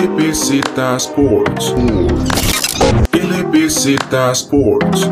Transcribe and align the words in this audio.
LBZ 0.00 0.62
Sports. 0.96 1.74
LBZ 3.12 4.14
Sports. 4.32 5.10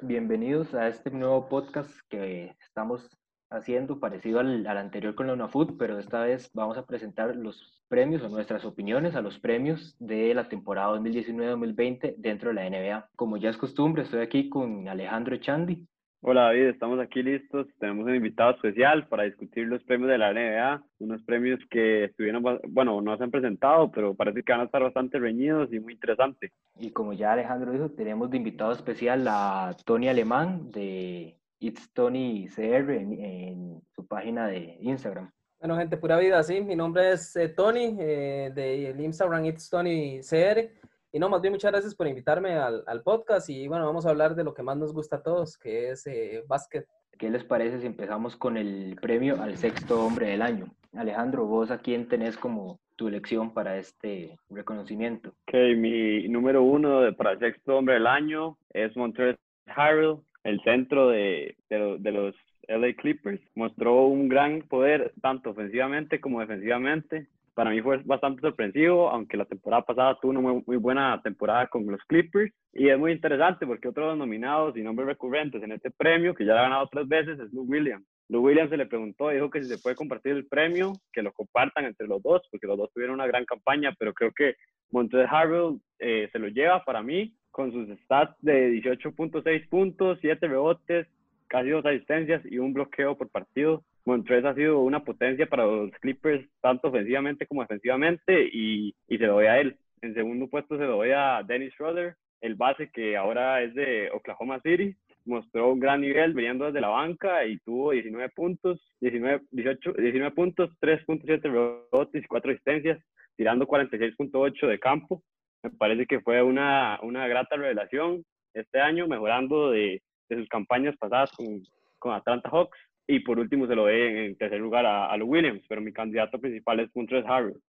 Bienvenidos 0.00 0.72
a 0.72 0.88
este 0.88 1.10
nuevo 1.10 1.46
podcast 1.50 1.90
que 2.08 2.56
estamos 2.62 3.06
haciendo 3.50 4.00
parecido 4.00 4.40
al, 4.40 4.66
anterior 4.66 5.14
con 5.14 5.26
la 5.26 5.34
UNAFUT, 5.34 5.76
pero 5.76 5.98
esta 5.98 6.22
vez 6.22 6.50
vamos 6.54 6.78
a 6.78 6.86
presentar 6.86 7.36
los 7.36 7.84
premios 7.88 8.22
o 8.22 8.30
nuestras 8.30 8.64
opiniones 8.64 9.14
a 9.14 9.20
los 9.20 9.38
premios 9.38 9.94
de 9.98 10.32
la 10.32 10.48
temporada 10.48 10.96
2019-2020 11.00 12.14
dentro 12.16 12.48
de 12.48 12.54
la 12.54 12.70
NBA. 12.70 13.10
Como 13.14 13.36
ya 13.36 13.50
es 13.50 13.58
costumbre, 13.58 14.04
estoy 14.04 14.22
aquí 14.22 14.48
con 14.48 14.88
Alejandro 14.88 15.36
Chandi. 15.36 15.86
Hola 16.22 16.42
David, 16.42 16.66
estamos 16.66 17.00
aquí 17.00 17.22
listos. 17.22 17.66
Tenemos 17.78 18.04
un 18.04 18.14
invitado 18.14 18.50
especial 18.50 19.08
para 19.08 19.22
discutir 19.22 19.66
los 19.66 19.82
premios 19.84 20.10
de 20.10 20.18
la 20.18 20.34
NBA, 20.34 20.84
unos 20.98 21.22
premios 21.22 21.58
que 21.70 22.04
estuvieron, 22.04 22.42
bueno, 22.68 23.00
no 23.00 23.16
se 23.16 23.24
han 23.24 23.30
presentado, 23.30 23.90
pero 23.90 24.14
parece 24.14 24.42
que 24.42 24.52
van 24.52 24.60
a 24.60 24.64
estar 24.64 24.82
bastante 24.82 25.18
reñidos 25.18 25.72
y 25.72 25.80
muy 25.80 25.94
interesantes. 25.94 26.52
Y 26.78 26.90
como 26.90 27.14
ya 27.14 27.32
Alejandro 27.32 27.72
dijo, 27.72 27.90
tenemos 27.92 28.30
de 28.30 28.36
invitado 28.36 28.70
especial 28.72 29.26
a 29.28 29.74
Tony 29.86 30.08
Alemán 30.10 30.70
de 30.70 31.38
It's 31.58 31.90
Tony 31.94 32.48
CR 32.54 32.90
en, 32.90 33.24
en, 33.24 33.82
su 33.94 34.06
página 34.06 34.46
de 34.46 34.76
Instagram. 34.82 35.30
Bueno, 35.58 35.78
gente, 35.78 35.96
pura 35.96 36.18
vida, 36.18 36.42
sí. 36.42 36.60
Mi 36.60 36.76
nombre 36.76 37.12
es 37.12 37.34
eh, 37.36 37.48
Tony, 37.48 37.96
eh, 37.98 38.52
de 38.54 38.94
Instagram 39.02 39.46
It's 39.46 39.70
Tony 39.70 40.20
CR. 40.20 40.68
Y 41.12 41.18
no, 41.18 41.28
más 41.28 41.42
bien 41.42 41.52
muchas 41.52 41.72
gracias 41.72 41.94
por 41.94 42.06
invitarme 42.06 42.54
al, 42.54 42.84
al, 42.86 43.02
podcast. 43.02 43.50
Y 43.50 43.66
bueno, 43.66 43.86
vamos 43.86 44.06
a 44.06 44.10
hablar 44.10 44.34
de 44.34 44.44
lo 44.44 44.54
que 44.54 44.62
más 44.62 44.76
nos 44.76 44.92
gusta 44.92 45.16
a 45.16 45.22
todos, 45.22 45.58
que 45.58 45.90
es 45.90 46.06
eh, 46.06 46.44
básquet. 46.46 46.86
¿Qué 47.18 47.28
les 47.28 47.44
parece 47.44 47.80
si 47.80 47.86
empezamos 47.86 48.36
con 48.36 48.56
el 48.56 48.96
premio 49.00 49.42
al 49.42 49.56
sexto 49.56 50.04
hombre 50.04 50.28
del 50.28 50.42
año? 50.42 50.66
Alejandro, 50.94 51.46
vos 51.46 51.70
a 51.70 51.78
quién 51.78 52.08
tenés 52.08 52.36
como 52.36 52.80
tu 52.96 53.08
elección 53.08 53.52
para 53.52 53.76
este 53.78 54.38
reconocimiento? 54.50 55.30
Ok, 55.48 55.54
mi 55.76 56.28
número 56.28 56.62
uno 56.62 57.00
de, 57.00 57.12
para 57.12 57.32
el 57.32 57.38
sexto 57.38 57.78
hombre 57.78 57.94
del 57.94 58.06
año 58.06 58.56
es 58.72 58.96
Montrezl 58.96 59.38
Harrell 59.66 60.18
el 60.44 60.60
centro 60.62 61.08
de, 61.08 61.56
de, 61.68 61.96
de, 61.98 62.12
los 62.12 62.34
LA 62.68 62.94
Clippers. 62.94 63.40
Mostró 63.54 64.04
un 64.04 64.28
gran 64.28 64.62
poder 64.62 65.12
tanto 65.20 65.50
ofensivamente 65.50 66.20
como 66.20 66.40
defensivamente. 66.40 67.26
Para 67.54 67.70
mí 67.70 67.80
fue 67.82 67.98
bastante 68.04 68.40
sorpresivo, 68.40 69.10
aunque 69.10 69.36
la 69.36 69.44
temporada 69.44 69.82
pasada 69.82 70.18
tuvo 70.20 70.30
una 70.30 70.40
muy, 70.40 70.62
muy 70.66 70.76
buena 70.76 71.20
temporada 71.22 71.66
con 71.66 71.84
los 71.86 72.00
Clippers. 72.04 72.52
Y 72.72 72.88
es 72.88 72.98
muy 72.98 73.12
interesante 73.12 73.66
porque 73.66 73.88
otro 73.88 74.04
de 74.04 74.10
los 74.10 74.18
nominados 74.18 74.76
y 74.76 74.82
nombres 74.82 75.08
recurrentes 75.08 75.62
en 75.62 75.72
este 75.72 75.90
premio, 75.90 76.34
que 76.34 76.44
ya 76.44 76.52
ha 76.52 76.62
ganado 76.62 76.88
tres 76.90 77.08
veces, 77.08 77.38
es 77.40 77.52
Lou 77.52 77.64
Williams. 77.64 78.06
Lou 78.28 78.42
Williams 78.44 78.70
se 78.70 78.76
le 78.76 78.86
preguntó, 78.86 79.28
dijo 79.30 79.50
que 79.50 79.62
si 79.62 79.68
se 79.68 79.78
puede 79.78 79.96
compartir 79.96 80.32
el 80.32 80.46
premio, 80.46 80.92
que 81.12 81.22
lo 81.22 81.32
compartan 81.32 81.84
entre 81.84 82.06
los 82.06 82.22
dos, 82.22 82.42
porque 82.50 82.68
los 82.68 82.78
dos 82.78 82.92
tuvieron 82.92 83.14
una 83.14 83.26
gran 83.26 83.44
campaña, 83.44 83.92
pero 83.98 84.14
creo 84.14 84.30
que 84.32 84.54
Montrezl 84.92 85.34
Harrell 85.34 85.80
eh, 85.98 86.28
se 86.30 86.38
lo 86.38 86.48
lleva 86.48 86.84
para 86.84 87.02
mí 87.02 87.34
con 87.50 87.72
sus 87.72 87.88
stats 88.00 88.34
de 88.40 88.70
18.6 88.80 89.68
puntos, 89.68 90.18
7 90.20 90.46
rebotes, 90.46 91.08
casi 91.48 91.70
dos 91.70 91.84
asistencias 91.84 92.42
y 92.44 92.58
un 92.58 92.72
bloqueo 92.72 93.18
por 93.18 93.28
partido. 93.28 93.84
Montrez 94.04 94.44
ha 94.44 94.54
sido 94.54 94.80
una 94.80 95.04
potencia 95.04 95.46
para 95.46 95.64
los 95.64 95.90
Clippers, 96.00 96.46
tanto 96.60 96.88
ofensivamente 96.88 97.46
como 97.46 97.62
defensivamente, 97.62 98.48
y, 98.52 98.94
y 99.08 99.18
se 99.18 99.26
lo 99.26 99.34
doy 99.34 99.46
a 99.46 99.60
él. 99.60 99.76
En 100.02 100.14
segundo 100.14 100.48
puesto 100.48 100.76
se 100.76 100.84
lo 100.84 100.96
doy 100.96 101.10
a 101.14 101.42
Dennis 101.46 101.72
Schroeder, 101.74 102.16
el 102.40 102.54
base 102.54 102.90
que 102.90 103.16
ahora 103.16 103.62
es 103.62 103.74
de 103.74 104.10
Oklahoma 104.12 104.60
City. 104.60 104.96
Mostró 105.26 105.70
un 105.70 105.80
gran 105.80 106.00
nivel 106.00 106.32
viniendo 106.32 106.64
desde 106.64 106.80
la 106.80 106.88
banca 106.88 107.44
y 107.44 107.58
tuvo 107.58 107.90
19 107.90 108.30
puntos, 108.30 108.80
19, 109.00 109.42
18, 109.50 109.92
19 109.92 110.34
puntos, 110.34 110.70
3.7 110.80 111.42
rebotes 111.42 112.24
y 112.24 112.26
4 112.26 112.50
asistencias, 112.52 112.98
tirando 113.36 113.66
46.8 113.66 114.66
de 114.66 114.78
campo 114.78 115.22
me 115.62 115.70
parece 115.70 116.06
que 116.06 116.20
fue 116.20 116.42
una, 116.42 116.98
una 117.02 117.26
grata 117.28 117.56
revelación 117.56 118.24
este 118.54 118.80
año, 118.80 119.06
mejorando 119.06 119.70
de, 119.70 120.02
de 120.28 120.36
sus 120.36 120.48
campañas 120.48 120.96
pasadas 120.96 121.30
con, 121.32 121.62
con, 121.98 122.14
Atlanta 122.14 122.48
Hawks. 122.50 122.78
Y 123.10 123.18
por 123.20 123.40
último 123.40 123.66
se 123.66 123.74
lo 123.74 123.84
ve 123.84 124.26
en 124.26 124.36
tercer 124.36 124.60
lugar 124.60 124.86
a, 124.86 125.10
a 125.10 125.16
Lou 125.16 125.26
Williams, 125.26 125.64
pero 125.68 125.80
mi 125.80 125.92
candidato 125.92 126.40
principal 126.40 126.78
es 126.78 126.94
Montrezl 126.94 127.26
Harrell. 127.28 127.60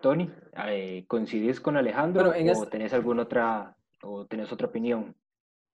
Tony, 0.00 0.30
eh, 0.68 1.04
¿coincidís 1.06 1.60
con 1.60 1.76
Alejandro 1.76 2.30
o 2.30 2.32
este... 2.32 2.66
tenés 2.68 2.94
alguna 2.94 3.24
otra 3.24 3.76
o 4.02 4.24
tenés 4.26 4.50
otra 4.50 4.68
opinión? 4.68 5.14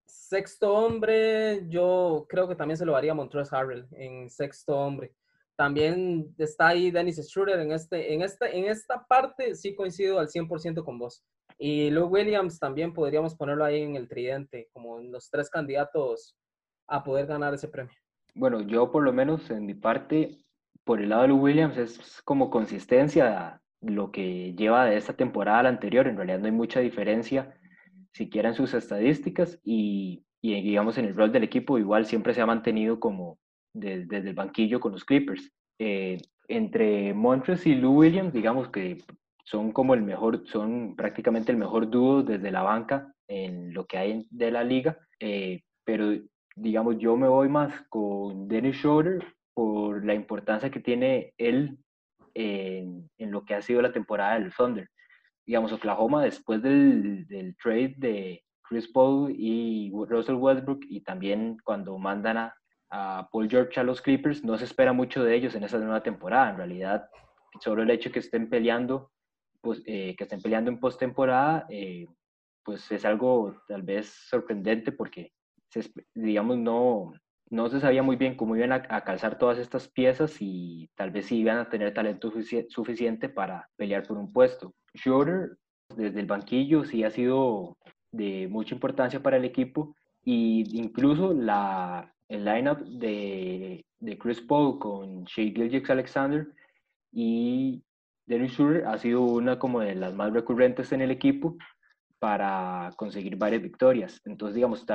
Sexto 0.04 0.74
hombre, 0.74 1.68
yo 1.68 2.26
creo 2.28 2.48
que 2.48 2.56
también 2.56 2.76
se 2.76 2.84
lo 2.84 2.96
haría 2.96 3.12
a 3.12 3.14
Montrezl 3.14 3.54
Harrell 3.54 3.86
en 3.92 4.28
sexto 4.28 4.76
hombre. 4.76 5.14
También 5.54 6.34
está 6.36 6.68
ahí 6.68 6.90
Dennis 6.90 7.24
Schroeder 7.24 7.60
en, 7.60 7.70
este, 7.70 8.12
en, 8.12 8.22
esta, 8.22 8.50
en 8.50 8.64
esta 8.64 9.06
parte, 9.06 9.54
sí 9.54 9.76
coincido 9.76 10.18
al 10.18 10.26
100% 10.26 10.82
con 10.82 10.98
vos. 10.98 11.24
Y 11.58 11.90
Lou 11.90 12.08
Williams 12.08 12.58
también 12.58 12.92
podríamos 12.92 13.36
ponerlo 13.36 13.64
ahí 13.64 13.82
en 13.82 13.94
el 13.94 14.08
tridente, 14.08 14.68
como 14.72 14.98
en 14.98 15.12
los 15.12 15.30
tres 15.30 15.48
candidatos 15.48 16.36
a 16.88 17.04
poder 17.04 17.26
ganar 17.26 17.54
ese 17.54 17.68
premio. 17.68 18.01
Bueno, 18.34 18.62
yo 18.62 18.90
por 18.90 19.02
lo 19.02 19.12
menos 19.12 19.50
en 19.50 19.66
mi 19.66 19.74
parte, 19.74 20.38
por 20.84 21.00
el 21.00 21.10
lado 21.10 21.22
de 21.22 21.28
Lou 21.28 21.38
Williams, 21.38 21.76
es 21.76 22.22
como 22.22 22.50
consistencia 22.50 23.60
lo 23.80 24.10
que 24.10 24.54
lleva 24.54 24.86
de 24.86 24.96
esta 24.96 25.14
temporada 25.14 25.60
a 25.60 25.62
la 25.64 25.68
anterior. 25.68 26.06
En 26.06 26.16
realidad 26.16 26.38
no 26.38 26.46
hay 26.46 26.52
mucha 26.52 26.80
diferencia, 26.80 27.54
siquiera 28.12 28.48
en 28.48 28.54
sus 28.54 28.74
estadísticas 28.74 29.58
y, 29.64 30.24
y 30.40 30.62
digamos 30.62 30.98
en 30.98 31.06
el 31.06 31.14
rol 31.14 31.32
del 31.32 31.44
equipo, 31.44 31.78
igual 31.78 32.06
siempre 32.06 32.34
se 32.34 32.40
ha 32.40 32.46
mantenido 32.46 33.00
como 33.00 33.38
de, 33.74 34.06
desde 34.06 34.30
el 34.30 34.34
banquillo 34.34 34.80
con 34.80 34.92
los 34.92 35.04
Clippers. 35.04 35.52
Eh, 35.78 36.18
entre 36.48 37.14
Montres 37.14 37.66
y 37.66 37.74
Lou 37.74 37.98
Williams, 37.98 38.32
digamos 38.32 38.68
que 38.70 38.98
son 39.44 39.72
como 39.72 39.94
el 39.94 40.02
mejor, 40.02 40.46
son 40.46 40.96
prácticamente 40.96 41.52
el 41.52 41.58
mejor 41.58 41.90
dúo 41.90 42.22
desde 42.22 42.50
la 42.50 42.62
banca 42.62 43.14
en 43.28 43.74
lo 43.74 43.86
que 43.86 43.98
hay 43.98 44.26
de 44.30 44.50
la 44.50 44.64
liga, 44.64 44.98
eh, 45.20 45.62
pero 45.84 46.12
digamos 46.56 46.98
yo 46.98 47.16
me 47.16 47.28
voy 47.28 47.48
más 47.48 47.72
con 47.88 48.48
Dennis 48.48 48.76
Schroeder 48.76 49.24
por 49.54 50.04
la 50.04 50.14
importancia 50.14 50.70
que 50.70 50.80
tiene 50.80 51.34
él 51.38 51.78
en, 52.34 53.10
lo 53.18 53.44
que 53.44 53.54
ha 53.54 53.62
sido 53.62 53.82
la 53.82 53.92
temporada 53.92 54.38
del 54.38 54.52
Thunder. 54.52 54.88
Digamos, 55.46 55.72
Oklahoma 55.72 56.22
después 56.22 56.62
del, 56.62 57.26
trade 57.62 57.94
de 57.98 58.44
Chris 58.62 58.88
Paul 58.88 59.34
y 59.36 59.90
Russell 59.92 60.36
Westbrook 60.36 60.80
y 60.88 61.02
también 61.02 61.58
cuando 61.64 61.98
mandan 61.98 62.36
a, 62.38 62.54
Paul 63.32 63.48
George 63.48 63.80
a 63.80 63.84
los 63.84 64.02
Clippers, 64.02 64.44
no 64.44 64.58
se 64.58 64.66
espera 64.66 64.92
mucho 64.92 65.24
de 65.24 65.34
ellos 65.34 65.54
en 65.54 65.64
esa 65.64 65.78
nueva 65.78 66.02
temporada. 66.02 66.50
En 66.50 66.58
realidad, 66.58 67.08
solo 67.60 67.82
el 67.82 67.90
hecho 67.90 68.12
que 68.12 68.18
estén 68.18 68.50
peleando 68.50 69.10
pues, 69.62 69.80
eh, 69.86 70.14
que 70.14 70.24
estén 70.24 70.42
peleando 70.42 70.70
en 70.70 70.78
postemporada, 70.78 71.64
eh, 71.70 72.06
pues 72.62 72.90
es 72.92 73.04
algo 73.06 73.62
tal 73.66 73.82
vez 73.82 74.08
sorprendente 74.28 74.92
porque, 74.92 75.32
digamos, 76.14 76.58
no, 76.58 77.12
no 77.50 77.68
se 77.68 77.80
sabía 77.80 78.02
muy 78.02 78.16
bien 78.16 78.34
cómo 78.34 78.56
iban 78.56 78.72
a, 78.72 78.82
calzar 78.82 79.38
todas 79.38 79.58
estas 79.58 79.88
piezas 79.88 80.36
y 80.40 80.88
tal 80.94 81.10
vez 81.10 81.26
si 81.26 81.36
iban 81.36 81.58
a 81.58 81.68
tener 81.68 81.92
talento 81.92 82.30
sufici 82.30 82.66
suficiente 82.70 83.28
para 83.28 83.68
pelear 83.76 84.06
por 84.06 84.16
un 84.16 84.32
puesto. 84.32 84.74
Schroeder, 84.96 85.58
desde 85.94 86.20
el 86.20 86.26
banquillo, 86.26 86.84
sí 86.84 87.04
ha 87.04 87.10
sido 87.10 87.76
de 88.10 88.48
mucha 88.48 88.74
importancia 88.74 89.22
para 89.22 89.36
el 89.36 89.44
equipo 89.44 89.94
y 90.24 90.64
incluso 90.78 91.34
la, 91.34 92.14
el 92.28 92.44
lineup 92.44 92.78
de, 92.78 93.84
de 94.00 94.18
Chris 94.18 94.40
Paul 94.40 94.78
con 94.78 95.24
Shea 95.24 95.52
Gilgix 95.52 95.90
Alexander 95.90 96.46
y 97.12 97.82
Dennis 98.26 98.52
Schroeder 98.52 98.86
ha 98.86 98.96
sido 98.98 99.22
una 99.22 99.58
como 99.58 99.80
de 99.80 99.94
las 99.94 100.14
más 100.14 100.32
recurrentes 100.32 100.92
en 100.92 101.02
el 101.02 101.10
equipo 101.10 101.56
para 102.22 102.92
conseguir 102.94 103.34
varias 103.34 103.60
victorias. 103.60 104.20
Entonces, 104.24 104.54
digamos, 104.54 104.86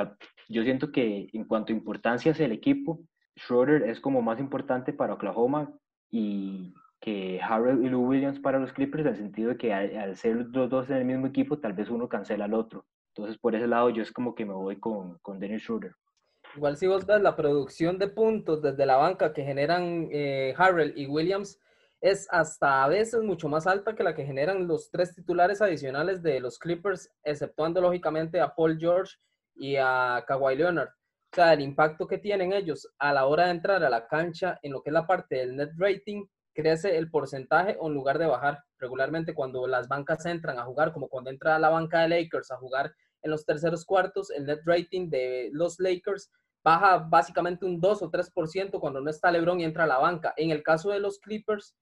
yo 0.48 0.62
siento 0.62 0.90
que 0.90 1.28
en 1.34 1.44
cuanto 1.44 1.74
a 1.74 1.76
importancia 1.76 2.32
hacia 2.32 2.46
el 2.46 2.52
equipo, 2.52 3.02
Schroeder 3.38 3.82
es 3.82 4.00
como 4.00 4.22
más 4.22 4.40
importante 4.40 4.94
para 4.94 5.12
Oklahoma 5.12 5.70
y 6.10 6.72
que 7.02 7.38
Harrell 7.42 7.84
y 7.84 7.90
Lou 7.90 8.08
Williams 8.08 8.40
para 8.40 8.58
los 8.58 8.72
Clippers, 8.72 9.02
en 9.02 9.08
el 9.08 9.16
sentido 9.16 9.50
de 9.50 9.58
que 9.58 9.74
al, 9.74 9.94
al, 9.98 10.16
ser 10.16 10.36
los 10.36 10.70
dos 10.70 10.88
en 10.88 10.96
el 10.96 11.04
mismo 11.04 11.26
equipo, 11.26 11.58
tal 11.58 11.74
vez 11.74 11.90
uno 11.90 12.08
cancela 12.08 12.46
al 12.46 12.54
otro. 12.54 12.86
Entonces, 13.14 13.36
por 13.36 13.54
ese 13.54 13.66
lado, 13.66 13.90
yo 13.90 14.02
es 14.02 14.10
como 14.10 14.34
que 14.34 14.46
me 14.46 14.54
voy 14.54 14.80
con, 14.80 15.18
con 15.18 15.38
Dennis 15.38 15.64
Schroeder. 15.64 15.92
Igual 16.56 16.78
si 16.78 16.86
vos 16.86 17.04
ves 17.04 17.20
la 17.20 17.36
producción 17.36 17.98
de 17.98 18.08
puntos 18.08 18.62
desde 18.62 18.86
la 18.86 18.96
banca 18.96 19.34
que 19.34 19.44
generan 19.44 20.08
eh, 20.10 20.54
Harrell 20.56 20.94
y 20.96 21.06
Williams, 21.06 21.60
es 22.00 22.28
hasta 22.30 22.84
a 22.84 22.88
veces 22.88 23.22
mucho 23.22 23.48
más 23.48 23.66
alta 23.66 23.94
que 23.94 24.04
la 24.04 24.14
que 24.14 24.24
generan 24.24 24.68
los 24.68 24.90
tres 24.90 25.14
titulares 25.14 25.60
adicionales 25.60 26.22
de 26.22 26.40
los 26.40 26.58
Clippers, 26.58 27.10
exceptuando 27.24 27.80
lógicamente 27.80 28.40
a 28.40 28.54
Paul 28.54 28.78
George 28.78 29.16
y 29.54 29.76
a 29.76 30.24
Kawhi 30.26 30.56
Leonard. 30.56 30.88
O 30.88 31.34
sea, 31.34 31.52
el 31.52 31.60
impacto 31.60 32.06
que 32.06 32.18
tienen 32.18 32.52
ellos 32.52 32.88
a 32.98 33.12
la 33.12 33.26
hora 33.26 33.46
de 33.46 33.50
entrar 33.50 33.84
a 33.84 33.90
la 33.90 34.06
cancha 34.06 34.58
en 34.62 34.72
lo 34.72 34.82
que 34.82 34.90
es 34.90 34.94
la 34.94 35.06
parte 35.06 35.36
del 35.36 35.56
net 35.56 35.70
rating, 35.76 36.24
crece 36.54 36.96
el 36.96 37.10
porcentaje 37.10 37.76
en 37.80 37.94
lugar 37.94 38.18
de 38.18 38.26
bajar. 38.26 38.62
Regularmente 38.78 39.34
cuando 39.34 39.66
las 39.66 39.88
bancas 39.88 40.24
entran 40.26 40.58
a 40.58 40.64
jugar, 40.64 40.92
como 40.92 41.08
cuando 41.08 41.30
entra 41.30 41.58
la 41.58 41.68
banca 41.68 42.00
de 42.00 42.08
Lakers 42.08 42.50
a 42.50 42.56
jugar 42.56 42.94
en 43.22 43.30
los 43.30 43.44
terceros 43.44 43.84
cuartos, 43.84 44.30
el 44.30 44.46
net 44.46 44.60
rating 44.64 45.10
de 45.10 45.50
los 45.52 45.78
Lakers 45.80 46.30
baja 46.64 46.98
básicamente 46.98 47.64
un 47.64 47.80
2 47.80 48.02
o 48.02 48.10
3% 48.10 48.80
cuando 48.80 49.00
no 49.00 49.10
está 49.10 49.30
LeBron 49.30 49.60
y 49.60 49.64
entra 49.64 49.84
a 49.84 49.86
la 49.86 49.98
banca. 49.98 50.34
En 50.36 50.50
el 50.50 50.62
caso 50.62 50.90
de 50.90 51.00
los 51.00 51.18
Clippers, 51.18 51.74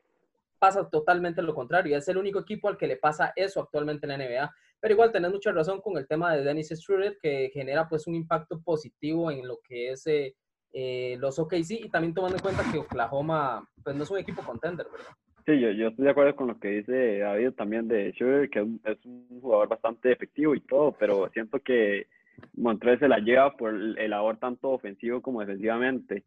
pasa 0.58 0.88
totalmente 0.88 1.42
lo 1.42 1.54
contrario. 1.54 1.96
Es 1.96 2.08
el 2.08 2.16
único 2.16 2.40
equipo 2.40 2.68
al 2.68 2.76
que 2.76 2.86
le 2.86 2.96
pasa 2.96 3.32
eso 3.36 3.60
actualmente 3.60 4.06
en 4.06 4.18
la 4.18 4.18
NBA. 4.18 4.54
Pero 4.80 4.94
igual 4.94 5.12
tenés 5.12 5.30
mucha 5.30 5.52
razón 5.52 5.80
con 5.80 5.96
el 5.96 6.06
tema 6.06 6.34
de 6.34 6.44
Dennis 6.44 6.72
Schroeder, 6.74 7.18
que 7.20 7.50
genera 7.52 7.88
pues 7.88 8.06
un 8.06 8.14
impacto 8.14 8.60
positivo 8.60 9.30
en 9.30 9.46
lo 9.46 9.58
que 9.66 9.90
es 9.92 10.06
eh, 10.06 10.34
eh, 10.72 11.16
los 11.18 11.38
OKC 11.38 11.70
y 11.70 11.88
también 11.88 12.12
tomando 12.12 12.36
en 12.36 12.42
cuenta 12.42 12.62
que 12.70 12.78
Oklahoma 12.78 13.66
pues 13.82 13.96
no 13.96 14.02
es 14.02 14.10
un 14.10 14.18
equipo 14.18 14.42
contender, 14.42 14.86
¿verdad? 14.90 15.12
Sí, 15.46 15.60
yo, 15.60 15.88
estoy 15.88 16.04
de 16.04 16.10
acuerdo 16.10 16.34
con 16.34 16.48
lo 16.48 16.58
que 16.58 16.68
dice 16.68 17.18
David 17.18 17.52
también 17.52 17.86
de 17.86 18.12
Schroeder, 18.12 18.50
que 18.50 18.66
es 18.84 19.04
un 19.06 19.40
jugador 19.40 19.68
bastante 19.68 20.10
efectivo 20.10 20.56
y 20.56 20.60
todo, 20.60 20.92
pero 20.98 21.30
siento 21.32 21.60
que 21.60 22.08
Montrez 22.54 22.98
se 22.98 23.08
la 23.08 23.18
lleva 23.18 23.56
por 23.56 23.70
el 23.72 24.10
labor 24.10 24.38
tanto 24.38 24.70
ofensivo 24.70 25.22
como 25.22 25.40
defensivamente. 25.40 26.24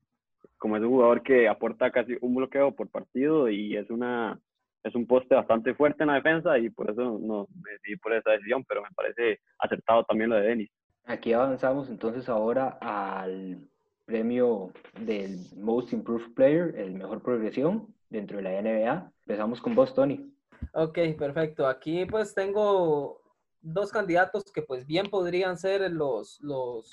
Como 0.60 0.78
es 0.78 0.84
un 0.84 0.90
jugador 0.90 1.24
que 1.24 1.48
aporta 1.48 1.92
casi 1.92 2.16
un 2.22 2.36
bloqueo 2.36 2.76
por 2.76 2.90
partido 2.90 3.50
y 3.50 3.76
es 3.76 3.90
una 3.90 4.40
es 4.84 4.96
un 4.96 5.08
poste 5.08 5.36
bastante 5.36 5.74
fuerte 5.74 6.04
en 6.04 6.08
la 6.08 6.16
defensa 6.16 6.58
y 6.58 6.70
por 6.70 6.90
eso 6.90 7.20
no 7.20 7.48
me 7.62 7.72
decidí 7.72 7.98
por 7.98 8.14
esa 8.14 8.32
decisión, 8.32 8.64
pero 8.66 8.82
me 8.82 8.92
parece 8.96 9.42
acertado 9.58 10.04
también 10.06 10.30
lo 10.30 10.38
de 10.38 10.44
Denis. 10.44 10.70
Aquí 11.06 11.34
avanzamos 11.34 11.90
entonces 11.90 12.30
ahora 12.30 12.78
al 12.82 13.68
premio 14.06 14.72
del 15.02 15.40
Most 15.58 15.92
Improved 15.92 16.34
Player, 16.34 16.76
el 16.78 16.94
mejor 16.94 17.22
progresión 17.22 17.94
dentro 18.10 18.38
de 18.38 18.44
la 18.44 18.62
NBA. 18.62 19.12
Empezamos 19.26 19.62
con 19.62 19.76
vos, 19.76 19.94
Tony. 19.94 20.34
Ok, 20.74 20.98
perfecto. 21.18 21.68
Aquí 21.68 22.06
pues 22.06 22.34
tengo 22.34 23.22
dos 23.62 23.92
candidatos 23.92 24.52
que 24.52 24.62
pues 24.62 24.86
bien 24.86 25.10
podrían 25.10 25.58
ser 25.58 25.92
los, 25.92 26.40
los 26.42 26.90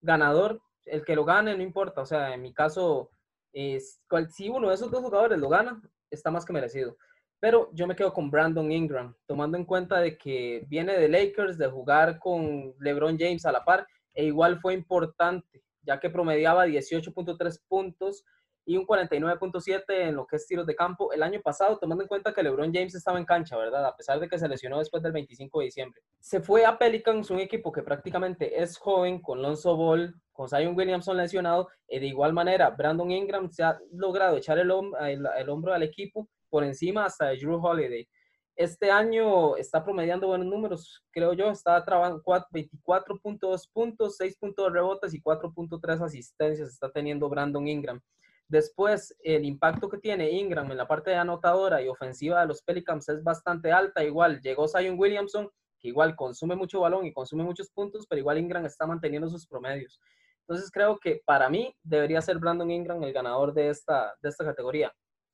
ganador. 0.00 0.60
El 0.84 1.04
que 1.04 1.16
lo 1.16 1.24
gane 1.24 1.56
no 1.56 1.62
importa. 1.62 2.02
O 2.02 2.06
sea, 2.06 2.34
en 2.34 2.42
mi 2.42 2.52
caso, 2.52 3.10
es, 3.52 4.00
si 4.30 4.48
uno 4.48 4.68
de 4.68 4.74
esos 4.74 4.90
dos 4.90 5.02
jugadores 5.02 5.38
lo 5.38 5.48
gana, 5.48 5.80
está 6.10 6.30
más 6.30 6.44
que 6.44 6.52
merecido. 6.52 6.96
Pero 7.40 7.70
yo 7.72 7.86
me 7.86 7.96
quedo 7.96 8.12
con 8.12 8.30
Brandon 8.30 8.70
Ingram, 8.70 9.16
tomando 9.26 9.56
en 9.58 9.64
cuenta 9.64 9.98
de 9.98 10.16
que 10.16 10.64
viene 10.68 10.96
de 10.96 11.08
Lakers, 11.08 11.58
de 11.58 11.66
jugar 11.66 12.18
con 12.20 12.72
LeBron 12.78 13.18
James 13.18 13.44
a 13.44 13.52
la 13.52 13.64
par, 13.64 13.86
e 14.14 14.24
igual 14.24 14.60
fue 14.60 14.74
importante, 14.74 15.64
ya 15.82 15.98
que 15.98 16.10
promediaba 16.10 16.66
18.3 16.66 17.60
puntos 17.66 18.24
y 18.64 18.76
un 18.76 18.86
49.7 18.86 19.82
en 19.88 20.14
lo 20.14 20.26
que 20.26 20.36
es 20.36 20.46
tiros 20.46 20.66
de 20.66 20.76
campo 20.76 21.12
el 21.12 21.22
año 21.22 21.40
pasado, 21.40 21.78
tomando 21.78 22.04
en 22.04 22.08
cuenta 22.08 22.32
que 22.32 22.42
LeBron 22.42 22.72
James 22.72 22.94
estaba 22.94 23.18
en 23.18 23.24
cancha, 23.24 23.56
¿verdad? 23.56 23.84
A 23.84 23.96
pesar 23.96 24.20
de 24.20 24.28
que 24.28 24.38
se 24.38 24.48
lesionó 24.48 24.78
después 24.78 25.02
del 25.02 25.12
25 25.12 25.58
de 25.58 25.64
diciembre. 25.64 26.02
Se 26.20 26.40
fue 26.40 26.64
a 26.64 26.78
Pelicans, 26.78 27.30
un 27.30 27.40
equipo 27.40 27.72
que 27.72 27.82
prácticamente 27.82 28.62
es 28.62 28.78
joven, 28.78 29.20
con 29.20 29.42
Lonzo 29.42 29.76
Ball, 29.76 30.14
con 30.32 30.48
Zion 30.48 30.76
Williamson 30.76 31.16
lesionado, 31.16 31.68
y 31.88 31.98
de 31.98 32.06
igual 32.06 32.32
manera 32.32 32.70
Brandon 32.70 33.10
Ingram 33.10 33.50
se 33.50 33.64
ha 33.64 33.78
logrado 33.92 34.36
echar 34.36 34.58
el, 34.58 34.70
el, 34.70 35.48
hombro 35.48 35.74
al 35.74 35.82
equipo 35.82 36.28
por 36.48 36.64
encima 36.64 37.04
hasta 37.04 37.26
de 37.26 37.38
Drew 37.38 37.60
Holiday. 37.64 38.08
Este 38.54 38.90
año 38.90 39.56
está 39.56 39.82
promediando 39.82 40.26
buenos 40.26 40.46
números, 40.46 41.02
creo 41.10 41.32
yo, 41.32 41.50
está 41.50 41.82
trabajando 41.84 42.22
24.2 42.22 43.70
puntos, 43.72 44.18
6.2 44.20 44.70
rebotes 44.70 45.14
y 45.14 45.20
4.3 45.20 46.04
asistencias 46.04 46.68
está 46.68 46.90
teniendo 46.90 47.28
Brandon 47.28 47.66
Ingram. 47.66 48.00
Después, 48.48 49.16
el 49.22 49.44
impacto 49.44 49.88
que 49.88 49.98
tiene 49.98 50.30
Ingram 50.30 50.70
en 50.70 50.76
la 50.76 50.86
parte 50.86 51.10
de 51.10 51.16
anotadora 51.16 51.80
y 51.80 51.88
ofensiva 51.88 52.40
de 52.40 52.46
los 52.46 52.62
Pelicans 52.62 53.08
es 53.08 53.22
bastante 53.22 53.72
alta. 53.72 54.04
Igual 54.04 54.40
llegó 54.40 54.68
Zion 54.68 54.98
Williamson, 54.98 55.48
que 55.80 55.88
igual 55.88 56.14
consume 56.14 56.54
mucho 56.54 56.80
balón 56.80 57.06
y 57.06 57.12
consume 57.12 57.44
muchos 57.44 57.70
puntos, 57.70 58.06
pero 58.06 58.20
igual 58.20 58.38
Ingram 58.38 58.66
está 58.66 58.86
manteniendo 58.86 59.28
sus 59.28 59.46
promedios. 59.46 60.00
Entonces 60.46 60.70
creo 60.70 60.98
que 60.98 61.22
para 61.24 61.48
mí 61.48 61.74
debería 61.82 62.20
ser 62.20 62.38
Brandon 62.38 62.70
Ingram 62.70 63.02
el 63.02 63.12
ganador 63.12 63.54
de 63.54 63.70
esta, 63.70 64.14
de 64.20 64.28
esta 64.28 64.44
categoría. 64.44 64.92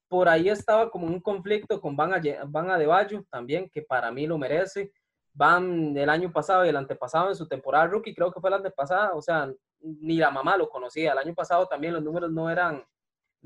Por 0.09 0.29
ahí 0.29 0.49
estaba 0.49 0.91
como 0.91 1.07
un 1.07 1.21
conflicto 1.21 1.81
con 1.81 1.97
Van, 1.97 2.13
Van 2.47 2.71
Adebayo 2.71 3.25
también, 3.31 3.69
que 3.69 3.83
para 3.83 4.11
mí 4.11 4.27
lo 4.27 4.39
merece. 4.39 4.93
Van 5.35 5.97
el 5.97 6.09
año 6.09 6.33
pasado 6.33 6.65
y 6.65 6.69
el 6.69 6.77
antepasado 6.77 7.29
en 7.29 7.37
su 7.37 7.47
temporada 7.47 7.87
rookie, 7.87 8.15
creo 8.15 8.33
que 8.33 8.41
fue 8.41 8.51
la 8.51 8.57
antepasada, 8.57 9.15
o 9.15 9.21
sea, 9.21 9.53
ni 9.81 10.17
la 10.17 10.31
mamá 10.31 10.57
lo 10.57 10.69
conocía. 10.69 11.13
El 11.13 11.19
año 11.19 11.35
pasado 11.35 11.67
también 11.67 11.93
los 11.93 12.03
números 12.03 12.31
no 12.31 12.51
eran 12.51 12.83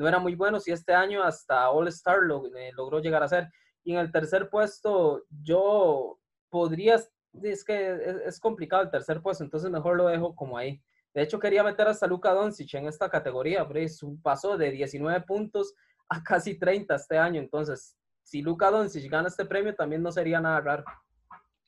no 0.02 0.08
era 0.08 0.18
muy 0.18 0.34
bueno, 0.34 0.58
y 0.66 0.72
este 0.72 0.92
año 0.92 1.22
hasta 1.22 1.70
All 1.70 1.88
Star 1.88 2.18
lo, 2.22 2.44
eh, 2.56 2.72
logró 2.76 3.00
llegar 3.00 3.22
a 3.22 3.28
ser. 3.28 3.48
Y 3.84 3.92
en 3.92 3.98
el 3.98 4.10
tercer 4.10 4.50
puesto, 4.50 5.22
yo 5.42 6.18
podría, 6.50 6.96
es 7.42 7.64
que 7.64 8.20
es, 8.26 8.40
complicado 8.40 8.82
el 8.82 8.90
tercer 8.90 9.22
puesto, 9.22 9.44
entonces 9.44 9.70
mejor 9.70 9.96
lo 9.96 10.08
dejo 10.08 10.34
como 10.34 10.58
ahí. 10.58 10.82
De 11.14 11.22
hecho, 11.22 11.38
quería 11.38 11.62
meter 11.62 11.86
hasta 11.86 12.06
Luka 12.06 12.32
Doncic 12.32 12.74
en 12.74 12.86
esta 12.86 13.08
categoría, 13.08 13.66
pero 13.66 13.86
pasó 14.22 14.56
de 14.56 14.70
19 14.70 15.20
puntos 15.22 15.74
a 16.08 16.22
casi 16.22 16.58
30 16.58 16.94
este 16.94 17.18
año. 17.18 17.40
Entonces, 17.40 17.96
si 18.22 18.42
Luka 18.42 18.70
Doncic 18.70 19.10
gana 19.10 19.28
este 19.28 19.44
premio, 19.44 19.74
también 19.74 20.02
no 20.02 20.10
sería 20.10 20.40
nada 20.40 20.60
raro. 20.60 20.84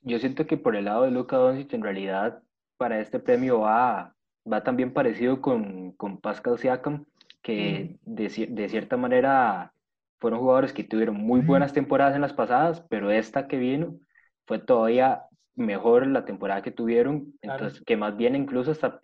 Yo 0.01 0.19
siento 0.19 0.47
que 0.47 0.57
por 0.57 0.77
el 0.77 0.87
lado 0.87 1.05
de 1.05 1.11
Luka 1.11 1.37
Doncic, 1.37 1.73
en 1.73 1.83
realidad, 1.83 2.43
para 2.77 3.01
este 3.01 3.21
premio 3.21 3.61
va, 3.61 4.15
va 4.51 4.63
también 4.63 4.93
parecido 4.93 5.41
con, 5.41 5.93
con 5.93 6.19
Pascal 6.19 6.59
Siakam, 6.59 7.05
que 7.44 7.99
de, 8.06 8.49
de, 8.49 8.69
cierta 8.70 8.96
manera 8.96 9.73
fueron 10.19 10.41
jugadores 10.41 10.73
que 10.73 10.82
tuvieron 10.82 11.17
muy 11.17 11.43
buenas 11.43 11.75
temporadas 11.75 12.14
en 12.14 12.23
las 12.23 12.32
pasadas, 12.32 12.81
pero 12.88 13.11
esta 13.11 13.46
que 13.46 13.58
vino 13.58 13.99
fue 14.46 14.58
todavía 14.58 15.25
mejor 15.55 16.06
la 16.06 16.25
temporada 16.25 16.62
que 16.62 16.70
tuvieron, 16.70 17.35
entonces 17.43 17.82
que 17.85 17.99
más 17.99 18.17
bien 18.17 18.35
incluso 18.35 18.70
hasta 18.70 18.99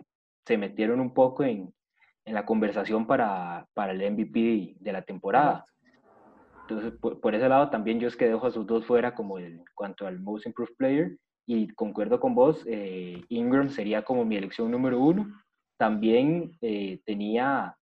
se 0.47 0.57
metieron 0.57 1.01
un 1.01 1.13
poco 1.13 1.45
en, 1.45 1.73
en 2.25 2.35
la 2.35 2.47
conversación 2.47 3.07
para, 3.07 3.67
para, 3.75 3.93
el 3.93 4.11
MVP 4.11 4.77
de 4.81 4.93
la 4.93 5.03
temporada. 5.03 5.63
Entonces, 6.63 6.99
por, 6.99 7.35
ese 7.35 7.49
lado 7.49 7.69
también 7.69 8.01
yo 8.01 8.09
es 8.09 8.17
que 8.17 8.27
dejo 8.27 8.47
a 8.47 8.53
sus 8.53 8.67
dos 8.67 8.87
fuera 8.87 9.15
como 9.15 9.39
en 9.39 9.63
cuanto 9.75 10.07
al 10.07 10.19
Most 10.19 10.47
Improved 10.47 10.77
Player 10.79 11.19
y 11.45 11.69
concuerdo 11.75 12.19
con 12.21 12.35
vos, 12.35 12.65
eh, 12.67 13.23
Ingram 13.29 13.69
sería 13.69 14.03
como 14.03 14.25
mi 14.25 14.37
elección 14.37 14.71
número 14.71 14.99
uno. 14.99 15.27
También 15.77 16.53
eh, 16.63 17.01
tenía 17.05 17.77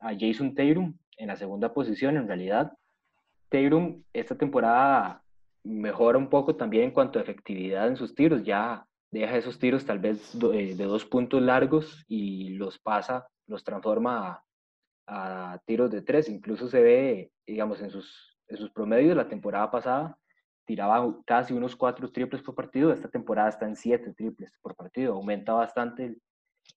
a 0.00 0.12
Jason 0.18 0.54
Tatum 0.54 0.94
en 1.16 1.28
la 1.28 1.36
segunda 1.36 1.72
posición. 1.72 2.16
En 2.16 2.26
realidad, 2.26 2.72
Tatum 3.48 4.02
esta 4.12 4.36
temporada 4.36 5.22
mejora 5.62 6.18
un 6.18 6.28
poco 6.28 6.56
también 6.56 6.84
en 6.84 6.90
cuanto 6.90 7.18
a 7.18 7.22
efectividad 7.22 7.88
en 7.88 7.96
sus 7.96 8.14
tiros. 8.14 8.42
Ya 8.44 8.86
deja 9.10 9.36
esos 9.36 9.58
tiros 9.58 9.84
tal 9.84 9.98
vez 9.98 10.34
eh, 10.52 10.74
de 10.74 10.84
dos 10.84 11.04
puntos 11.04 11.42
largos 11.42 12.04
y 12.08 12.50
los 12.50 12.78
pasa, 12.78 13.28
los 13.46 13.64
transforma 13.64 14.42
a, 15.06 15.60
tiros 15.66 15.90
de 15.90 16.02
tres. 16.02 16.28
Incluso 16.28 16.68
se 16.68 16.80
ve, 16.80 17.32
digamos, 17.46 17.80
en 17.82 17.90
sus, 17.90 18.38
en 18.48 18.56
sus 18.56 18.70
promedios 18.70 19.16
la 19.16 19.28
temporada 19.28 19.70
pasada 19.70 20.16
tiraba 20.64 21.16
casi 21.26 21.52
unos 21.52 21.74
cuatro 21.74 22.10
triples 22.12 22.42
por 22.42 22.54
partido. 22.54 22.92
Esta 22.92 23.08
temporada 23.08 23.48
está 23.48 23.66
en 23.66 23.74
siete 23.74 24.14
triples 24.14 24.52
por 24.62 24.76
partido. 24.76 25.14
Aumenta 25.14 25.52
bastante 25.52 26.16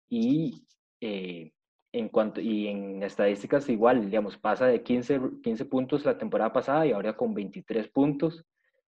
y 0.09 0.65
eh, 0.99 1.51
en 1.93 2.09
cuanto, 2.09 2.41
y 2.41 2.67
en 2.67 3.03
estadísticas 3.03 3.69
igual, 3.69 4.09
digamos, 4.09 4.37
pasa 4.37 4.65
de 4.65 4.81
15, 4.81 5.21
15 5.43 5.65
puntos 5.65 6.03
la 6.03 6.17
temporada 6.17 6.51
pasada 6.51 6.87
y 6.87 6.91
ahora 6.91 7.15
con 7.15 7.35
23 7.35 7.87
puntos, 7.89 8.43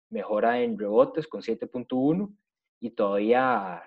mejora 0.08 0.60
en 0.62 0.78
rebotes 0.78 1.28
con 1.28 1.42
7.1 1.42 2.34
y 2.80 2.90
todavía 2.90 3.82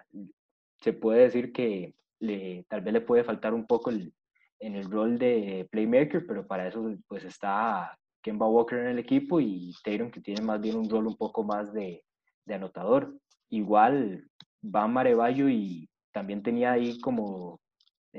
se 0.79 0.93
puede 0.93 1.23
decir 1.23 1.51
que 1.51 1.95
le, 2.19 2.63
tal 2.69 2.81
vez 2.81 2.93
le 2.93 3.01
puede 3.01 3.23
faltar 3.23 3.55
un 3.55 3.65
poco 3.65 3.89
en 3.91 4.75
el 4.75 4.89
rol 4.89 5.17
de 5.17 5.67
playmaker, 5.71 6.27
pero 6.27 6.45
para 6.45 6.67
eso 6.67 6.95
pues 7.07 7.23
está 7.23 7.97
Kemba 8.21 8.47
Walker 8.47 8.77
en 8.77 8.87
el 8.87 8.99
equipo 8.99 9.39
y 9.39 9.73
Tatum 9.83 10.11
que 10.11 10.21
tiene 10.21 10.41
más 10.43 10.61
bien 10.61 10.77
un 10.77 10.89
rol 10.89 11.07
un 11.07 11.17
poco 11.17 11.43
más 11.43 11.73
de, 11.73 12.03
de 12.45 12.53
anotador. 12.53 13.17
Igual 13.49 14.27
va 14.63 14.87
Marevallo 14.87 15.49
y 15.49 15.89
también 16.11 16.43
tenía 16.43 16.73
ahí 16.73 16.99
como 16.99 17.59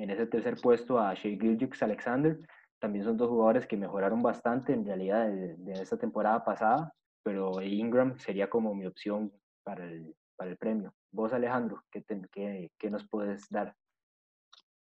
en 0.03 0.11
ese 0.11 0.27
tercer 0.27 0.57
puesto 0.63 0.99
a 0.99 1.15
Shea 1.15 1.37
Gilgix 1.39 1.83
Alexander. 1.83 2.39
También 2.79 3.05
son 3.05 3.17
dos 3.17 3.29
jugadores 3.29 3.67
que 3.67 3.77
mejoraron 3.77 4.23
bastante 4.23 4.73
en 4.73 4.87
realidad 4.87 5.29
de, 5.29 5.73
esta 5.73 5.99
temporada 5.99 6.45
pasada, 6.45 6.93
pero 7.25 7.61
Ingram 7.61 8.17
sería 8.19 8.49
como 8.49 8.75
mi 8.75 8.87
opción 8.87 9.33
para 9.65 9.85
el, 9.85 10.15
para 10.37 10.51
el 10.51 10.57
premio. 10.57 10.95
Vos, 11.11 11.33
Alejandro, 11.33 11.83
¿qué, 11.91 12.05
qué, 12.33 12.71
qué 12.79 12.91
nos 12.91 13.09
puedes 13.09 13.49
dar? 13.51 13.75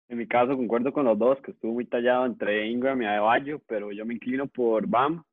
En 0.10 0.18
mi 0.20 0.28
caso, 0.28 0.56
concuerdo 0.56 0.94
con 0.94 1.06
los 1.06 1.18
dos, 1.18 1.42
que 1.42 1.52
estuvo 1.52 1.74
muy 1.74 1.86
tallado 1.86 2.26
entre 2.26 2.68
Ingram 2.68 3.02
y 3.02 3.06
Adebayo, 3.06 3.60
pero 3.68 3.92
yo 3.92 4.06
me 4.06 4.16
inclino 4.16 4.48
por 4.48 4.88
Bam. 4.88 5.24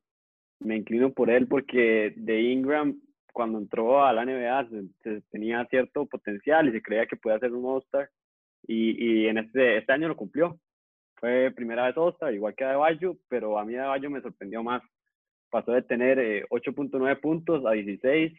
Me 0.59 0.75
inclino 0.75 1.11
por 1.11 1.29
él 1.29 1.47
porque 1.47 2.13
de 2.15 2.41
Ingram, 2.41 2.99
cuando 3.31 3.59
entró 3.59 4.03
a 4.03 4.11
la 4.11 4.25
NBA, 4.25 4.69
tenía 5.29 5.63
cierto 5.65 6.07
potencial 6.07 6.67
y 6.67 6.71
se 6.71 6.81
creía 6.81 7.05
que 7.05 7.15
podía 7.15 7.37
ser 7.37 7.53
un 7.53 7.65
All-Star 7.65 8.09
y, 8.65 9.27
en 9.27 9.37
este, 9.37 9.77
este 9.77 9.93
año 9.93 10.07
lo 10.07 10.15
cumplió. 10.15 10.59
Fue 11.15 11.51
primera 11.55 11.85
vez 11.87 11.97
All-Star, 11.97 12.33
igual 12.33 12.55
que 12.55 12.63
Adebayo, 12.63 13.17
pero 13.27 13.57
a 13.57 13.65
mí 13.65 13.75
Adebayo 13.75 14.09
me 14.09 14.21
sorprendió 14.21 14.63
más. 14.63 14.83
Pasó 15.49 15.71
de 15.71 15.81
tener 15.81 16.45
8.9 16.49 17.11
eh, 17.11 17.15
puntos 17.15 17.65
a 17.65 17.71
16, 17.71 18.33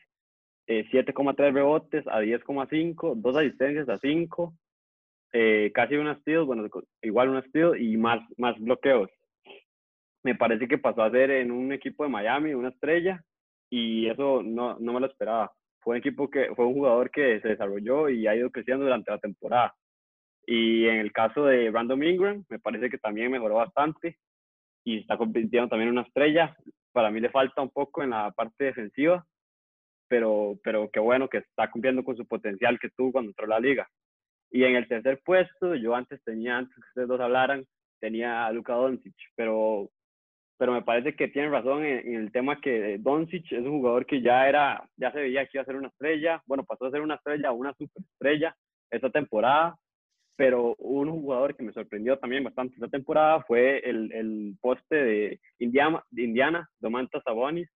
7,3 0.67 1.41
eh, 1.41 1.51
rebotes 1.51 2.07
a 2.09 2.21
10,5, 2.21 3.15
dos 3.17 3.37
asistencias 3.37 3.89
a 3.89 3.99
5, 3.99 4.55
eh, 5.33 5.73
casi 5.75 5.97
un 5.97 6.15
steal, 6.21 6.45
bueno, 6.45 6.69
igual 7.03 7.31
un 7.31 7.43
steal 7.45 7.81
y 7.81 7.97
más, 7.97 8.21
más 8.37 8.59
bloqueos. 8.59 9.11
me 10.23 10.35
parece 10.35 10.69
que 10.69 10.79
pasó 10.79 11.03
a 11.03 11.11
ser 11.11 11.31
en 11.31 11.51
un 11.51 11.73
equipo 11.73 12.05
de 12.05 12.11
Miami 12.11 12.55
una 12.55 12.69
estrella 12.71 13.23
y 13.71 14.09
eso 14.09 14.43
no, 14.43 14.79
no 14.79 14.93
me 14.93 15.01
lo 15.01 15.07
esperaba. 15.07 15.53
Fue 15.81 15.93
un 15.93 15.99
equipo 15.99 16.31
que 16.31 16.55
fue 16.55 16.67
un 16.67 16.75
jugador 16.75 17.11
que 17.11 17.41
se 17.41 17.49
desarrolló 17.49 18.09
y 18.09 18.27
ha 18.27 18.37
ido 18.37 18.51
creciendo 18.51 18.85
durante 18.85 19.11
la 19.11 19.19
temporada. 19.19 19.75
Y 20.51 20.87
en 20.87 20.97
el 20.97 21.13
caso 21.13 21.45
de 21.45 21.69
Brandon 21.69 22.03
Ingram, 22.03 22.43
me 22.49 22.59
parece 22.59 22.89
que 22.89 22.97
también 22.97 23.31
mejoró 23.31 23.57
bastante 23.57 24.17
y 24.83 25.01
está 25.01 25.19
compitiendo 25.19 25.69
también 25.69 25.91
una 25.91 26.01
estrella. 26.01 26.57
Para 26.91 27.11
mí 27.11 27.21
le 27.21 27.29
falta 27.29 27.61
un 27.61 27.69
poco 27.69 28.03
en 28.03 28.11
la 28.11 28.31
parte 28.31 28.65
defensiva, 28.65 29.27
pero, 30.09 30.59
pero 30.65 30.89
qué 30.91 31.01
bueno 31.01 31.29
que 31.29 31.37
está 31.37 31.71
cumpliendo 31.71 32.03
con 32.03 32.17
su 32.17 32.27
potencial 32.27 32.79
que 32.79 32.89
tuvo 32.89 33.13
cuando 33.13 33.29
entró 33.29 33.45
a 33.45 33.49
la 33.51 33.61
liga. 33.61 33.87
Y 34.51 34.65
en 34.65 34.77
el 34.77 34.89
tercer 34.89 35.21
puesto, 35.23 35.75
yo 35.75 35.95
antes 35.95 36.19
tenía, 36.25 36.57
antes 36.57 36.75
que 36.77 36.89
ustedes 36.89 37.09
dos 37.09 37.21
hablaran, 37.21 37.67
tenía 38.01 38.47
a 38.47 38.53
Luka 38.53 38.73
Doncic, 38.73 39.17
pero, 39.37 39.91
pero 40.57 40.73
me 40.73 40.81
parece 40.81 41.15
que 41.15 41.29
tienen 41.29 41.53
razón 41.53 41.85
en, 41.85 42.15
el 42.15 42.33
tema 42.33 42.59
que 42.59 42.97
Doncic 42.97 43.53
es 43.53 43.67
un 43.67 43.81
jugador 43.81 44.07
que 44.07 44.23
ya 44.23 44.49
era, 44.49 44.89
ya 44.97 45.13
se 45.13 45.21
veía 45.21 45.45
que 45.45 45.59
iba 45.59 45.63
a 45.63 45.67
ser 45.67 45.77
una 45.77 45.89
estrella, 45.89 46.43
bueno, 46.47 46.65
pasó 46.65 46.87
a 46.87 46.91
ser 46.91 47.03
una 47.03 47.17
estrella, 47.17 47.53
una 47.53 47.75
superestrella 47.75 48.57
esta 48.91 49.11
temporada, 49.11 49.77
pero 50.39 50.77
un 50.79 51.11
jugador 51.11 51.57
que 51.57 51.65
me 51.65 51.73
sorprendió 51.73 52.17
también 52.17 52.45
bastante 52.45 52.77
esta 52.77 52.87
temporada 52.87 53.43
fue 53.43 53.81
el, 53.81 54.13
el 54.13 54.57
poste 54.61 54.95
de 54.95 55.41
Indiana, 55.59 56.01
de 56.11 56.23
Indiana, 56.23 56.71
Domantas 56.79 57.25
Sabonis, 57.25 57.69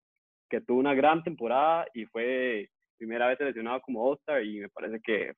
que 0.48 0.60
tuvo 0.60 0.78
una 0.78 0.94
gran 0.94 1.24
temporada 1.24 1.86
y 1.92 2.04
fue 2.06 2.70
primera 2.96 3.26
vez 3.26 3.38
seleccionado 3.38 3.80
como 3.80 4.04
All-Star 4.04 4.44
y 4.44 4.60
me 4.60 4.68
parece 4.68 5.00
que 5.00 5.32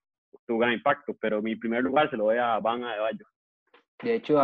tuvo 0.46 0.58
gran 0.58 0.74
impacto, 0.74 1.16
pero 1.18 1.40
mi 1.40 1.56
primer 1.56 1.82
lugar 1.82 2.10
se 2.10 2.18
lo 2.18 2.24
doy 2.24 2.36
a 2.36 2.58
Van 2.58 2.84
Adebayo. 2.84 3.24
De 4.02 4.16
hecho, 4.16 4.38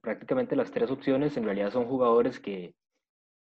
prácticamente 0.00 0.54
las 0.54 0.70
tres 0.70 0.92
opciones 0.92 1.36
en 1.36 1.44
realidad 1.44 1.72
son 1.72 1.86
jugadores 1.86 2.38
que 2.38 2.72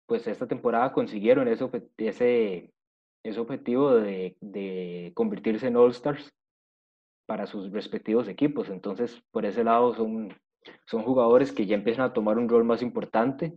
pues 0.08 0.26
esta 0.26 0.48
temporada 0.48 0.92
consiguieron 0.92 1.48
ese, 1.48 1.70
ese, 1.98 2.72
ese 3.22 3.40
objetivo 3.40 3.94
de, 3.94 4.36
de 4.42 5.12
convertirse 5.14 5.68
en 5.68 5.76
All-Stars 5.76 6.34
para 7.32 7.48
sus 7.48 7.72
respectivos 7.72 8.28
equipos. 8.28 8.68
Entonces, 8.68 9.24
por 9.32 9.46
ese 9.46 9.64
lado 9.64 9.96
son, 9.96 10.36
son 10.86 11.04
jugadores 11.04 11.54
que 11.54 11.66
ya 11.66 11.76
empiezan 11.76 12.04
a 12.04 12.12
tomar 12.12 12.38
un 12.38 12.50
rol 12.50 12.66
más 12.66 12.82
importante 12.82 13.54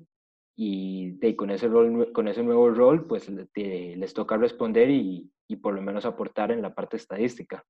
y 0.54 1.10
de, 1.18 1.34
con, 1.34 1.50
ese 1.50 1.66
rol, 1.66 2.12
con 2.12 2.28
ese 2.28 2.44
nuevo 2.44 2.70
rol, 2.70 3.08
pues 3.08 3.28
les 3.28 4.14
toca 4.14 4.36
responder 4.36 4.90
y, 4.90 5.28
y, 5.48 5.56
por 5.56 5.74
lo 5.74 5.82
menos 5.82 6.06
aportar 6.06 6.52
en 6.52 6.62
la 6.62 6.72
parte 6.72 6.96
estadística. 6.96 7.64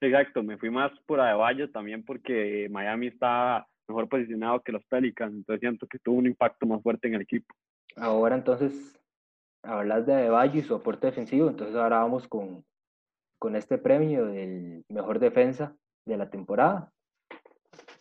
Exacto, 0.00 0.42
me 0.42 0.56
fui 0.56 0.70
más 0.70 0.90
por 1.00 1.20
Adebayo 1.20 1.70
también 1.70 2.02
porque 2.02 2.68
Miami 2.70 3.08
está 3.08 3.66
mejor 3.88 4.08
posicionado 4.08 4.62
que 4.62 4.72
los 4.72 4.86
Pelicans, 4.86 5.34
entonces 5.34 5.60
siento 5.60 5.86
que 5.86 5.98
tuvo 5.98 6.16
un 6.16 6.28
impacto 6.28 6.64
más 6.64 6.82
fuerte 6.82 7.08
en 7.08 7.14
el 7.16 7.20
equipo. 7.20 7.54
Ahora 7.96 8.36
entonces, 8.36 8.98
hablas 9.62 10.06
de 10.06 10.14
Adebayo 10.14 10.58
y 10.58 10.62
su 10.62 10.74
aporte 10.74 11.08
defensivo, 11.08 11.50
entonces 11.50 11.76
ahora 11.76 11.98
vamos 11.98 12.26
con, 12.26 12.64
con 13.46 13.54
este 13.54 13.78
premio 13.78 14.26
del 14.26 14.84
mejor 14.88 15.20
defensa 15.20 15.76
de 16.04 16.16
la 16.16 16.28
temporada. 16.30 16.90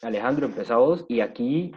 Alejandro, 0.02 0.48
empezó 0.48 0.80
vos 0.80 1.06
y 1.08 1.20
aquí 1.20 1.72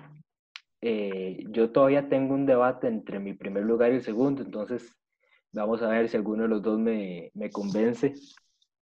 eh, 0.81 1.45
yo 1.51 1.69
todavía 1.69 2.09
tengo 2.09 2.33
un 2.33 2.47
debate 2.47 2.89
entre 2.89 3.19
mi 3.19 3.35
primer 3.35 3.65
lugar 3.65 3.93
y 3.93 3.97
el 3.97 4.03
segundo, 4.03 4.41
entonces 4.41 4.91
vamos 5.53 5.83
a 5.83 5.89
ver 5.89 6.09
si 6.09 6.17
alguno 6.17 6.45
de 6.45 6.49
los 6.49 6.63
dos 6.63 6.79
me, 6.79 7.31
me 7.35 7.51
convence, 7.51 8.15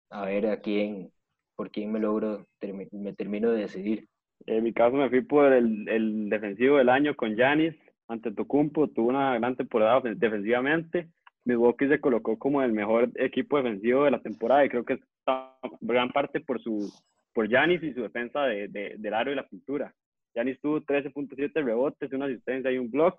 a 0.08 0.24
ver 0.24 0.46
a 0.46 0.62
quién, 0.62 1.12
por 1.56 1.70
quién 1.70 1.92
me 1.92 2.00
logro, 2.00 2.46
me 2.92 3.12
termino 3.12 3.50
de 3.50 3.60
decidir. 3.60 4.08
En 4.46 4.64
mi 4.64 4.72
caso 4.72 4.96
me 4.96 5.10
fui 5.10 5.20
por 5.20 5.52
el, 5.52 5.86
el 5.90 6.30
defensivo 6.30 6.78
del 6.78 6.88
año 6.88 7.14
con 7.16 7.36
Yanis 7.36 7.76
ante 8.08 8.32
Tocumpo, 8.32 8.88
tuvo 8.88 9.10
una 9.10 9.38
gran 9.38 9.56
temporada 9.56 10.00
defensivamente 10.16 11.10
Milwaukee 11.44 11.88
se 11.88 12.00
colocó 12.00 12.38
como 12.38 12.62
el 12.62 12.72
mejor 12.72 13.10
equipo 13.16 13.56
defensivo 13.56 14.04
de 14.04 14.10
la 14.10 14.20
temporada 14.20 14.64
y 14.64 14.68
creo 14.68 14.84
que 14.84 14.94
está 14.94 15.56
gran 15.80 16.10
parte 16.10 16.40
por 16.40 16.60
su 16.60 16.92
por 17.32 17.48
Giannis 17.48 17.82
y 17.82 17.94
su 17.94 18.02
defensa 18.02 18.44
de, 18.44 18.68
de, 18.68 18.96
del 18.98 19.14
aro 19.14 19.32
y 19.32 19.36
la 19.36 19.46
pintura. 19.46 19.94
Giannis 20.34 20.60
tuvo 20.60 20.80
13.7 20.80 21.52
rebotes, 21.64 22.12
una 22.12 22.26
asistencia 22.26 22.70
y 22.70 22.78
un 22.78 22.90
block. 22.90 23.16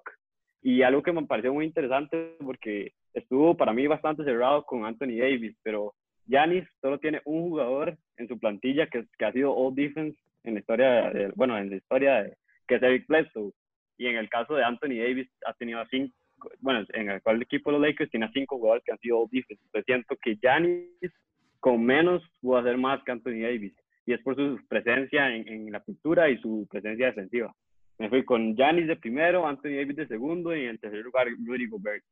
Y 0.62 0.84
algo 0.84 1.02
que 1.02 1.12
me 1.12 1.26
pareció 1.26 1.54
muy 1.54 1.66
interesante 1.66 2.36
porque 2.44 2.94
estuvo 3.14 3.58
para 3.58 3.74
mí 3.74 3.88
bastante 3.88 4.24
cerrado 4.24 4.64
con 4.66 4.86
Anthony 4.86 5.18
Davis, 5.18 5.56
pero 5.64 5.94
Giannis 6.28 6.68
solo 6.82 7.00
tiene 7.00 7.22
un 7.26 7.50
jugador 7.50 7.98
en 8.18 8.28
su 8.28 8.40
plantilla 8.40 8.88
que, 8.88 9.06
que 9.18 9.26
ha 9.26 9.32
sido 9.32 9.56
All 9.56 9.74
Defense 9.74 10.18
en 10.44 10.54
la 10.54 10.60
historia, 10.60 11.10
de, 11.10 11.32
bueno, 11.36 11.58
en 11.58 11.70
la 11.70 11.76
historia 11.78 12.24
de, 12.24 12.38
que 12.68 12.76
es 12.76 12.84
Eric 12.84 13.08
Bledsoe. 13.08 13.52
Y 13.98 14.08
en 14.08 14.18
el 14.18 14.30
caso 14.30 14.56
de 14.56 14.64
Anthony 14.64 15.00
Davis 15.00 15.30
ha 15.46 15.54
tenido 15.54 15.84
cinco 15.90 16.14
bueno, 16.60 16.86
en 16.94 17.10
el 17.10 17.22
el 17.24 17.42
equipo 17.42 17.72
de 17.72 17.78
los 17.78 17.88
Lakers 17.88 18.12
tiene 18.12 18.30
cinco 18.34 18.58
jugadores 18.58 18.84
que 18.84 18.92
han 18.92 19.00
sido 19.00 19.28
difíciles. 19.32 19.62
Entonces 19.66 19.86
siento 19.86 20.16
que 20.22 20.36
Giannis 20.36 21.14
con 21.60 21.84
menos 21.84 22.24
pudo 22.42 22.58
hacer 22.58 22.78
más 22.78 23.04
que 23.04 23.12
Anthony 23.12 23.42
Davis. 23.42 23.74
Y 24.06 24.14
es 24.14 24.22
por 24.22 24.36
su 24.36 24.60
presencia 24.68 25.34
en, 25.34 25.48
en 25.48 25.72
la 25.72 25.84
pintura 25.84 26.30
y 26.30 26.38
su 26.40 26.68
presencia 26.70 27.08
defensiva. 27.08 27.54
Me 28.00 28.10
fui 28.10 28.26
con 28.26 28.56
Giannis 28.56 28.88
de 28.88 28.96
primero, 28.96 29.48
Anthony 29.48 29.76
Davis 29.76 29.96
de 29.96 30.08
segundo 30.08 30.56
y 30.56 30.64
en 30.64 30.70
el 30.70 30.80
tercer 30.80 31.04
lugar 31.04 31.28
Rudy 31.46 31.68
Gobert. 31.68 32.04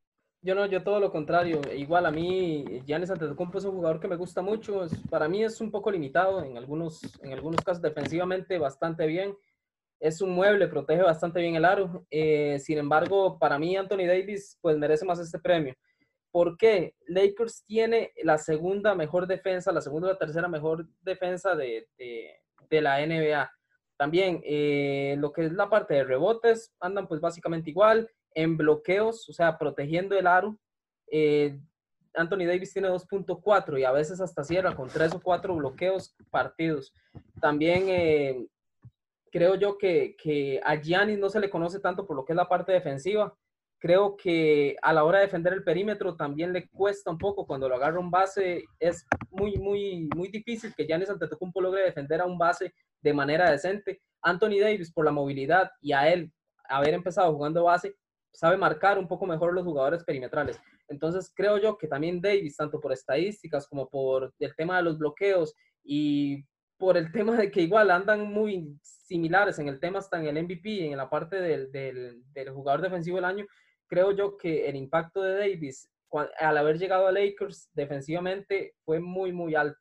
Yo 0.41 0.55
no, 0.55 0.65
yo 0.67 0.83
todo 0.83 0.99
lo 1.01 1.11
contrario. 1.11 1.59
Igual 1.75 2.05
a 2.05 2.11
mí, 2.11 2.63
Giannis 2.85 3.09
Antetokounmpo 3.09 3.57
es 3.57 3.65
un 3.65 3.75
jugador 3.75 3.99
que 3.99 4.07
me 4.07 4.15
gusta 4.15 4.41
mucho. 4.41 4.87
para 5.09 5.27
mí 5.27 5.43
es 5.43 5.59
un 5.59 5.69
poco 5.69 5.91
limitado 5.91 6.43
en 6.45 6.57
algunos, 6.57 7.01
en 7.23 7.33
algunos 7.33 7.61
casos 7.61 7.81
defensivamente 7.81 8.57
bastante 8.57 9.05
bien 9.05 9.35
es 9.99 10.21
un 10.21 10.31
mueble, 10.31 10.67
protege 10.67 11.01
bastante 11.01 11.41
bien 11.41 11.55
el 11.55 11.65
aro. 11.65 12.05
Eh, 12.09 12.57
sin 12.59 12.77
embargo, 12.77 13.37
para 13.37 13.59
mí 13.59 13.75
Anthony 13.75 14.07
Davis 14.07 14.57
pues 14.61 14.77
merece 14.77 15.05
más 15.05 15.19
este 15.19 15.39
premio. 15.39 15.75
¿Por 16.31 16.57
qué? 16.57 16.95
Lakers 17.07 17.65
tiene 17.65 18.13
la 18.23 18.37
segunda 18.37 18.95
mejor 18.95 19.27
defensa, 19.27 19.71
la 19.71 19.81
segunda 19.81 20.07
o 20.07 20.11
la 20.11 20.17
tercera 20.17 20.47
mejor 20.47 20.87
defensa 21.01 21.55
de, 21.55 21.87
de, 21.97 22.81
la 22.81 23.05
NBA. 23.05 23.51
También 23.97 24.41
eh, 24.45 25.15
lo 25.17 25.33
que 25.33 25.45
es 25.45 25.53
la 25.53 25.69
parte 25.69 25.95
de 25.95 26.03
rebotes, 26.03 26.71
andan 26.79 27.07
pues 27.07 27.19
básicamente 27.19 27.71
igual. 27.71 28.09
En 28.35 28.57
bloqueos, 28.57 29.27
o 29.27 29.33
sea, 29.33 29.57
protegiendo 29.57 30.17
el 30.17 30.27
aro, 30.27 30.57
eh, 31.11 31.59
Anthony 32.13 32.45
Davis 32.45 32.71
tiene 32.71 32.89
2.4 32.89 33.79
y 33.79 33.83
a 33.83 33.91
veces 33.91 34.21
hasta 34.21 34.43
cierra 34.43 34.75
con 34.75 34.87
3 34.87 35.15
o 35.15 35.19
4 35.19 35.55
bloqueos 35.55 36.15
partidos. 36.29 36.93
También 37.41 38.47
creo 39.31 39.55
yo 39.55 39.77
que, 39.77 40.15
que 40.21 40.59
a 40.63 40.75
Giannis 40.75 41.19
no 41.19 41.29
se 41.29 41.39
le 41.39 41.49
conoce 41.49 41.79
tanto 41.79 42.05
por 42.05 42.15
lo 42.15 42.25
que 42.25 42.33
es 42.33 42.37
la 42.37 42.47
parte 42.47 42.71
defensiva. 42.71 43.33
Creo 43.79 44.17
que 44.17 44.75
a 44.81 44.91
la 44.91 45.05
hora 45.05 45.19
de 45.19 45.25
defender 45.25 45.53
el 45.53 45.63
perímetro 45.63 46.15
también 46.15 46.51
le 46.51 46.67
cuesta 46.69 47.11
un 47.11 47.17
poco. 47.17 47.47
Cuando 47.47 47.69
lo 47.69 47.75
agarra 47.75 47.99
un 47.99 48.11
base, 48.11 48.65
es 48.79 49.05
muy, 49.31 49.57
muy, 49.57 50.09
muy 50.15 50.27
difícil 50.29 50.73
que 50.75 50.85
Giannis 50.85 51.09
Antetokounmpo 51.09 51.61
logre 51.61 51.83
defender 51.83 52.21
a 52.21 52.25
un 52.25 52.37
base 52.37 52.73
de 53.01 53.13
manera 53.13 53.49
decente. 53.49 54.01
Anthony 54.21 54.59
Davis, 54.59 54.91
por 54.91 55.05
la 55.05 55.11
movilidad 55.11 55.71
y 55.81 55.93
a 55.93 56.09
él 56.11 56.31
haber 56.67 56.93
empezado 56.93 57.33
jugando 57.33 57.63
base, 57.63 57.95
sabe 58.33 58.57
marcar 58.57 58.97
un 58.97 59.07
poco 59.07 59.25
mejor 59.25 59.53
los 59.53 59.63
jugadores 59.63 60.03
perimetrales. 60.03 60.59
Entonces 60.87 61.31
creo 61.33 61.57
yo 61.57 61.77
que 61.77 61.87
también 61.87 62.21
Davis, 62.21 62.57
tanto 62.57 62.79
por 62.79 62.91
estadísticas 62.91 63.67
como 63.67 63.89
por 63.89 64.33
el 64.39 64.55
tema 64.55 64.77
de 64.77 64.83
los 64.83 64.97
bloqueos 64.97 65.53
y 65.83 66.43
por 66.77 66.97
el 66.97 67.11
tema 67.11 67.35
de 67.37 67.51
que 67.51 67.61
igual 67.61 67.91
andan 67.91 68.31
muy 68.31 68.77
similares 69.09 69.57
en 69.59 69.67
el 69.67 69.79
tema 69.79 69.99
hasta 69.99 70.19
en 70.19 70.27
el 70.27 70.43
MVP, 70.43 70.85
en 70.91 70.97
la 70.97 71.09
parte 71.09 71.41
del, 71.41 71.71
del, 71.71 72.23
del 72.31 72.49
jugador 72.51 72.81
defensivo 72.81 73.17
del 73.17 73.25
año, 73.25 73.45
creo 73.87 74.11
yo 74.11 74.37
que 74.37 74.69
el 74.69 74.75
impacto 74.75 75.21
de 75.21 75.35
Davis 75.35 75.89
al 76.39 76.57
haber 76.57 76.77
llegado 76.77 77.07
a 77.07 77.11
Lakers 77.11 77.69
defensivamente 77.73 78.75
fue 78.83 78.99
muy, 78.99 79.31
muy 79.31 79.55
alto. 79.55 79.79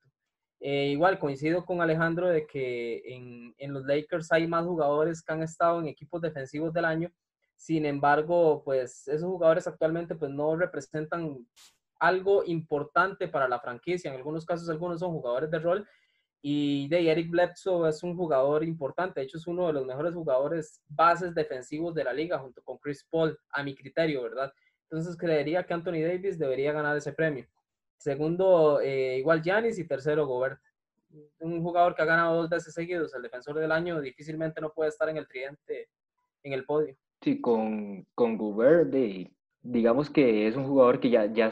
Eh, 0.61 0.89
igual 0.89 1.19
coincido 1.19 1.65
con 1.65 1.81
Alejandro 1.81 2.29
de 2.29 2.47
que 2.47 3.01
en, 3.05 3.55
en, 3.59 3.73
los 3.73 3.85
Lakers 3.85 4.33
hay 4.33 4.47
más 4.47 4.67
jugadores 4.67 5.23
que 5.23 5.33
han 5.33 5.43
estado 5.43 5.81
en 5.81 5.87
equipos 5.87 6.21
defensivos 6.21 6.73
del 6.73 6.85
año. 6.85 7.11
Sin 7.57 7.87
embargo, 7.87 8.63
pues 8.65 9.07
esos 9.09 9.29
jugadores 9.29 9.67
actualmente 9.67 10.17
pues 10.17 10.31
no 10.31 10.57
representan 10.57 11.47
algo 12.01 12.45
importante 12.45 13.29
para 13.29 13.49
la 13.49 13.61
franquicia. 13.61 14.11
En 14.11 14.17
algunos 14.17 14.45
casos, 14.45 14.69
algunos 14.69 15.01
son 15.01 15.13
jugadores 15.13 15.51
de 15.51 15.59
rol 15.59 15.89
y 16.41 16.89
de 16.89 17.11
Eric 17.11 17.31
Bledsoe 17.31 17.89
es 17.89 18.03
un 18.03 18.17
jugador 18.17 18.63
importante, 18.65 19.21
de 19.21 19.27
hecho 19.27 19.39
es 19.39 19.47
uno 19.47 19.67
de 19.67 19.73
los 19.73 19.85
mejores 19.85 20.15
jugadores 20.15 20.81
bases 20.89 21.35
defensivos 21.35 21.95
de 21.95 22.05
la 22.05 22.13
liga 22.13 22.39
junto 22.39 22.63
con 22.63 22.79
Chris 22.79 23.05
Paul, 23.11 23.39
a 23.51 23.63
mi 23.63 23.75
criterio, 23.75 24.23
¿verdad? 24.23 24.53
Entonces 24.85 25.17
creería 25.17 25.65
que 25.65 25.75
Anthony 25.75 26.01
Davis 26.03 26.39
debería 26.39 26.73
ganar 26.73 26.97
ese 26.97 27.13
premio. 27.13 27.47
Segundo, 27.99 28.81
eh, 28.81 29.19
igual 29.19 29.43
Giannis 29.43 29.79
y 29.79 29.87
tercero, 29.87 30.27
Gobert. 30.27 30.61
Un 31.41 31.63
jugador 31.63 31.95
que 31.95 32.03
ha 32.03 32.07
ganado 32.07 32.37
dos 32.37 32.49
veces 32.49 32.73
seguidos, 32.73 33.15
el 33.15 33.23
defensor 33.23 33.59
del 33.59 33.73
año, 33.73 34.01
difícilmente 34.01 34.61
no 34.61 34.73
puede 34.73 34.91
estar 34.91 35.09
en 35.09 35.17
el 35.17 35.27
tridente, 35.27 35.89
en 36.43 36.53
el 36.53 36.65
podio. 36.65 36.97
Sí, 37.23 37.41
con, 37.41 38.07
con 38.15 38.39
Gobert, 38.39 38.95
digamos 39.63 40.09
que 40.09 40.47
es 40.47 40.55
un 40.55 40.67
jugador 40.67 41.01
que 41.01 41.11
ya, 41.11 41.27
ya 41.27 41.51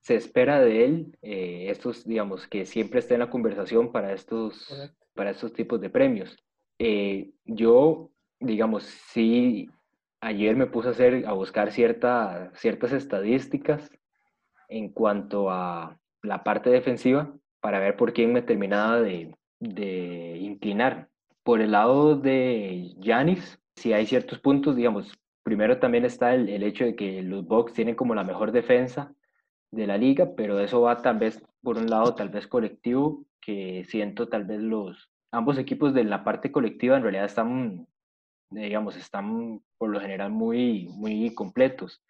se 0.00 0.14
espera 0.16 0.60
de 0.60 0.84
él, 0.84 1.18
eh, 1.22 1.66
estos, 1.68 2.06
digamos, 2.06 2.46
que 2.46 2.64
siempre 2.64 3.00
esté 3.00 3.14
en 3.14 3.20
la 3.20 3.30
conversación 3.30 3.92
para 3.92 4.12
estos, 4.12 4.92
para 5.14 5.30
estos 5.30 5.52
tipos 5.52 5.80
de 5.80 5.90
premios. 5.90 6.36
Eh, 6.78 7.30
yo, 7.44 8.10
digamos, 8.38 8.84
sí, 8.84 9.68
ayer 10.20 10.56
me 10.56 10.66
puse 10.66 10.88
a, 10.88 10.92
hacer, 10.92 11.26
a 11.26 11.32
buscar 11.32 11.70
cierta, 11.70 12.50
ciertas 12.54 12.92
estadísticas 12.92 13.90
en 14.68 14.88
cuanto 14.88 15.50
a 15.50 15.98
la 16.22 16.44
parte 16.44 16.70
defensiva 16.70 17.34
para 17.60 17.78
ver 17.78 17.96
por 17.96 18.12
quién 18.14 18.32
me 18.32 18.42
terminaba 18.42 19.02
de, 19.02 19.34
de 19.58 20.38
inclinar. 20.38 21.08
Por 21.42 21.60
el 21.60 21.72
lado 21.72 22.16
de 22.16 22.94
Yanis, 22.98 23.60
si 23.76 23.92
hay 23.92 24.06
ciertos 24.06 24.38
puntos, 24.38 24.76
digamos, 24.76 25.12
primero 25.42 25.78
también 25.78 26.06
está 26.06 26.34
el, 26.34 26.48
el, 26.48 26.62
hecho 26.62 26.84
de 26.84 26.94
que 26.94 27.22
los 27.22 27.46
Bucks 27.46 27.74
tienen 27.74 27.94
como 27.94 28.14
la 28.14 28.24
mejor 28.24 28.52
defensa 28.52 29.14
de 29.70 29.86
la 29.86 29.98
liga, 29.98 30.34
pero 30.36 30.60
eso 30.60 30.80
va 30.80 31.02
tal 31.02 31.18
vez 31.18 31.42
por 31.62 31.78
un 31.78 31.88
lado 31.88 32.14
tal 32.14 32.28
vez 32.28 32.46
colectivo, 32.46 33.24
que 33.40 33.84
siento 33.88 34.28
tal 34.28 34.44
vez 34.44 34.60
los 34.60 35.10
ambos 35.32 35.58
equipos 35.58 35.94
de 35.94 36.04
la 36.04 36.24
parte 36.24 36.50
colectiva 36.50 36.96
en 36.96 37.02
realidad 37.02 37.26
están 37.26 37.86
digamos 38.50 38.96
están 38.96 39.60
por 39.78 39.90
lo 39.90 40.00
general 40.00 40.30
muy 40.30 40.88
muy 40.90 41.32
completos. 41.34 42.02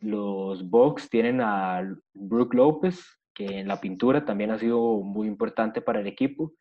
Los 0.00 0.68
Bucks 0.68 1.08
tienen 1.08 1.40
a 1.40 1.82
Brook 2.14 2.54
López, 2.54 3.04
que 3.34 3.58
en 3.58 3.68
la 3.68 3.80
pintura 3.80 4.24
también 4.24 4.50
ha 4.50 4.58
sido 4.58 5.00
muy 5.00 5.26
importante 5.26 5.80
para 5.80 6.00
el 6.00 6.06
equipo. 6.06 6.52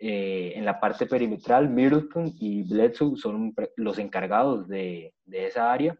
Eh, 0.00 0.52
en 0.54 0.64
la 0.64 0.78
parte 0.78 1.06
perimetral, 1.06 1.68
Middleton 1.68 2.32
y 2.38 2.62
Bledsoe 2.62 3.16
son 3.16 3.52
los 3.76 3.98
encargados 3.98 4.68
de, 4.68 5.12
de 5.24 5.46
esa 5.46 5.72
área. 5.72 5.98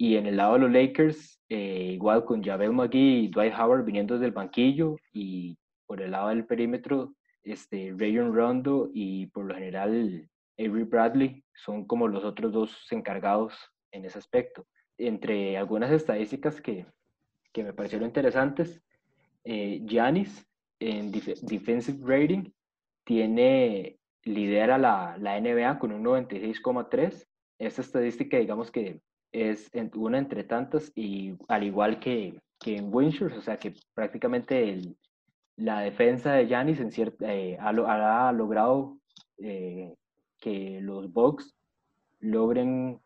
Y 0.00 0.16
en 0.16 0.26
el 0.26 0.38
lado 0.38 0.54
de 0.54 0.60
los 0.60 0.72
Lakers, 0.72 1.42
eh, 1.50 1.90
igual 1.92 2.24
con 2.24 2.42
Javel 2.42 2.72
McGee 2.72 3.24
y 3.24 3.28
Dwight 3.28 3.52
Howard 3.52 3.84
viniendo 3.84 4.14
desde 4.14 4.28
el 4.28 4.32
banquillo. 4.32 4.96
Y 5.12 5.58
por 5.84 6.00
el 6.00 6.12
lado 6.12 6.30
del 6.30 6.46
perímetro, 6.46 7.12
este, 7.42 7.92
Rayon 7.94 8.34
Rondo 8.34 8.90
y 8.94 9.26
por 9.26 9.44
lo 9.44 9.54
general 9.54 10.26
Avery 10.58 10.84
Bradley 10.84 11.44
son 11.52 11.84
como 11.84 12.08
los 12.08 12.24
otros 12.24 12.50
dos 12.50 12.90
encargados 12.90 13.54
en 13.92 14.06
ese 14.06 14.18
aspecto. 14.18 14.66
Entre 14.96 15.58
algunas 15.58 15.90
estadísticas 15.90 16.62
que, 16.62 16.86
que 17.52 17.62
me 17.62 17.74
parecieron 17.74 18.08
interesantes, 18.08 18.82
eh, 19.44 19.82
Giannis 19.84 20.48
en 20.78 21.12
defensive 21.12 21.98
rating 22.02 22.50
tiene, 23.04 23.98
lidera 24.24 24.78
la, 24.78 25.18
la 25.18 25.38
NBA 25.38 25.78
con 25.78 25.92
un 25.92 26.02
96,3. 26.04 27.26
Esta 27.58 27.82
estadística, 27.82 28.38
digamos 28.38 28.70
que 28.70 29.02
es 29.32 29.70
una 29.94 30.18
entre 30.18 30.44
tantas 30.44 30.92
y 30.94 31.34
al 31.48 31.64
igual 31.64 32.00
que, 32.00 32.38
que 32.58 32.76
en 32.76 32.92
Winshore, 32.92 33.36
o 33.36 33.42
sea 33.42 33.56
que 33.58 33.74
prácticamente 33.94 34.70
el, 34.70 34.96
la 35.56 35.80
defensa 35.80 36.32
de 36.32 36.46
Giannis 36.46 36.80
en 36.80 36.90
cierta, 36.90 37.32
eh, 37.32 37.56
ha, 37.60 37.68
ha, 38.28 38.32
logrado 38.32 38.98
eh, 39.38 39.94
que 40.38 40.80
los 40.80 41.12
Bucks 41.12 41.54
logren 42.18 43.00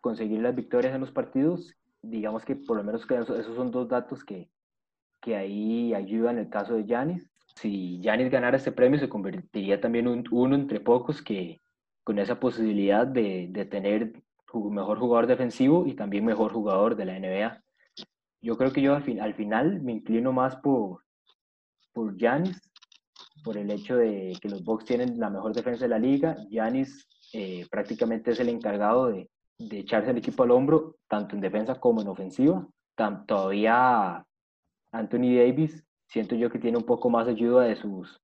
conseguir 0.00 0.40
las 0.40 0.54
victorias 0.54 0.94
en 0.94 1.00
los 1.00 1.12
partidos. 1.12 1.74
Digamos 2.02 2.44
que 2.44 2.56
por 2.56 2.76
lo 2.76 2.84
menos 2.84 3.06
que 3.06 3.16
esos, 3.16 3.38
esos 3.38 3.54
son 3.56 3.70
dos 3.70 3.88
datos 3.88 4.24
que, 4.24 4.50
que 5.20 5.36
ahí 5.36 5.94
ayudan 5.94 6.38
el 6.38 6.48
caso 6.48 6.74
de 6.74 6.84
Giannis. 6.84 7.30
Si 7.56 8.00
Giannis 8.00 8.30
ganara 8.30 8.56
este 8.56 8.72
premio, 8.72 8.98
se 8.98 9.08
convertiría 9.08 9.80
también 9.80 10.08
en 10.08 10.24
uno 10.30 10.54
entre 10.54 10.80
pocos 10.80 11.22
que 11.22 11.60
con 12.04 12.18
esa 12.18 12.40
posibilidad 12.40 13.06
de, 13.06 13.48
de 13.50 13.64
tener 13.66 14.22
mejor 14.54 14.98
jugador 14.98 15.26
defensivo 15.26 15.86
y 15.86 15.94
también 15.94 16.24
mejor 16.24 16.52
jugador 16.52 16.96
de 16.96 17.04
la 17.04 17.18
NBA. 17.18 17.62
Yo 18.42 18.56
creo 18.56 18.72
que 18.72 18.82
yo 18.82 18.94
al, 18.94 19.02
fin, 19.02 19.20
al 19.20 19.34
final 19.34 19.82
me 19.82 19.92
inclino 19.92 20.32
más 20.32 20.56
por, 20.56 21.04
por 21.92 22.16
Giannis, 22.16 22.60
por 23.44 23.56
el 23.56 23.70
hecho 23.70 23.96
de 23.96 24.36
que 24.40 24.48
los 24.48 24.64
Bucks 24.64 24.84
tienen 24.84 25.18
la 25.18 25.30
mejor 25.30 25.54
defensa 25.54 25.84
de 25.84 25.90
la 25.90 25.98
liga. 25.98 26.36
Giannis 26.48 27.06
eh, 27.32 27.66
prácticamente 27.70 28.32
es 28.32 28.40
el 28.40 28.48
encargado 28.48 29.08
de, 29.08 29.30
de, 29.58 29.78
echarse 29.78 30.10
el 30.10 30.18
equipo 30.18 30.42
al 30.42 30.50
hombro, 30.50 30.96
tanto 31.08 31.34
en 31.34 31.40
defensa 31.40 31.74
como 31.74 32.00
en 32.00 32.08
ofensiva. 32.08 32.66
Tan, 32.96 33.26
todavía 33.26 34.24
Anthony 34.92 35.36
Davis, 35.36 35.84
siento 36.06 36.34
yo 36.34 36.50
que 36.50 36.58
tiene 36.58 36.78
un 36.78 36.84
poco 36.84 37.08
más 37.08 37.28
ayuda 37.28 37.64
de 37.64 37.76
sus 37.76 38.20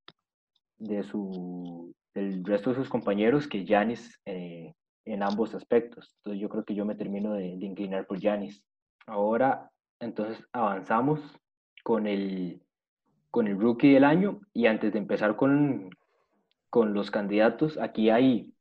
de 0.79 1.03
su 1.05 1.95
del 2.15 2.45
resto 2.45 2.71
de 2.71 2.77
sus 2.77 2.89
compañeros 2.89 3.47
que 3.47 3.65
Giannis 3.65 4.21
eh, 4.25 4.75
en 5.07 5.23
ambos 5.23 5.55
aspectos. 5.55 6.15
Entonces 6.19 6.41
yo 6.41 6.49
creo 6.49 6.65
que 6.65 6.75
yo 6.75 6.85
me 6.85 6.97
termino 6.97 7.33
de, 7.33 7.57
de 7.57 7.67
inclinar 7.67 8.07
por 8.07 8.19
Giannis. 8.19 8.63
Ahora, 9.07 9.71
entonces 10.01 10.45
avanzamos 10.53 11.21
con 11.83 12.07
el, 12.07 12.61
con 13.31 13.47
el 13.47 13.59
rookie 13.59 13.93
del 13.93 14.05
año 14.05 14.41
y 14.53 14.67
antes 14.67 14.93
de 14.93 14.99
empezar 14.99 15.37
con, 15.37 15.91
con 16.69 16.93
los 16.93 17.11
candidatos, 17.11 17.79
aquí 17.79 18.11
hay, 18.11 18.53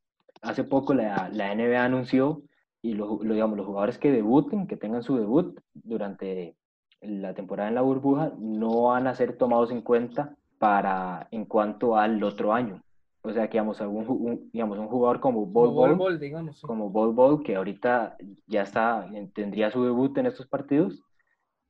hace 0.41 0.63
poco 0.63 0.93
la, 0.93 1.29
la 1.33 1.53
NBA 1.53 1.83
anunció 1.83 2.43
y 2.81 2.93
lo, 2.93 3.19
lo, 3.23 3.33
digamos, 3.33 3.57
los 3.57 3.65
jugadores 3.65 3.97
que 3.97 4.11
debuten, 4.11 4.67
que 4.67 4.77
tengan 4.77 5.01
su 5.01 5.17
debut 5.17 5.59
durante 5.73 6.55
la 7.01 7.33
temporada 7.33 7.69
en 7.69 7.75
la 7.75 7.81
burbuja, 7.81 8.31
no 8.37 8.83
van 8.83 9.07
a 9.07 9.15
ser 9.15 9.37
tomados 9.37 9.71
en 9.71 9.81
cuenta 9.81 10.35
para 10.59 11.27
en 11.31 11.45
cuanto 11.45 11.97
al 11.97 12.23
otro 12.23 12.53
año. 12.53 12.84
O 13.25 13.33
sea, 13.33 13.47
que 13.47 13.53
digamos, 13.53 13.81
algún, 13.81 14.05
un, 14.07 14.49
digamos, 14.53 14.77
un 14.77 14.87
jugador 14.87 15.19
como 15.19 15.47
Bol 15.47 15.69
Bol, 15.71 15.95
Bol, 15.95 16.19
digamos, 16.19 16.59
sí. 16.59 16.67
como 16.67 16.91
Bol 16.91 17.13
Bol, 17.13 17.41
que 17.41 17.55
ahorita 17.55 18.17
ya 18.45 18.61
está, 18.61 19.09
tendría 19.33 19.71
su 19.71 19.83
debut 19.83 20.15
en 20.19 20.27
estos 20.27 20.47
partidos, 20.47 21.03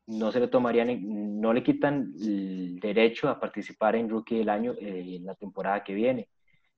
no 0.06 0.32
se 0.34 0.42
le 0.42 0.50
tomarían, 0.50 1.40
no 1.40 1.54
le 1.54 1.64
quitan 1.64 2.14
el 2.20 2.80
derecho 2.82 3.30
a 3.30 3.40
participar 3.40 3.96
en 3.96 4.10
Rookie 4.10 4.40
del 4.40 4.50
Año 4.50 4.74
eh, 4.74 5.16
en 5.16 5.26
la 5.26 5.36
temporada 5.36 5.84
que 5.84 5.94
viene, 5.94 6.30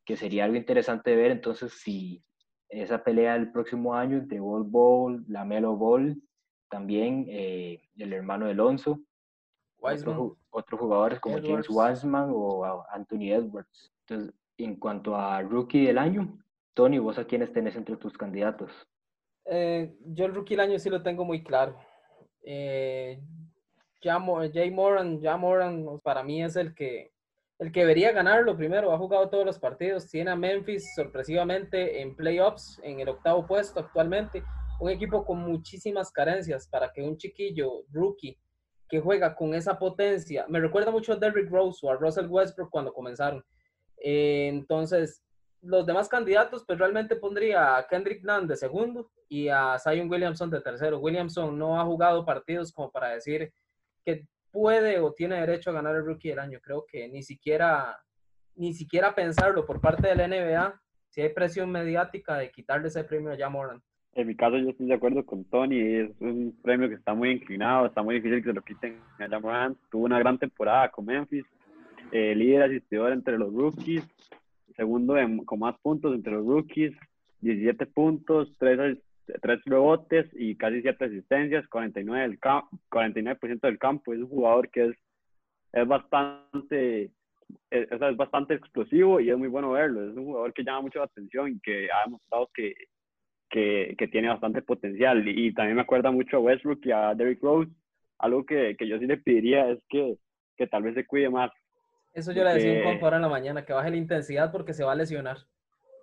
que 0.05 0.15
sería 0.15 0.45
algo 0.45 0.55
interesante 0.55 1.09
de 1.09 1.15
ver 1.15 1.31
entonces 1.31 1.73
si 1.73 2.23
esa 2.69 3.03
pelea 3.03 3.35
el 3.35 3.51
próximo 3.51 3.95
año 3.95 4.17
entre 4.17 4.39
Bol 4.39 4.63
Bol, 4.63 5.25
Lamelo 5.27 5.75
Ball, 5.75 6.21
también 6.69 7.25
eh, 7.29 7.81
el 7.97 8.13
hermano 8.13 8.45
de 8.45 8.51
Alonso, 8.51 9.01
otros 9.79 10.33
otro 10.49 10.77
jugadores 10.77 11.19
como 11.19 11.37
Edwards. 11.37 11.67
James 11.67 11.69
Wiseman 11.69 12.29
o 12.31 12.83
Anthony 12.91 13.31
Edwards. 13.31 13.91
Entonces, 14.01 14.33
en 14.57 14.75
cuanto 14.75 15.15
a 15.15 15.41
rookie 15.41 15.85
del 15.85 15.97
año, 15.97 16.37
Tony, 16.73 16.99
¿vos 16.99 17.17
a 17.17 17.25
quiénes 17.25 17.51
tenés 17.53 17.75
entre 17.75 17.97
tus 17.97 18.17
candidatos? 18.17 18.71
Eh, 19.45 19.95
yo 20.05 20.25
el 20.25 20.35
rookie 20.35 20.55
del 20.55 20.69
año 20.69 20.79
sí 20.79 20.89
lo 20.89 21.01
tengo 21.01 21.25
muy 21.25 21.43
claro. 21.43 21.77
Eh, 22.43 23.19
Jay 24.01 24.71
Moran, 24.71 25.19
ya 25.19 25.37
Moran 25.37 25.99
para 26.03 26.23
mí 26.23 26.43
es 26.43 26.55
el 26.55 26.73
que, 26.73 27.11
el 27.59 27.71
que 27.71 27.81
debería 27.81 28.11
ganarlo 28.11 28.55
primero. 28.55 28.91
Ha 28.91 28.97
jugado 28.97 29.29
todos 29.29 29.45
los 29.45 29.59
partidos. 29.59 30.09
Tiene 30.09 30.31
a 30.31 30.35
Memphis 30.35 30.93
sorpresivamente 30.95 32.01
en 32.01 32.15
playoffs, 32.15 32.79
en 32.83 32.99
el 32.99 33.09
octavo 33.09 33.45
puesto 33.45 33.79
actualmente. 33.79 34.43
Un 34.79 34.91
equipo 34.91 35.25
con 35.25 35.39
muchísimas 35.39 36.11
carencias 36.11 36.67
para 36.67 36.91
que 36.91 37.01
un 37.01 37.17
chiquillo 37.17 37.83
rookie 37.91 38.37
que 38.87 39.01
juega 39.01 39.35
con 39.35 39.53
esa 39.53 39.77
potencia, 39.77 40.45
me 40.47 40.59
recuerda 40.59 40.91
mucho 40.91 41.11
a 41.11 41.17
Derrick 41.17 41.49
Rose 41.49 41.85
o 41.85 41.91
a 41.91 41.95
Russell 41.95 42.27
Westbrook 42.27 42.69
cuando 42.69 42.93
comenzaron. 42.93 43.43
Eh, 44.09 44.47
entonces, 44.47 45.21
los 45.61 45.85
demás 45.85 46.07
candidatos, 46.07 46.63
pues 46.65 46.79
realmente 46.79 47.17
pondría 47.17 47.75
a 47.75 47.85
Kendrick 47.85 48.23
Nunn 48.23 48.47
de 48.47 48.55
segundo 48.55 49.11
y 49.27 49.49
a 49.49 49.77
Zion 49.79 50.09
Williamson 50.09 50.49
de 50.49 50.61
tercero. 50.61 50.99
Williamson 50.99 51.59
no 51.59 51.77
ha 51.77 51.83
jugado 51.83 52.23
partidos 52.23 52.71
como 52.71 52.89
para 52.89 53.09
decir 53.09 53.51
que 54.05 54.25
puede 54.49 54.97
o 55.01 55.11
tiene 55.11 55.41
derecho 55.41 55.71
a 55.71 55.73
ganar 55.73 55.93
el 55.93 56.05
Rookie 56.05 56.29
del 56.29 56.39
Año. 56.39 56.59
Creo 56.63 56.85
que 56.89 57.09
ni 57.09 57.21
siquiera, 57.21 57.99
ni 58.55 58.73
siquiera 58.73 59.13
pensarlo 59.13 59.65
por 59.65 59.81
parte 59.81 60.07
de 60.07 60.15
la 60.15 60.27
NBA, 60.29 60.81
si 61.09 61.19
hay 61.19 61.29
presión 61.33 61.69
mediática 61.69 62.37
de 62.37 62.49
quitarle 62.49 62.87
ese 62.87 63.03
premio 63.03 63.33
a 63.33 63.37
Jamoran. 63.37 63.83
En 64.13 64.25
mi 64.25 64.37
caso 64.37 64.57
yo 64.57 64.69
estoy 64.69 64.87
de 64.87 64.93
acuerdo 64.93 65.25
con 65.25 65.43
Tony, 65.43 65.81
es 65.81 66.11
un 66.21 66.57
premio 66.63 66.87
que 66.87 66.95
está 66.95 67.13
muy 67.13 67.31
inclinado, 67.31 67.87
está 67.87 68.01
muy 68.01 68.15
difícil 68.15 68.41
que 68.41 68.49
se 68.51 68.53
lo 68.53 68.61
quiten 68.61 69.01
a 69.19 69.27
Jamoran. 69.27 69.75
Tuvo 69.91 70.05
una 70.05 70.17
gran 70.17 70.37
temporada 70.37 70.89
con 70.89 71.05
Memphis, 71.05 71.45
eh, 72.11 72.35
líder 72.35 72.63
asistidor 72.63 73.11
entre 73.11 73.37
los 73.37 73.53
rookies, 73.53 74.03
segundo 74.75 75.15
con 75.45 75.59
más 75.59 75.77
puntos 75.79 76.15
entre 76.15 76.33
los 76.33 76.45
rookies, 76.45 76.93
17 77.41 77.85
puntos, 77.87 78.53
3, 78.59 78.97
3 79.41 79.59
rebotes 79.65 80.27
y 80.33 80.55
casi 80.55 80.81
7 80.81 81.05
asistencias, 81.05 81.65
49%, 81.69 82.21
del, 82.21 82.39
49 82.89 83.39
del 83.61 83.79
campo. 83.79 84.13
Es 84.13 84.19
un 84.19 84.29
jugador 84.29 84.69
que 84.69 84.85
es, 84.85 84.95
es 85.73 85.87
bastante 85.87 87.11
es, 87.69 87.91
es, 87.91 88.17
bastante 88.17 88.53
explosivo 88.53 89.19
y 89.19 89.29
es 89.29 89.37
muy 89.37 89.47
bueno 89.47 89.71
verlo. 89.71 90.09
Es 90.09 90.17
un 90.17 90.25
jugador 90.25 90.53
que 90.53 90.63
llama 90.63 90.81
mucho 90.81 90.99
la 90.99 91.05
atención 91.05 91.51
y 91.51 91.59
que 91.59 91.89
ha 91.91 92.05
demostrado 92.05 92.49
que, 92.53 92.73
que, 93.49 93.95
que 93.97 94.07
tiene 94.07 94.29
bastante 94.29 94.61
potencial. 94.61 95.27
Y, 95.27 95.47
y, 95.47 95.53
también 95.53 95.75
me 95.75 95.81
acuerda 95.81 96.11
mucho 96.11 96.37
a 96.37 96.41
Westbrook 96.41 96.85
y 96.85 96.91
a 96.91 97.13
Derrick 97.15 97.41
Rose. 97.41 97.71
Algo 98.19 98.45
que, 98.45 98.75
que 98.77 98.87
yo 98.87 98.97
sí 98.99 99.05
le 99.05 99.17
pediría 99.17 99.69
es 99.69 99.79
que, 99.89 100.17
que 100.55 100.67
tal 100.67 100.83
vez 100.83 100.95
se 100.95 101.05
cuide 101.05 101.29
más. 101.29 101.51
Eso 102.17 102.31
yo 102.31 102.43
le 102.43 102.55
decía 102.55 102.73
un 102.73 102.83
compa 102.83 103.05
ahora 103.05 103.17
en 103.17 103.21
la 103.21 103.29
mañana, 103.29 103.63
que 103.63 103.73
baje 103.73 103.91
la 103.91 103.97
intensidad 103.97 104.51
porque 104.51 104.73
se 104.73 104.83
va 104.83 104.93
a 104.93 104.95
lesionar. 104.95 105.37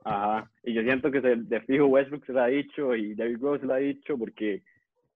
Ajá, 0.04 0.48
y 0.62 0.72
yo 0.72 0.82
siento 0.82 1.10
que 1.10 1.20
se, 1.20 1.34
de 1.34 1.60
fijo 1.62 1.86
Westbrook 1.86 2.24
se 2.24 2.32
lo 2.32 2.40
ha 2.40 2.46
dicho 2.46 2.94
y 2.94 3.14
Derrick 3.14 3.42
Rose 3.42 3.62
se 3.62 3.66
lo 3.66 3.74
ha 3.74 3.78
dicho 3.78 4.16
porque 4.16 4.62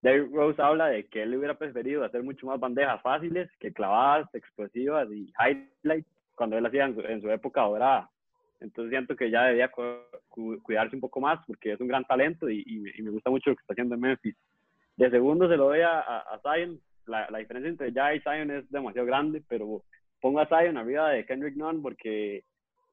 Derrick 0.02 0.34
Rose 0.34 0.60
habla 0.60 0.86
de 0.86 1.06
que 1.06 1.22
él 1.22 1.36
hubiera 1.36 1.56
preferido 1.56 2.02
hacer 2.02 2.24
mucho 2.24 2.48
más 2.48 2.58
bandejas 2.58 3.00
fáciles 3.00 3.48
que 3.60 3.72
clavadas, 3.72 4.28
explosivas 4.34 5.08
y 5.12 5.32
highlights 5.38 6.10
cuando 6.34 6.58
él 6.58 6.66
hacía 6.66 6.86
en 6.86 6.96
su, 6.96 7.00
en 7.02 7.22
su 7.22 7.30
época 7.30 7.62
dorada. 7.62 8.10
Entonces 8.58 8.90
siento 8.90 9.14
que 9.14 9.30
ya 9.30 9.44
debería 9.44 9.70
cuidarse 10.64 10.96
un 10.96 11.00
poco 11.00 11.20
más 11.20 11.38
porque 11.46 11.74
es 11.74 11.80
un 11.80 11.86
gran 11.86 12.04
talento 12.06 12.50
y, 12.50 12.64
y, 12.66 13.02
me 13.02 13.10
gusta 13.10 13.30
mucho 13.30 13.50
lo 13.50 13.56
que 13.56 13.60
está 13.60 13.74
haciendo 13.74 13.94
en 13.94 14.00
Memphis. 14.00 14.34
De 14.96 15.08
segundo 15.10 15.48
se 15.48 15.56
lo 15.56 15.66
doy 15.66 15.82
a, 15.82 16.00
a, 16.00 16.40
Zion. 16.42 16.80
La, 17.06 17.30
la, 17.30 17.38
diferencia 17.38 17.70
entre 17.70 17.92
ya 17.92 18.12
y 18.12 18.20
Zion 18.20 18.50
es 18.50 18.68
demasiado 18.68 19.06
grande, 19.06 19.42
pero 19.48 19.84
pongo 20.20 20.40
a 20.40 20.46
Zion 20.46 20.76
arriba 20.76 21.10
de 21.10 21.24
Kendrick 21.24 21.56
Nunn 21.56 21.82
porque 21.82 22.44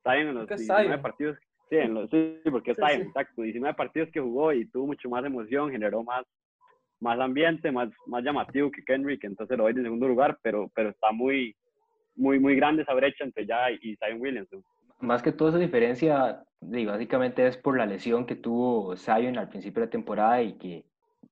Zion 0.04 0.28
en 0.28 0.36
los 0.36 0.48
19 0.48 0.98
partidos, 1.00 1.38
sí, 1.70 1.78
en 1.78 1.94
los, 1.94 2.10
sí, 2.10 2.40
porque 2.50 2.72
es 2.72 2.78
Zion, 2.78 3.02
exacto, 3.02 3.42
19 3.42 3.76
partidos 3.76 4.10
que 4.12 4.20
jugó 4.20 4.54
y 4.54 4.66
tuvo 4.68 4.88
mucho 4.88 5.10
más 5.10 5.26
emoción, 5.26 5.72
generó 5.72 6.04
más, 6.04 6.26
más 7.00 7.20
ambiente, 7.20 7.72
más, 7.72 7.90
más 8.06 8.24
llamativo 8.24 8.72
que 8.72 8.84
Kendrick, 8.84 9.24
entonces 9.24 9.58
lo 9.58 9.64
doy 9.64 9.74
de 9.74 9.84
segundo 9.84 10.08
lugar, 10.08 10.38
pero, 10.42 10.72
pero 10.76 10.90
está 10.90 11.12
muy, 11.12 11.56
muy, 12.16 12.40
muy 12.40 12.56
grande 12.56 12.84
esa 12.84 12.94
brecha 12.94 13.24
entre 13.24 13.46
ya 13.46 13.72
y 13.72 13.96
Zion 13.98 14.22
Williamson. 14.22 14.64
Más 15.00 15.22
que 15.22 15.32
toda 15.32 15.52
esa 15.52 15.60
diferencia, 15.60 16.44
básicamente 16.62 17.46
es 17.48 17.58
por 17.58 17.78
la 17.78 17.86
lesión 17.86 18.26
que 18.26 18.36
tuvo 18.36 18.96
Zion 18.96 19.38
al 19.38 19.50
principio 19.50 19.82
de 19.82 19.88
la 19.88 19.92
temporada 19.92 20.42
y 20.42 20.54
que 20.54 20.86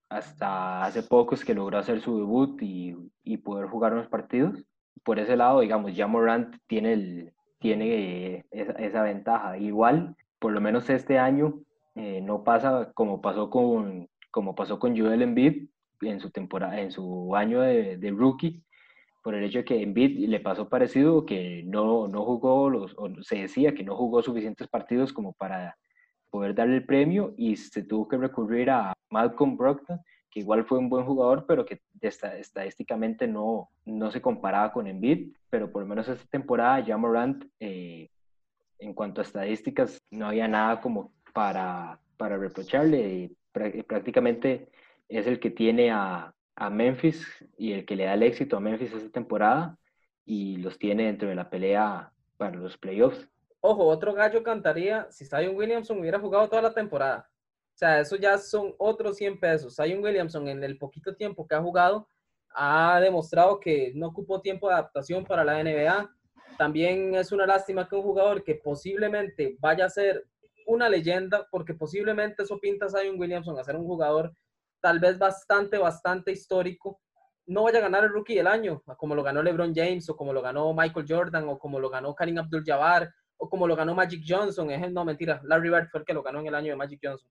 hasta 0.09 0.83
hace 0.83 1.03
poco 1.03 1.35
es 1.35 1.45
que 1.45 1.55
logró 1.55 1.77
hacer 1.77 2.01
su 2.01 2.17
debut 2.17 2.61
y, 2.61 2.95
y 3.23 3.37
poder 3.37 3.67
jugar 3.67 3.93
unos 3.93 4.07
partidos. 4.07 4.63
Por 5.03 5.19
ese 5.19 5.35
lado, 5.35 5.61
digamos, 5.61 5.95
ya 5.95 6.07
Morant 6.07 6.55
tiene, 6.67 7.33
tiene 7.59 8.45
esa, 8.51 9.03
ventaja. 9.03 9.57
Igual, 9.57 10.15
por 10.39 10.51
lo 10.51 10.61
menos 10.61 10.89
este 10.89 11.19
año, 11.19 11.61
eh, 11.95 12.21
no 12.21 12.43
pasa 12.43 12.91
como 12.93 13.21
pasó 13.21 13.49
con, 13.49 14.09
como 14.31 14.55
pasó 14.55 14.79
con 14.79 14.95
en 16.01 16.19
su 16.19 16.31
temporada, 16.31 16.79
en 16.81 16.91
su 16.91 17.35
año 17.35 17.61
de, 17.61 18.13
rookie, 18.15 18.63
por 19.23 19.35
el 19.35 19.43
hecho 19.43 19.59
de 19.59 19.65
que 19.65 19.81
Embiid 19.81 20.27
le 20.27 20.39
pasó 20.39 20.69
parecido, 20.69 21.25
que 21.25 21.63
no, 21.65 22.07
no 22.07 22.23
jugó, 22.23 22.69
los, 22.69 22.95
se 23.21 23.37
decía 23.37 23.73
que 23.73 23.83
no 23.83 23.95
jugó 23.95 24.21
suficientes 24.21 24.67
partidos 24.67 25.13
como 25.13 25.33
para 25.33 25.77
poder 26.29 26.55
darle 26.55 26.77
el 26.77 26.85
premio 26.85 27.33
y 27.37 27.55
se 27.55 27.83
tuvo 27.83 28.07
que 28.07 28.17
recurrir 28.17 28.69
a 28.69 28.93
Malcolm 29.09 29.55
Brogdon, 29.55 30.01
que 30.33 30.39
igual 30.39 30.65
fue 30.65 30.79
un 30.79 30.89
buen 30.89 31.05
jugador, 31.05 31.45
pero 31.45 31.63
que 31.63 31.79
estadísticamente 32.01 33.27
no, 33.27 33.69
no 33.85 34.09
se 34.09 34.19
comparaba 34.19 34.73
con 34.73 34.87
Embiid, 34.87 35.35
pero 35.51 35.71
por 35.71 35.83
lo 35.83 35.87
menos 35.87 36.07
esta 36.07 36.25
temporada 36.25 36.79
ya 36.79 36.97
Morant, 36.97 37.45
eh, 37.59 38.09
en 38.79 38.93
cuanto 38.95 39.21
a 39.21 39.23
estadísticas, 39.23 40.01
no 40.09 40.25
había 40.27 40.47
nada 40.47 40.81
como 40.81 41.13
para, 41.33 41.99
para 42.17 42.37
reprocharle. 42.37 43.29
Prácticamente 43.87 44.69
es 45.07 45.27
el 45.27 45.39
que 45.39 45.51
tiene 45.51 45.91
a, 45.91 46.33
a 46.55 46.69
Memphis 46.71 47.27
y 47.55 47.73
el 47.73 47.85
que 47.85 47.95
le 47.95 48.05
da 48.05 48.15
el 48.15 48.23
éxito 48.23 48.57
a 48.57 48.59
Memphis 48.59 48.91
esta 48.91 49.11
temporada 49.11 49.77
y 50.25 50.57
los 50.57 50.79
tiene 50.79 51.05
dentro 51.05 51.29
de 51.29 51.35
la 51.35 51.51
pelea 51.51 52.11
para 52.37 52.57
los 52.57 52.75
playoffs. 52.79 53.29
Ojo, 53.61 53.85
otro 53.85 54.15
gallo 54.15 54.41
cantaría 54.41 55.11
si 55.11 55.25
Zion 55.25 55.55
Williamson 55.55 55.99
hubiera 55.99 56.19
jugado 56.19 56.49
toda 56.49 56.63
la 56.63 56.73
temporada. 56.73 57.29
O 57.73 57.77
sea, 57.77 57.99
eso 57.99 58.15
ya 58.15 58.37
son 58.37 58.73
otros 58.77 59.17
100 59.17 59.39
pesos. 59.39 59.75
Zion 59.75 60.03
Williamson 60.03 60.47
en 60.47 60.63
el 60.63 60.77
poquito 60.77 61.15
tiempo 61.15 61.47
que 61.47 61.55
ha 61.55 61.61
jugado 61.61 62.07
ha 62.55 62.99
demostrado 62.99 63.59
que 63.59 63.91
no 63.95 64.07
ocupó 64.07 64.41
tiempo 64.41 64.67
de 64.67 64.75
adaptación 64.75 65.25
para 65.25 65.43
la 65.43 65.63
NBA. 65.63 66.09
También 66.57 67.15
es 67.15 67.31
una 67.31 67.47
lástima 67.47 67.89
que 67.89 67.95
un 67.95 68.03
jugador 68.03 68.43
que 68.43 68.55
posiblemente 68.55 69.57
vaya 69.59 69.85
a 69.85 69.89
ser 69.89 70.27
una 70.67 70.87
leyenda, 70.87 71.47
porque 71.51 71.73
posiblemente 71.73 72.43
eso 72.43 72.59
pinta 72.59 72.85
a 72.85 72.89
Zion 72.89 73.19
Williamson 73.19 73.57
a 73.57 73.63
ser 73.63 73.75
un 73.75 73.85
jugador 73.85 74.33
tal 74.79 74.99
vez 74.99 75.17
bastante, 75.17 75.77
bastante 75.77 76.31
histórico, 76.31 76.99
no 77.45 77.63
vaya 77.63 77.79
a 77.79 77.81
ganar 77.81 78.03
el 78.03 78.09
rookie 78.09 78.35
del 78.35 78.47
año, 78.47 78.83
como 78.97 79.15
lo 79.15 79.23
ganó 79.23 79.41
LeBron 79.41 79.73
James, 79.73 80.09
o 80.09 80.15
como 80.15 80.33
lo 80.33 80.41
ganó 80.41 80.73
Michael 80.73 81.05
Jordan, 81.07 81.47
o 81.49 81.57
como 81.57 81.79
lo 81.79 81.89
ganó 81.89 82.13
Karim 82.13 82.37
Abdul-Jabbar, 82.37 83.09
o 83.37 83.49
como 83.49 83.67
lo 83.67 83.75
ganó 83.75 83.95
Magic 83.95 84.23
Johnson. 84.27 84.71
Es, 84.71 84.91
no, 84.91 85.03
mentira, 85.03 85.41
Larry 85.43 85.69
Bird 85.69 85.89
fue 85.89 86.01
el 86.01 86.05
que 86.05 86.13
lo 86.13 86.23
ganó 86.23 86.39
en 86.39 86.47
el 86.47 86.55
año 86.55 86.71
de 86.71 86.75
Magic 86.75 86.99
Johnson. 87.01 87.29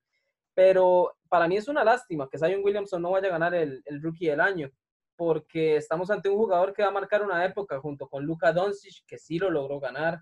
Pero 0.55 1.15
para 1.29 1.49
mí 1.49 1.57
es 1.57 1.69
una 1.69 1.85
lástima 1.85 2.29
que 2.31 2.38
Zion 2.38 2.62
Williamson 2.62 3.01
no 3.01 3.11
vaya 3.11 3.29
a 3.29 3.33
ganar 3.33 3.55
el, 3.55 3.83
rookie 4.03 4.29
del 4.29 4.41
año, 4.41 4.71
porque 5.17 5.77
estamos 5.77 6.11
ante 6.11 6.29
un 6.29 6.37
jugador 6.37 6.73
que 6.73 6.83
va 6.83 6.88
a 6.88 6.93
marcar 6.93 7.23
una 7.23 7.45
época 7.45 7.81
junto 7.81 8.09
con 8.09 8.25
Luka 8.25 8.53
Doncic, 8.53 9.05
que 9.07 9.19
sí 9.19 9.38
lo 9.38 9.51
logró 9.51 9.81
ganar, 9.81 10.21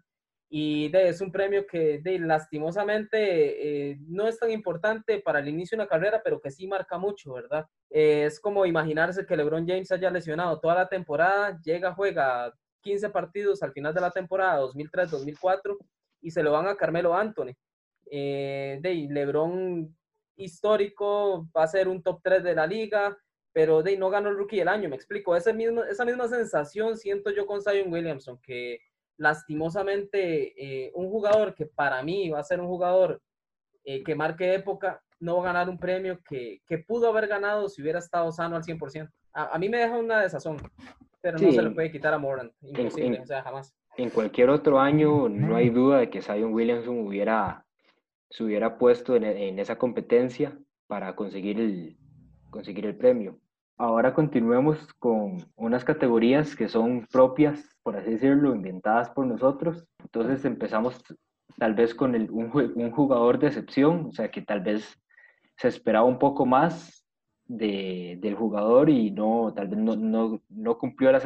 y 0.52 0.90
es 0.96 1.20
un 1.20 1.30
premio 1.30 1.64
que 1.64 2.02
lastimosamente 2.04 3.90
eh, 3.90 3.98
no 4.08 4.26
es 4.26 4.36
tan 4.36 4.50
importante 4.50 5.20
para 5.20 5.38
el 5.38 5.48
inicio 5.48 5.76
de 5.76 5.82
una 5.84 5.88
carrera, 5.88 6.20
pero 6.24 6.40
que 6.40 6.50
sí 6.50 6.66
marca 6.66 6.98
mucho, 6.98 7.34
¿verdad? 7.34 7.66
Eh, 7.88 8.24
es 8.26 8.40
como 8.40 8.66
imaginarse 8.66 9.24
que 9.24 9.36
LeBron 9.36 9.66
James 9.66 9.92
haya 9.92 10.10
lesionado 10.10 10.58
toda 10.58 10.74
la 10.74 10.88
temporada, 10.88 11.56
llega, 11.64 11.94
juega 11.94 12.52
15 12.80 13.10
partidos 13.10 13.62
al 13.62 13.72
final 13.72 13.94
de 13.94 14.00
la 14.00 14.10
temporada 14.10 14.60
2003-2004 14.62 15.76
y 16.22 16.32
se 16.32 16.42
lo 16.42 16.50
van 16.50 16.66
a 16.66 16.76
Carmelo 16.76 17.14
Anthony. 17.14 17.52
Eh, 18.10 18.80
de 18.82 19.06
LeBron 19.08 19.96
histórico 20.40 21.48
va 21.56 21.64
a 21.64 21.68
ser 21.68 21.88
un 21.88 22.02
top 22.02 22.20
3 22.22 22.42
de 22.42 22.54
la 22.54 22.66
liga, 22.66 23.16
pero 23.52 23.82
de 23.82 23.96
no 23.96 24.10
ganó 24.10 24.30
el 24.30 24.36
rookie 24.36 24.58
del 24.58 24.68
año, 24.68 24.88
me 24.88 24.96
explico. 24.96 25.36
Ese 25.36 25.52
mismo, 25.52 25.82
esa 25.84 26.04
misma 26.04 26.28
sensación 26.28 26.96
siento 26.96 27.30
yo 27.30 27.46
con 27.46 27.62
Zion 27.62 27.92
Williamson, 27.92 28.38
que 28.42 28.80
lastimosamente 29.16 30.54
eh, 30.56 30.92
un 30.94 31.10
jugador 31.10 31.54
que 31.54 31.66
para 31.66 32.02
mí 32.02 32.30
va 32.30 32.40
a 32.40 32.44
ser 32.44 32.60
un 32.60 32.68
jugador 32.68 33.20
eh, 33.84 34.02
que 34.02 34.14
marque 34.14 34.54
época, 34.54 35.02
no 35.20 35.36
va 35.36 35.42
a 35.42 35.52
ganar 35.52 35.68
un 35.68 35.78
premio 35.78 36.18
que, 36.26 36.62
que, 36.66 36.78
pudo 36.78 37.08
haber 37.08 37.26
ganado 37.26 37.68
si 37.68 37.82
hubiera 37.82 37.98
estado 37.98 38.32
sano 38.32 38.56
al 38.56 38.62
100%. 38.62 39.10
A, 39.32 39.54
a 39.54 39.58
mí 39.58 39.68
me 39.68 39.78
deja 39.78 39.98
una 39.98 40.20
desazón, 40.20 40.56
pero 41.20 41.38
no 41.38 41.52
se 41.52 41.62
le 41.62 41.70
puede 41.70 41.90
quitar 41.90 42.14
a 42.14 42.18
Moran, 42.18 42.50
imposible, 42.62 43.16
en, 43.16 43.22
o 43.22 43.26
sea, 43.26 43.42
jamás. 43.42 43.74
En 43.96 44.10
cualquier 44.10 44.48
otro 44.50 44.80
año 44.80 45.28
no 45.28 45.56
hay 45.56 45.68
duda 45.70 45.98
de 45.98 46.10
que 46.10 46.22
Zion 46.22 46.54
Williamson 46.54 47.06
hubiera, 47.06 47.66
se 48.30 48.44
hubiera 48.44 48.78
puesto 48.78 49.16
en, 49.16 49.24
en 49.24 49.58
esa 49.58 49.76
competencia 49.76 50.56
para 50.86 51.14
conseguir 51.14 51.60
el, 51.60 51.96
conseguir 52.50 52.86
el 52.86 52.96
premio. 52.96 53.38
Ahora 53.76 54.12
continuemos 54.12 54.92
con 54.98 55.38
unas 55.56 55.84
categorías 55.84 56.54
que 56.54 56.68
son 56.68 57.06
propias, 57.10 57.64
por 57.82 57.96
así 57.96 58.10
decirlo, 58.10 58.54
inventadas 58.54 59.08
por 59.10 59.26
nosotros. 59.26 59.86
Entonces 60.00 60.44
empezamos 60.44 61.02
tal 61.58 61.74
vez 61.74 61.94
con 61.94 62.14
el, 62.14 62.30
un, 62.30 62.50
un, 62.74 62.90
jugador 62.90 63.38
de 63.38 63.46
excepción, 63.46 64.06
o 64.06 64.12
sea 64.12 64.30
que 64.30 64.42
tal 64.42 64.60
vez 64.60 65.00
se 65.56 65.68
esperaba 65.68 66.04
un 66.04 66.18
poco 66.18 66.44
más 66.44 67.06
de, 67.46 68.18
del 68.20 68.34
jugador 68.34 68.90
y 68.90 69.10
no, 69.10 69.52
tal 69.54 69.68
vez 69.68 69.78
no, 69.78 69.96
no, 69.96 70.42
no 70.48 70.78
cumplió 70.78 71.10
las 71.10 71.24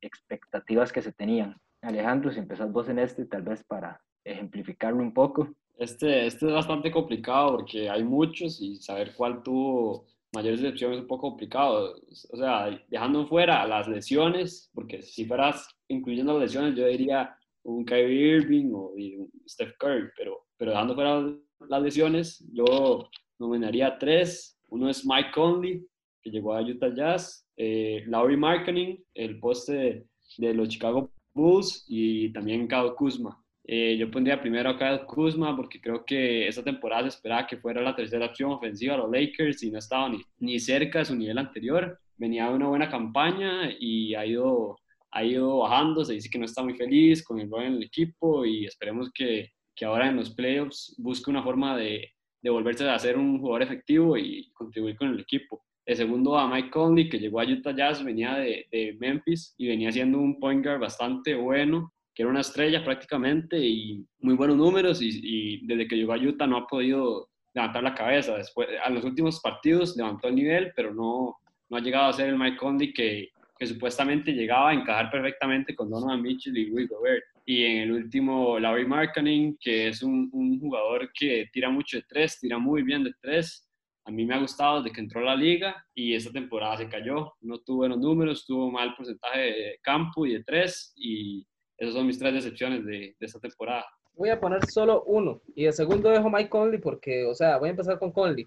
expectativas 0.00 0.92
que 0.92 1.02
se 1.02 1.12
tenían. 1.12 1.56
Alejandro, 1.82 2.30
si 2.30 2.38
empezás 2.38 2.72
vos 2.72 2.88
en 2.88 2.98
este, 2.98 3.26
tal 3.26 3.42
vez 3.42 3.62
para 3.64 4.00
ejemplificarlo 4.24 5.02
un 5.02 5.12
poco. 5.12 5.48
Este, 5.78 6.26
este 6.26 6.46
es 6.46 6.52
bastante 6.52 6.90
complicado 6.90 7.56
porque 7.56 7.88
hay 7.88 8.04
muchos 8.04 8.60
y 8.60 8.76
saber 8.76 9.14
cuál 9.14 9.42
tuvo 9.42 10.06
mayores 10.32 10.60
decepciones 10.60 10.96
es 10.96 11.02
un 11.02 11.08
poco 11.08 11.30
complicado. 11.30 11.94
O 12.30 12.36
sea, 12.36 12.82
dejando 12.88 13.26
fuera 13.26 13.66
las 13.66 13.88
lesiones, 13.88 14.70
porque 14.74 15.02
si 15.02 15.24
fueras 15.24 15.68
incluyendo 15.88 16.34
las 16.34 16.42
lesiones, 16.42 16.74
yo 16.74 16.86
diría 16.86 17.36
un 17.64 17.84
Kyrie 17.84 18.36
Irving 18.36 18.72
o 18.72 18.90
un 18.90 19.30
Steph 19.48 19.76
Curry, 19.78 20.08
pero, 20.16 20.46
pero 20.56 20.72
dejando 20.72 20.94
fuera 20.94 21.22
las 21.68 21.82
lesiones, 21.82 22.44
yo 22.52 23.08
nominaría 23.38 23.98
tres. 23.98 24.58
Uno 24.68 24.88
es 24.88 25.04
Mike 25.04 25.30
Conley, 25.34 25.86
que 26.22 26.30
llegó 26.30 26.54
a 26.54 26.62
Utah 26.62 26.94
Jazz, 26.94 27.46
eh, 27.56 28.04
Laurie 28.06 28.36
Marketing, 28.36 28.96
el 29.14 29.38
poste 29.38 30.06
de, 30.38 30.54
los 30.54 30.68
Chicago 30.68 31.10
Bulls, 31.34 31.84
y 31.88 32.32
también 32.32 32.68
Kyle 32.68 32.94
Kuzma. 32.96 33.41
Eh, 33.64 33.96
yo 33.96 34.10
pondría 34.10 34.40
primero 34.40 34.70
a 34.70 34.78
Kyle 34.78 35.06
Kuzma 35.06 35.56
porque 35.56 35.80
creo 35.80 36.04
que 36.04 36.48
esa 36.48 36.64
temporada 36.64 37.02
se 37.02 37.16
esperaba 37.16 37.46
que 37.46 37.58
fuera 37.58 37.80
la 37.80 37.94
tercera 37.94 38.26
opción 38.26 38.50
ofensiva 38.50 38.94
a 38.94 38.98
los 38.98 39.10
Lakers 39.10 39.62
y 39.62 39.70
no 39.70 39.78
estaba 39.78 40.08
ni, 40.08 40.20
ni 40.38 40.58
cerca 40.58 40.98
de 40.98 41.04
su 41.04 41.14
nivel 41.14 41.38
anterior. 41.38 41.98
Venía 42.16 42.48
de 42.48 42.54
una 42.54 42.68
buena 42.68 42.90
campaña 42.90 43.70
y 43.78 44.14
ha 44.14 44.26
ido, 44.26 44.78
ha 45.12 45.24
ido 45.24 45.58
bajando. 45.58 46.04
Se 46.04 46.14
dice 46.14 46.28
que 46.28 46.38
no 46.38 46.44
está 46.44 46.62
muy 46.62 46.74
feliz 46.74 47.22
con 47.22 47.38
el 47.38 47.50
rol 47.50 47.64
en 47.64 47.74
el 47.74 47.82
equipo 47.84 48.44
y 48.44 48.66
esperemos 48.66 49.10
que, 49.12 49.50
que 49.76 49.84
ahora 49.84 50.08
en 50.08 50.16
los 50.16 50.30
playoffs 50.30 50.96
busque 50.98 51.30
una 51.30 51.42
forma 51.42 51.76
de, 51.76 52.10
de 52.42 52.50
volverse 52.50 52.88
a 52.88 52.98
ser 52.98 53.16
un 53.16 53.38
jugador 53.38 53.62
efectivo 53.62 54.16
y 54.16 54.50
contribuir 54.52 54.96
con 54.96 55.08
el 55.08 55.20
equipo. 55.20 55.62
El 55.86 55.96
segundo 55.96 56.36
a 56.36 56.48
Mike 56.48 56.70
Conley, 56.70 57.08
que 57.08 57.18
llegó 57.18 57.40
a 57.40 57.44
Utah 57.44 57.74
Jazz, 57.74 58.04
venía 58.04 58.34
de, 58.36 58.66
de 58.70 58.96
Memphis 59.00 59.54
y 59.58 59.68
venía 59.68 59.90
siendo 59.90 60.18
un 60.18 60.38
point 60.38 60.64
guard 60.64 60.80
bastante 60.80 61.34
bueno 61.34 61.92
que 62.14 62.22
era 62.22 62.30
una 62.30 62.40
estrella 62.40 62.84
prácticamente 62.84 63.58
y 63.58 64.04
muy 64.20 64.34
buenos 64.34 64.56
números 64.56 65.00
y, 65.00 65.66
desde 65.66 65.88
que 65.88 65.96
llegó 65.96 66.12
a 66.12 66.18
Utah 66.18 66.46
no 66.46 66.58
ha 66.58 66.66
podido 66.66 67.28
levantar 67.54 67.82
la 67.82 67.94
cabeza. 67.94 68.36
Después, 68.36 68.68
a 68.82 68.90
los 68.90 69.04
últimos 69.04 69.40
partidos 69.40 69.96
levantó 69.96 70.28
el 70.28 70.34
nivel, 70.34 70.72
pero 70.76 70.94
no, 70.94 71.36
no 71.68 71.76
ha 71.76 71.80
llegado 71.80 72.10
a 72.10 72.12
ser 72.12 72.28
el 72.28 72.38
Mike 72.38 72.56
Conley 72.56 72.92
que, 72.92 73.30
que 73.58 73.66
supuestamente 73.66 74.32
llegaba 74.32 74.70
a 74.70 74.74
encajar 74.74 75.10
perfectamente 75.10 75.74
con 75.74 75.90
Donovan 75.90 76.20
Mitchell 76.20 76.56
y 76.56 76.70
Will 76.70 76.88
Gobert. 76.88 77.24
Y 77.46 77.64
en 77.64 77.78
el 77.78 77.92
último, 77.92 78.58
Larry 78.58 78.86
Marketing, 78.86 79.56
que 79.58 79.88
es 79.88 80.02
un, 80.02 80.28
un, 80.32 80.60
jugador 80.60 81.10
que 81.12 81.48
tira 81.52 81.70
mucho 81.70 81.96
de 81.96 82.04
tres, 82.08 82.38
tira 82.38 82.58
muy 82.58 82.82
bien 82.82 83.04
de 83.04 83.12
tres. 83.20 83.68
A 84.04 84.10
mí 84.10 84.24
me 84.24 84.34
ha 84.34 84.38
gustado 84.38 84.82
desde 84.82 84.94
que 84.94 85.00
entró 85.00 85.20
a 85.20 85.24
la 85.24 85.36
liga 85.36 85.86
y 85.94 86.14
esta 86.14 86.30
temporada 86.30 86.76
se 86.76 86.88
cayó. 86.88 87.34
No 87.40 87.58
tuvo 87.58 87.78
buenos 87.78 87.98
números, 87.98 88.44
tuvo 88.46 88.70
mal 88.70 88.94
porcentaje 88.96 89.40
de 89.40 89.78
campo 89.82 90.26
y 90.26 90.34
de 90.34 90.44
tres 90.44 90.92
y 90.96 91.46
esas 91.82 91.94
son 91.94 92.06
mis 92.06 92.18
tres 92.18 92.32
decepciones 92.32 92.84
de, 92.84 93.16
de 93.18 93.26
esta 93.26 93.40
temporada. 93.40 93.84
voy 94.14 94.30
a 94.30 94.38
poner 94.40 94.64
solo 94.66 95.02
uno. 95.04 95.40
Y 95.56 95.64
de 95.64 95.72
segundo 95.72 96.10
dejo 96.10 96.30
Mike 96.30 96.48
Conley 96.48 96.80
porque, 96.80 97.24
o 97.26 97.34
sea, 97.34 97.58
voy 97.58 97.68
a 97.68 97.70
empezar 97.70 97.98
con 97.98 98.12
Conley. 98.12 98.46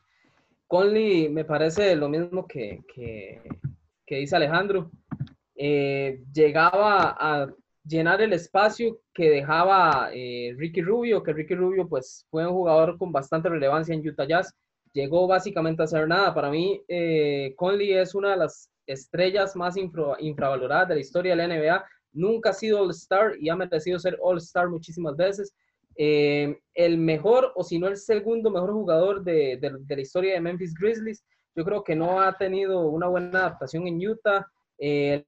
Conley 0.68 1.28
me 1.28 1.44
parece 1.44 1.98
lo 1.98 2.08
mismo 2.08 2.48
que, 2.48 2.80
que, 2.94 3.42
que 4.06 4.16
dice 4.16 4.38
Alejandro. 4.38 4.90
Eh, 5.54 6.22
llegaba 6.34 7.18
a 7.20 7.50
llenar 7.84 8.22
el 8.22 8.32
espacio 8.32 9.02
que 9.14 9.30
dejaba 9.30 10.12
eh, 10.14 10.56
Ricky 10.58 10.82
Rubio, 10.82 11.22
que 11.22 11.34
Ricky 11.34 11.56
Rubio 11.56 11.90
pues 11.90 12.26
fue 12.30 12.48
un 12.48 12.54
jugador 12.54 12.98
con 12.98 13.12
bastante 13.12 13.50
relevancia 13.50 13.94
en 13.94 14.08
Utah 14.08 14.26
Jazz, 14.26 14.56
llegó 14.94 15.28
básicamente 15.28 15.82
a 15.82 15.86
hacer 15.86 16.08
nada. 16.08 16.34
Para 16.34 16.50
mí, 16.50 16.82
eh, 16.88 17.54
Conley 17.58 17.96
es 17.96 18.16
una 18.16 18.32
de 18.32 18.38
las 18.38 18.72
estrellas 18.88 19.58
más 19.58 19.76
infravaloradas 19.78 20.88
de 20.88 20.96
la 20.96 21.02
historia 21.02 21.36
de 21.36 21.48
la 21.48 21.48
NBA. 21.48 21.86
Nunca 22.16 22.50
ha 22.50 22.54
sido 22.54 22.82
All-Star 22.82 23.34
y 23.40 23.50
ha 23.50 23.56
merecido 23.56 24.00
ser 24.00 24.18
All-Star 24.22 24.70
muchísimas 24.70 25.16
veces. 25.16 25.54
Eh, 25.98 26.58
el 26.74 26.98
mejor, 26.98 27.52
o 27.56 27.64
si 27.64 27.78
no 27.78 27.88
el 27.88 27.98
segundo 27.98 28.50
mejor 28.50 28.72
jugador 28.72 29.24
de, 29.24 29.58
de, 29.58 29.96
la 29.96 30.02
historia 30.02 30.34
de 30.34 30.42
Memphis 30.42 30.74
Grizzlies. 30.74 31.24
Yo 31.56 31.64
creo 31.64 31.84
que 31.84 31.96
no 31.96 32.22
ha 32.22 32.38
tenido 32.38 32.88
una 32.88 33.08
buena 33.08 33.40
adaptación 33.40 33.88
en 33.88 34.06
Utah. 34.06 34.46
Eh, 34.78 35.24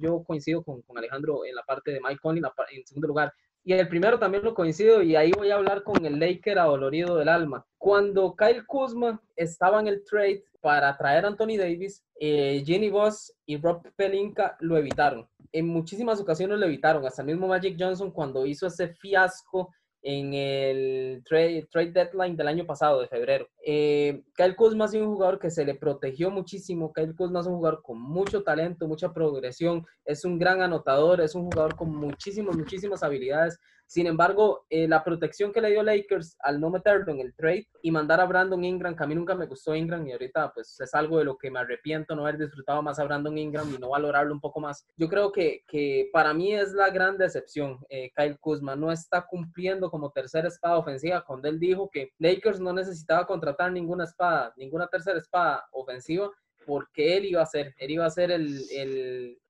yo 0.00 0.22
coincido 0.22 0.62
con, 0.62 0.80
con, 0.82 0.96
Alejandro 0.96 1.44
en 1.44 1.54
la 1.54 1.62
parte 1.62 1.90
de 1.92 2.00
Mike 2.00 2.20
Conley 2.22 2.42
en 2.72 2.86
segundo 2.86 3.08
lugar. 3.08 3.32
Y 3.64 3.74
el 3.74 3.88
primero 3.88 4.18
también 4.18 4.44
lo 4.44 4.54
coincido 4.54 5.02
y 5.02 5.14
ahí 5.14 5.30
voy 5.36 5.50
a 5.50 5.56
hablar 5.56 5.82
con 5.82 6.04
el 6.06 6.18
Laker 6.18 6.58
adolorido 6.58 7.16
del 7.16 7.28
alma. 7.28 7.66
Cuando 7.76 8.34
Kyle 8.34 8.64
Kuzma 8.66 9.20
estaba 9.36 9.80
en 9.80 9.88
el 9.88 10.04
trade 10.04 10.42
para 10.60 10.96
traer 10.96 11.24
a 11.24 11.28
Anthony 11.28 11.56
Davis, 11.56 12.04
eh, 12.20 12.62
Jenny 12.66 12.90
Voss 12.90 13.32
y 13.46 13.56
Rob 13.56 13.82
Pelinka 13.96 14.56
lo 14.60 14.76
evitaron. 14.76 15.28
En 15.52 15.66
muchísimas 15.66 16.20
ocasiones 16.20 16.58
lo 16.58 16.66
evitaron. 16.66 17.04
Hasta 17.06 17.22
el 17.22 17.28
mismo 17.28 17.48
Magic 17.48 17.76
Johnson 17.78 18.10
cuando 18.10 18.44
hizo 18.46 18.66
ese 18.66 18.88
fiasco 18.88 19.72
en 20.02 20.32
el 20.32 21.22
trade, 21.24 21.68
trade, 21.70 21.92
deadline 21.92 22.36
del 22.36 22.48
año 22.48 22.66
pasado, 22.66 23.00
de 23.00 23.08
febrero. 23.08 23.48
Eh, 23.64 24.22
Kyle 24.36 24.54
Kuzma 24.54 24.84
es 24.84 24.94
un 24.94 25.06
jugador 25.06 25.38
que 25.38 25.50
se 25.50 25.64
le 25.64 25.74
protegió 25.74 26.30
muchísimo. 26.30 26.92
Kyle 26.92 27.14
Kuzma 27.14 27.40
es 27.40 27.46
un 27.46 27.56
jugador 27.56 27.82
con 27.82 28.00
mucho 28.00 28.42
talento, 28.42 28.86
mucha 28.86 29.12
progresión, 29.12 29.84
es 30.04 30.24
un 30.24 30.38
gran 30.38 30.62
anotador, 30.62 31.20
es 31.20 31.34
un 31.34 31.44
jugador 31.44 31.76
con 31.76 31.94
muchísimas, 31.94 32.56
muchísimas 32.56 33.02
habilidades. 33.02 33.58
Sin 33.88 34.06
embargo, 34.06 34.66
eh, 34.68 34.86
la 34.86 35.02
protección 35.02 35.50
que 35.50 35.62
le 35.62 35.70
dio 35.70 35.82
Lakers 35.82 36.36
al 36.40 36.60
no 36.60 36.68
meterlo 36.68 37.10
en 37.10 37.20
el 37.20 37.34
trade 37.34 37.66
y 37.80 37.90
mandar 37.90 38.20
a 38.20 38.26
Brandon 38.26 38.62
Ingram, 38.62 38.94
que 38.94 39.02
a 39.02 39.06
mí 39.06 39.14
nunca 39.14 39.34
me 39.34 39.46
gustó 39.46 39.74
Ingram 39.74 40.06
y 40.06 40.12
ahorita 40.12 40.52
pues 40.52 40.78
es 40.78 40.94
algo 40.94 41.16
de 41.16 41.24
lo 41.24 41.38
que 41.38 41.50
me 41.50 41.58
arrepiento 41.58 42.14
no 42.14 42.20
haber 42.20 42.36
disfrutado 42.36 42.82
más 42.82 42.98
a 42.98 43.04
Brandon 43.04 43.38
Ingram 43.38 43.74
y 43.74 43.78
no 43.78 43.88
valorarlo 43.88 44.34
un 44.34 44.42
poco 44.42 44.60
más. 44.60 44.86
Yo 44.98 45.08
creo 45.08 45.32
que, 45.32 45.64
que 45.66 46.10
para 46.12 46.34
mí 46.34 46.54
es 46.54 46.74
la 46.74 46.90
gran 46.90 47.16
decepción. 47.16 47.78
Eh, 47.88 48.12
Kyle 48.14 48.38
Kuzma 48.38 48.76
no 48.76 48.92
está 48.92 49.26
cumpliendo 49.26 49.90
como 49.90 50.10
tercera 50.10 50.48
espada 50.48 50.76
ofensiva 50.76 51.24
cuando 51.24 51.48
él 51.48 51.58
dijo 51.58 51.88
que 51.90 52.10
Lakers 52.18 52.60
no 52.60 52.74
necesitaba 52.74 53.26
contratar 53.26 53.72
ninguna 53.72 54.04
espada, 54.04 54.52
ninguna 54.58 54.86
tercera 54.86 55.18
espada 55.18 55.66
ofensiva 55.72 56.30
porque 56.68 57.16
él 57.16 57.24
iba 57.24 57.40
a 57.40 57.46
ser, 57.46 57.74
él 57.78 57.92
iba 57.92 58.04
a 58.04 58.10
ser 58.10 58.30
el, 58.30 58.60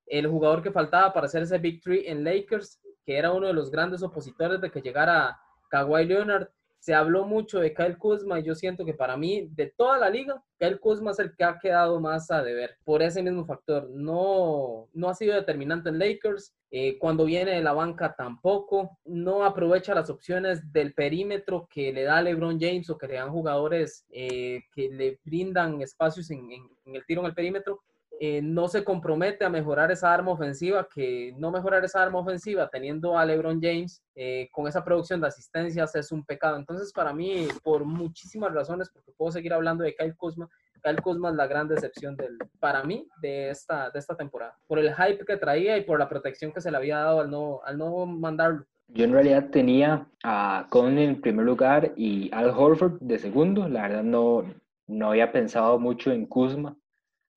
el, 0.07 0.27
jugador 0.29 0.63
que 0.63 0.71
faltaba 0.71 1.13
para 1.13 1.27
hacer 1.27 1.43
ese 1.43 1.59
Big 1.59 1.83
Three 1.83 2.07
en 2.07 2.23
Lakers 2.23 2.79
que 3.09 3.17
era 3.17 3.33
uno 3.33 3.47
de 3.47 3.55
los 3.55 3.71
grandes 3.71 4.03
opositores 4.03 4.61
de 4.61 4.71
que 4.71 4.83
llegara 4.83 5.41
Kawhi 5.71 6.05
Leonard. 6.05 6.49
Se 6.79 6.93
habló 6.95 7.25
mucho 7.25 7.59
de 7.59 7.73
Kyle 7.73 7.97
Kuzma 7.97 8.39
y 8.39 8.43
yo 8.43 8.55
siento 8.55 8.85
que 8.85 8.93
para 8.93 9.17
mí, 9.17 9.49
de 9.53 9.73
toda 9.75 9.97
la 9.97 10.11
liga, 10.11 10.45
Kyle 10.59 10.79
Kuzma 10.79 11.13
es 11.13 11.19
el 11.19 11.35
que 11.35 11.43
ha 11.43 11.59
quedado 11.59 12.01
más 12.01 12.31
a 12.31 12.43
deber 12.43 12.77
por 12.85 13.01
ese 13.01 13.23
mismo 13.23 13.47
factor. 13.47 13.89
No, 13.89 14.91
no 14.93 15.09
ha 15.09 15.15
sido 15.15 15.37
determinante 15.37 15.89
en 15.89 15.99
Lakers. 15.99 16.55
Eh, 16.71 16.99
cuando 16.99 17.25
viene 17.25 17.53
de 17.53 17.63
la 17.63 17.73
banca 17.73 18.15
tampoco. 18.15 18.99
No 19.07 19.43
aprovecha 19.43 19.95
las 19.95 20.11
opciones 20.11 20.71
del 20.71 20.93
perímetro 20.93 21.67
que 21.73 21.91
le 21.95 22.03
da 22.03 22.21
LeBron 22.21 22.61
James 22.61 22.91
o 22.91 22.99
que 22.99 23.09
le 23.09 23.15
dan 23.15 23.31
jugadores 23.31 24.05
eh, 24.11 24.65
que 24.75 24.91
le 24.91 25.19
brindan 25.25 25.81
espacios 25.81 26.31
en, 26.31 26.47
en 26.53 26.95
el 26.95 27.07
tiro 27.07 27.23
en 27.23 27.29
el 27.29 27.35
perímetro. 27.35 27.81
Eh, 28.21 28.43
no 28.43 28.67
se 28.67 28.83
compromete 28.83 29.45
a 29.45 29.49
mejorar 29.49 29.93
esa 29.93 30.13
arma 30.13 30.33
ofensiva, 30.33 30.89
que 30.93 31.33
no 31.37 31.53
mejorar 31.53 31.85
esa 31.85 32.03
arma 32.03 32.19
ofensiva 32.19 32.69
teniendo 32.69 33.17
a 33.17 33.25
LeBron 33.25 33.61
James 33.63 34.03
eh, 34.17 34.49
con 34.51 34.67
esa 34.67 34.85
producción 34.85 35.21
de 35.21 35.29
asistencias 35.29 35.95
es 35.95 36.11
un 36.11 36.25
pecado. 36.25 36.57
Entonces, 36.57 36.93
para 36.93 37.13
mí, 37.13 37.47
por 37.63 37.85
muchísimas 37.85 38.53
razones, 38.53 38.91
porque 38.91 39.13
puedo 39.17 39.31
seguir 39.31 39.53
hablando 39.53 39.85
de 39.85 39.95
Kyle 39.95 40.17
Kuzma, 40.17 40.49
Kyle 40.83 41.01
Kuzma 41.01 41.31
es 41.31 41.37
la 41.37 41.47
gran 41.47 41.69
decepción 41.69 42.17
del, 42.17 42.37
para 42.59 42.83
mí 42.83 43.07
de 43.23 43.51
esta, 43.51 43.91
de 43.91 43.99
esta 44.01 44.17
temporada, 44.17 44.57
por 44.67 44.81
el 44.81 44.93
hype 44.95 45.25
que 45.25 45.37
traía 45.37 45.77
y 45.77 45.83
por 45.83 46.01
la 46.01 46.09
protección 46.09 46.53
que 46.53 46.61
se 46.61 46.73
le 46.73 46.77
había 46.77 46.99
dado 46.99 47.21
al 47.21 47.31
no, 47.31 47.61
al 47.65 47.79
no 47.79 48.05
mandarlo. 48.05 48.65
Yo 48.89 49.05
en 49.05 49.13
realidad 49.13 49.51
tenía 49.51 50.09
a 50.25 50.67
Conley 50.71 51.05
en 51.05 51.21
primer 51.21 51.45
lugar 51.45 51.93
y 51.95 52.31
Al 52.33 52.51
Horford 52.51 52.99
de 53.01 53.19
segundo. 53.19 53.69
La 53.69 53.83
verdad 53.83 54.03
no, 54.03 54.45
no 54.89 55.11
había 55.11 55.31
pensado 55.31 55.79
mucho 55.79 56.11
en 56.11 56.27
Kuzma 56.27 56.75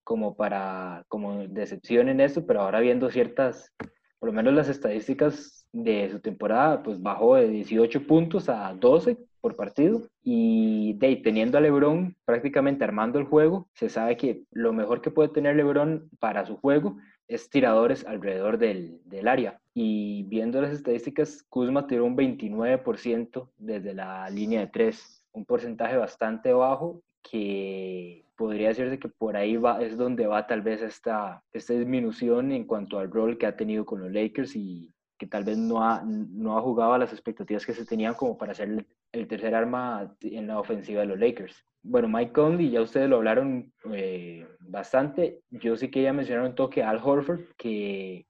como 0.04 0.36
para, 0.36 1.06
como 1.08 1.48
decepción 1.48 2.10
en 2.10 2.22
eso, 2.22 2.46
pero 2.46 2.62
ahora 2.62 2.80
viendo 2.80 3.10
ciertas, 3.10 3.72
por 4.20 4.30
lo 4.30 4.34
menos 4.34 4.54
las 4.54 4.70
estadísticas 4.70 5.68
de 5.72 6.10
su 6.10 6.20
temporada, 6.20 6.84
pues 6.84 7.02
bajó 7.02 7.36
de 7.36 7.48
18 7.48 8.06
puntos 8.08 8.50
a 8.50 8.74
12 8.74 9.18
por 9.40 9.56
partido 9.56 10.08
y 10.24 10.94
de 10.94 11.16
teniendo 11.18 11.58
a 11.58 11.62
LeBron 11.62 12.16
prácticamente 12.26 12.84
armando 12.84 13.20
el 13.20 13.26
juego, 13.26 13.70
se 13.74 13.90
sabe 13.90 14.18
que 14.18 14.44
lo 14.52 14.74
mejor 14.74 15.02
que 15.02 15.12
puede 15.12 15.30
tener 15.30 15.56
LeBron 15.56 16.10
para 16.20 16.46
su 16.46 16.58
juego 16.58 16.98
es 17.28 17.50
tiradores 17.50 18.06
alrededor 18.06 18.58
del, 18.58 19.00
del 19.06 19.28
área. 19.28 19.60
Y 19.74 20.24
viendo 20.24 20.62
las 20.62 20.74
estadísticas, 20.74 21.44
Kuzma 21.50 21.88
tiró 21.88 22.06
un 22.06 22.18
29% 22.18 23.50
desde 23.58 23.94
la 23.94 24.30
línea 24.30 24.60
de 24.60 24.68
3, 24.68 25.26
un 25.32 25.46
porcentaje 25.46 25.96
bastante 25.96 26.52
bajo 26.52 27.02
que 27.22 28.26
podría 28.42 28.70
decirse 28.70 28.98
que 28.98 29.08
por 29.08 29.38
ahí 29.38 29.56
va, 29.56 29.84
es 29.84 29.96
donde 29.96 30.26
va 30.26 30.48
tal 30.48 30.64
vez 30.64 30.82
esta, 30.82 31.44
esta 31.54 31.74
disminución 31.74 32.52
en 32.52 32.66
cuanto 32.66 32.98
al 32.98 33.12
rol 33.12 33.38
que 33.38 33.46
ha 33.46 33.56
tenido 33.56 33.86
con 33.86 34.02
los 34.02 34.12
Lakers 34.12 34.56
y 34.56 34.92
que 35.20 35.28
tal 35.28 35.44
vez 35.44 35.60
no 35.60 35.84
ha, 35.84 36.02
no 36.04 36.58
ha 36.58 36.62
jugado 36.62 36.94
a 36.94 36.98
las 36.98 37.14
expectativas 37.14 37.68
que 37.68 37.76
se 37.76 37.86
tenían 37.86 38.16
como 38.16 38.40
para 38.40 38.56
ser 38.56 38.88
el, 39.12 39.28
tercer 39.28 39.54
arma 39.54 40.12
en 40.22 40.48
la 40.48 40.60
ofensiva 40.60 41.02
de 41.02 41.06
los 41.06 41.20
Lakers. 41.20 41.64
Bueno, 41.84 42.08
Mike 42.08 42.32
Conley, 42.32 42.72
ya 42.72 42.82
ustedes 42.82 43.08
lo 43.08 43.18
hablaron 43.18 43.72
eh, 43.94 44.48
bastante. 44.60 45.42
Yo 45.52 45.78
sí 45.78 45.92
quería 45.92 46.12
mencionar 46.12 46.44
un 46.44 46.56
toque 46.56 46.82
a 46.82 46.90
Al 46.90 47.00
Horford, 47.04 47.42
que 47.58 48.26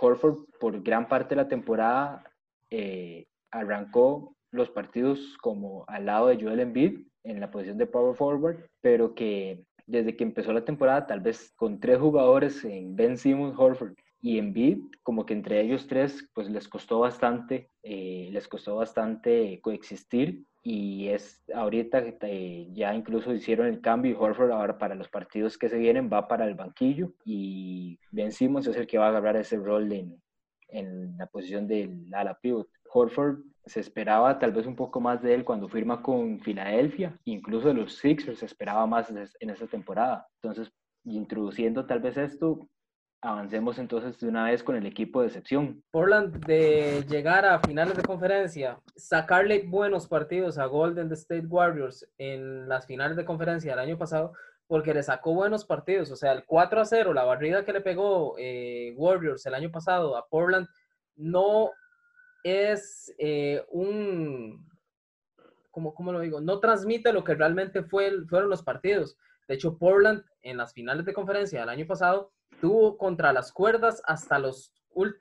Horford 0.00 0.44
por 0.60 0.80
gran 0.84 1.08
parte 1.08 1.34
de 1.34 1.42
la 1.42 1.48
temporada 1.48 2.22
eh, 2.70 3.26
arrancó 3.50 4.36
los 4.52 4.70
partidos 4.70 5.36
como 5.38 5.84
al 5.88 6.06
lado 6.06 6.28
de 6.28 6.40
Joel 6.40 6.60
Embiid 6.60 7.08
en 7.24 7.40
la 7.40 7.50
posición 7.50 7.78
de 7.78 7.86
power 7.86 8.16
forward, 8.16 8.58
pero 8.80 9.14
que 9.14 9.64
desde 9.86 10.16
que 10.16 10.24
empezó 10.24 10.52
la 10.52 10.64
temporada, 10.64 11.06
tal 11.06 11.20
vez 11.20 11.52
con 11.56 11.80
tres 11.80 11.98
jugadores 11.98 12.64
en 12.64 12.94
Ben 12.94 13.16
Simmons, 13.16 13.58
Horford 13.58 13.94
y 14.20 14.38
Embiid, 14.38 14.80
como 15.02 15.24
que 15.24 15.32
entre 15.32 15.60
ellos 15.60 15.86
tres, 15.86 16.28
pues 16.34 16.50
les 16.50 16.68
costó 16.68 17.00
bastante, 17.00 17.70
eh, 17.82 18.28
les 18.30 18.46
costó 18.48 18.76
bastante 18.76 19.60
coexistir 19.62 20.44
y 20.62 21.08
es 21.08 21.42
ahorita 21.54 22.02
eh, 22.22 22.68
ya 22.72 22.94
incluso 22.94 23.32
hicieron 23.32 23.68
el 23.68 23.80
cambio 23.80 24.20
Horford 24.20 24.50
ahora 24.50 24.76
para 24.76 24.94
los 24.94 25.08
partidos 25.08 25.56
que 25.56 25.68
se 25.68 25.78
vienen 25.78 26.10
va 26.12 26.28
para 26.28 26.44
el 26.44 26.54
banquillo 26.54 27.14
y 27.24 27.98
Ben 28.10 28.32
Simmons 28.32 28.66
es 28.66 28.76
el 28.76 28.86
que 28.86 28.98
va 28.98 29.06
a 29.06 29.08
agarrar 29.08 29.36
ese 29.36 29.56
rol 29.56 29.90
en, 29.92 30.20
en 30.68 31.16
la 31.16 31.26
posición 31.26 31.66
del 31.66 32.12
ala 32.12 32.38
pivot. 32.38 32.68
Horford 32.92 33.40
se 33.66 33.80
esperaba 33.80 34.38
tal 34.38 34.52
vez 34.52 34.66
un 34.66 34.76
poco 34.76 35.00
más 35.00 35.22
de 35.22 35.34
él 35.34 35.44
cuando 35.44 35.68
firma 35.68 36.02
con 36.02 36.40
Filadelfia, 36.40 37.18
incluso 37.24 37.68
de 37.68 37.74
los 37.74 37.96
Sixers 37.96 38.38
se 38.38 38.46
esperaba 38.46 38.86
más 38.86 39.10
en 39.10 39.50
esta 39.50 39.66
temporada. 39.66 40.26
Entonces, 40.42 40.72
introduciendo 41.04 41.86
tal 41.86 42.00
vez 42.00 42.16
esto, 42.16 42.68
avancemos 43.20 43.78
entonces 43.78 44.18
de 44.20 44.28
una 44.28 44.44
vez 44.44 44.62
con 44.62 44.76
el 44.76 44.86
equipo 44.86 45.20
de 45.20 45.26
excepción. 45.26 45.82
Portland 45.90 46.44
de 46.46 47.04
llegar 47.08 47.44
a 47.44 47.58
finales 47.60 47.96
de 47.96 48.02
conferencia, 48.02 48.80
sacarle 48.96 49.64
buenos 49.66 50.06
partidos 50.06 50.58
a 50.58 50.66
Golden 50.66 51.12
State 51.12 51.46
Warriors 51.46 52.08
en 52.16 52.68
las 52.68 52.86
finales 52.86 53.16
de 53.16 53.24
conferencia 53.24 53.72
del 53.72 53.80
año 53.80 53.98
pasado, 53.98 54.32
porque 54.66 54.94
le 54.94 55.02
sacó 55.02 55.34
buenos 55.34 55.64
partidos, 55.64 56.10
o 56.10 56.16
sea, 56.16 56.32
el 56.32 56.44
4 56.44 56.80
a 56.80 56.84
0, 56.84 57.12
la 57.14 57.24
barrida 57.24 57.64
que 57.64 57.72
le 57.72 57.80
pegó 57.80 58.34
eh, 58.38 58.94
Warriors 58.96 59.44
el 59.46 59.54
año 59.54 59.70
pasado 59.70 60.16
a 60.16 60.28
Portland, 60.28 60.68
no 61.16 61.70
es 62.42 63.14
eh, 63.18 63.64
un, 63.70 64.68
¿cómo, 65.70 65.94
¿cómo, 65.94 66.12
lo 66.12 66.20
digo? 66.20 66.40
No 66.40 66.60
transmite 66.60 67.12
lo 67.12 67.24
que 67.24 67.34
realmente 67.34 67.82
fue, 67.82 68.12
fueron 68.26 68.50
los 68.50 68.62
partidos. 68.62 69.16
De 69.46 69.54
hecho, 69.54 69.78
Portland 69.78 70.24
en 70.42 70.56
las 70.56 70.72
finales 70.72 71.04
de 71.04 71.14
conferencia 71.14 71.60
del 71.60 71.68
año 71.68 71.86
pasado 71.86 72.32
tuvo 72.60 72.98
contra 72.98 73.32
las 73.32 73.52
cuerdas 73.52 74.02
hasta 74.04 74.38
los, 74.38 74.72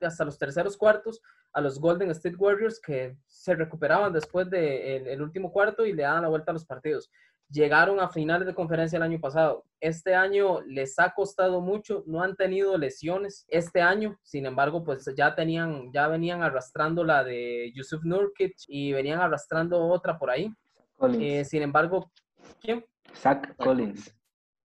hasta 0.02 0.26
los 0.26 0.38
terceros 0.38 0.78
cuartos 0.78 1.22
a 1.54 1.62
los 1.62 1.80
Golden 1.80 2.12
State 2.12 2.36
Warriors 2.36 2.80
que 2.80 3.18
se 3.26 3.56
recuperaban 3.56 4.14
después 4.14 4.50
del 4.50 5.04
de 5.04 5.14
el 5.14 5.22
último 5.22 5.52
cuarto 5.52 5.86
y 5.86 5.94
le 5.94 6.04
daban 6.04 6.24
la 6.24 6.28
vuelta 6.28 6.52
a 6.52 6.54
los 6.54 6.66
partidos. 6.66 7.10
Llegaron 7.50 8.00
a 8.00 8.10
finales 8.10 8.48
de 8.48 8.56
conferencia 8.56 8.98
el 8.98 9.04
año 9.04 9.20
pasado. 9.20 9.64
Este 9.80 10.16
año 10.16 10.62
les 10.62 10.98
ha 11.00 11.14
costado 11.14 11.62
mucho, 11.62 12.04
no 12.08 12.22
han 12.22 12.36
tenido 12.36 12.78
lesiones 12.78 13.46
este 13.48 13.82
año, 13.82 14.18
sin 14.24 14.46
embargo, 14.46 14.84
pues 14.84 15.10
ya 15.16 15.36
tenían, 15.36 15.92
ya 15.94 16.08
venían 16.08 16.42
arrastrando 16.42 17.04
la 17.04 17.24
de 17.24 17.72
Yusuf 17.76 18.04
Nurkic 18.04 18.56
y 18.68 18.94
venían 18.94 19.20
arrastrando 19.20 19.80
otra 19.80 20.18
por 20.18 20.30
ahí. 20.30 20.52
Eh, 21.20 21.46
sin 21.46 21.62
embargo, 21.62 22.12
¿quién? 22.60 22.84
Zach 23.16 23.56
Collins. 23.58 24.14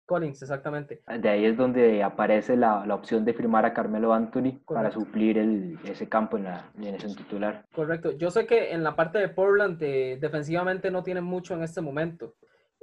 Collins, 0.06 0.40
exactamente. 0.40 1.02
De 1.20 1.28
ahí 1.28 1.44
es 1.44 1.56
donde 1.56 2.02
aparece 2.02 2.56
la, 2.56 2.86
la 2.86 2.94
opción 2.94 3.24
de 3.24 3.34
firmar 3.34 3.64
a 3.64 3.74
Carmelo 3.74 4.12
Anthony 4.12 4.60
para 4.66 4.90
suplir 4.92 5.36
el, 5.36 5.78
ese 5.84 6.08
campo 6.08 6.36
en 6.36 6.44
la 6.44 6.70
ese 6.80 7.08
titular. 7.14 7.64
Correcto. 7.74 8.12
Yo 8.12 8.30
sé 8.30 8.46
que 8.46 8.72
en 8.72 8.84
la 8.84 8.94
parte 8.94 9.18
de 9.18 9.28
Portland 9.28 9.82
eh, 9.82 10.16
defensivamente 10.20 10.90
no 10.92 11.02
tienen 11.02 11.24
mucho 11.24 11.54
en 11.54 11.64
este 11.64 11.80
momento. 11.80 12.34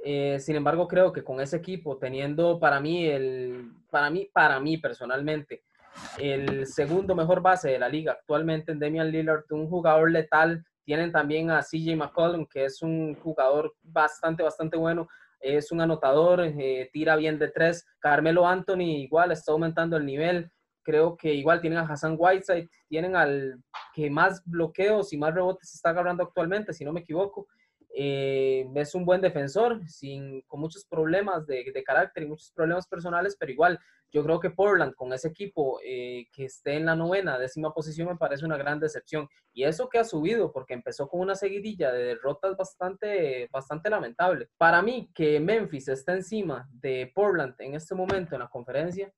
Eh, 0.06 0.38
sin 0.38 0.56
embargo, 0.56 0.86
creo 0.86 1.12
que 1.12 1.24
con 1.24 1.40
ese 1.40 1.56
equipo, 1.56 1.96
teniendo 1.96 2.60
para 2.60 2.78
mí 2.78 3.06
el, 3.06 3.72
para 3.90 4.10
mí, 4.10 4.28
para 4.32 4.60
mí 4.60 4.76
personalmente, 4.76 5.64
el 6.18 6.66
segundo 6.66 7.14
mejor 7.14 7.40
base 7.40 7.70
de 7.70 7.78
la 7.78 7.88
liga 7.88 8.12
actualmente 8.12 8.72
en 8.72 8.78
Damian 8.78 9.10
Lillard, 9.10 9.44
un 9.50 9.68
jugador 9.68 10.10
letal. 10.10 10.64
Tienen 10.84 11.10
también 11.10 11.50
a 11.50 11.62
CJ 11.62 11.96
McCollum, 11.96 12.46
que 12.46 12.66
es 12.66 12.82
un 12.82 13.14
jugador 13.14 13.74
bastante, 13.82 14.42
bastante 14.42 14.76
bueno 14.76 15.08
es 15.44 15.70
un 15.70 15.80
anotador, 15.80 16.40
eh, 16.40 16.88
tira 16.92 17.16
bien 17.16 17.38
de 17.38 17.48
tres. 17.48 17.86
Carmelo 17.98 18.46
Anthony 18.46 19.02
igual 19.04 19.30
está 19.30 19.52
aumentando 19.52 19.96
el 19.96 20.06
nivel. 20.06 20.50
Creo 20.82 21.16
que 21.16 21.34
igual 21.34 21.60
tienen 21.60 21.78
a 21.78 21.86
Hassan 21.86 22.16
Whiteside, 22.18 22.68
tienen 22.88 23.14
al 23.14 23.62
que 23.92 24.10
más 24.10 24.42
bloqueos 24.44 25.12
y 25.12 25.18
más 25.18 25.34
rebotes 25.34 25.74
está 25.74 25.90
agarrando 25.90 26.22
actualmente, 26.22 26.72
si 26.72 26.84
no 26.84 26.92
me 26.92 27.00
equivoco. 27.00 27.46
Eh, 27.96 28.68
es 28.74 28.94
un 28.94 29.04
buen 29.04 29.20
defensor, 29.20 29.80
sin, 29.88 30.42
con 30.42 30.60
muchos 30.60 30.84
problemas 30.84 31.46
de, 31.46 31.70
de, 31.72 31.84
carácter 31.84 32.24
y 32.24 32.26
muchos 32.26 32.50
problemas 32.50 32.88
personales, 32.88 33.36
pero 33.38 33.52
igual 33.52 33.78
yo 34.10 34.24
creo 34.24 34.40
que 34.40 34.50
Portland 34.50 34.94
con 34.94 35.12
ese 35.12 35.28
equipo 35.28 35.78
eh, 35.84 36.26
que 36.32 36.46
esté 36.46 36.74
en 36.74 36.86
la 36.86 36.96
novena, 36.96 37.38
décima 37.38 37.72
posición, 37.72 38.08
me 38.08 38.16
parece 38.16 38.44
una 38.44 38.56
gran 38.56 38.80
decepción. 38.80 39.28
Y 39.52 39.62
eso 39.62 39.88
que 39.88 39.98
ha 39.98 40.04
subido, 40.04 40.52
porque 40.52 40.74
empezó 40.74 41.08
con 41.08 41.20
una 41.20 41.36
seguidilla 41.36 41.92
de 41.92 42.04
derrotas 42.04 42.56
bastante, 42.56 43.48
bastante 43.52 43.90
lamentable. 43.90 44.48
Para 44.56 44.82
mí, 44.82 45.10
que 45.14 45.38
Memphis 45.38 45.88
está 45.88 46.14
encima 46.14 46.68
de 46.72 47.12
Portland 47.14 47.54
en 47.58 47.74
este 47.74 47.94
momento 47.94 48.34
en 48.34 48.40
la 48.40 48.48
conferencia, 48.48 49.12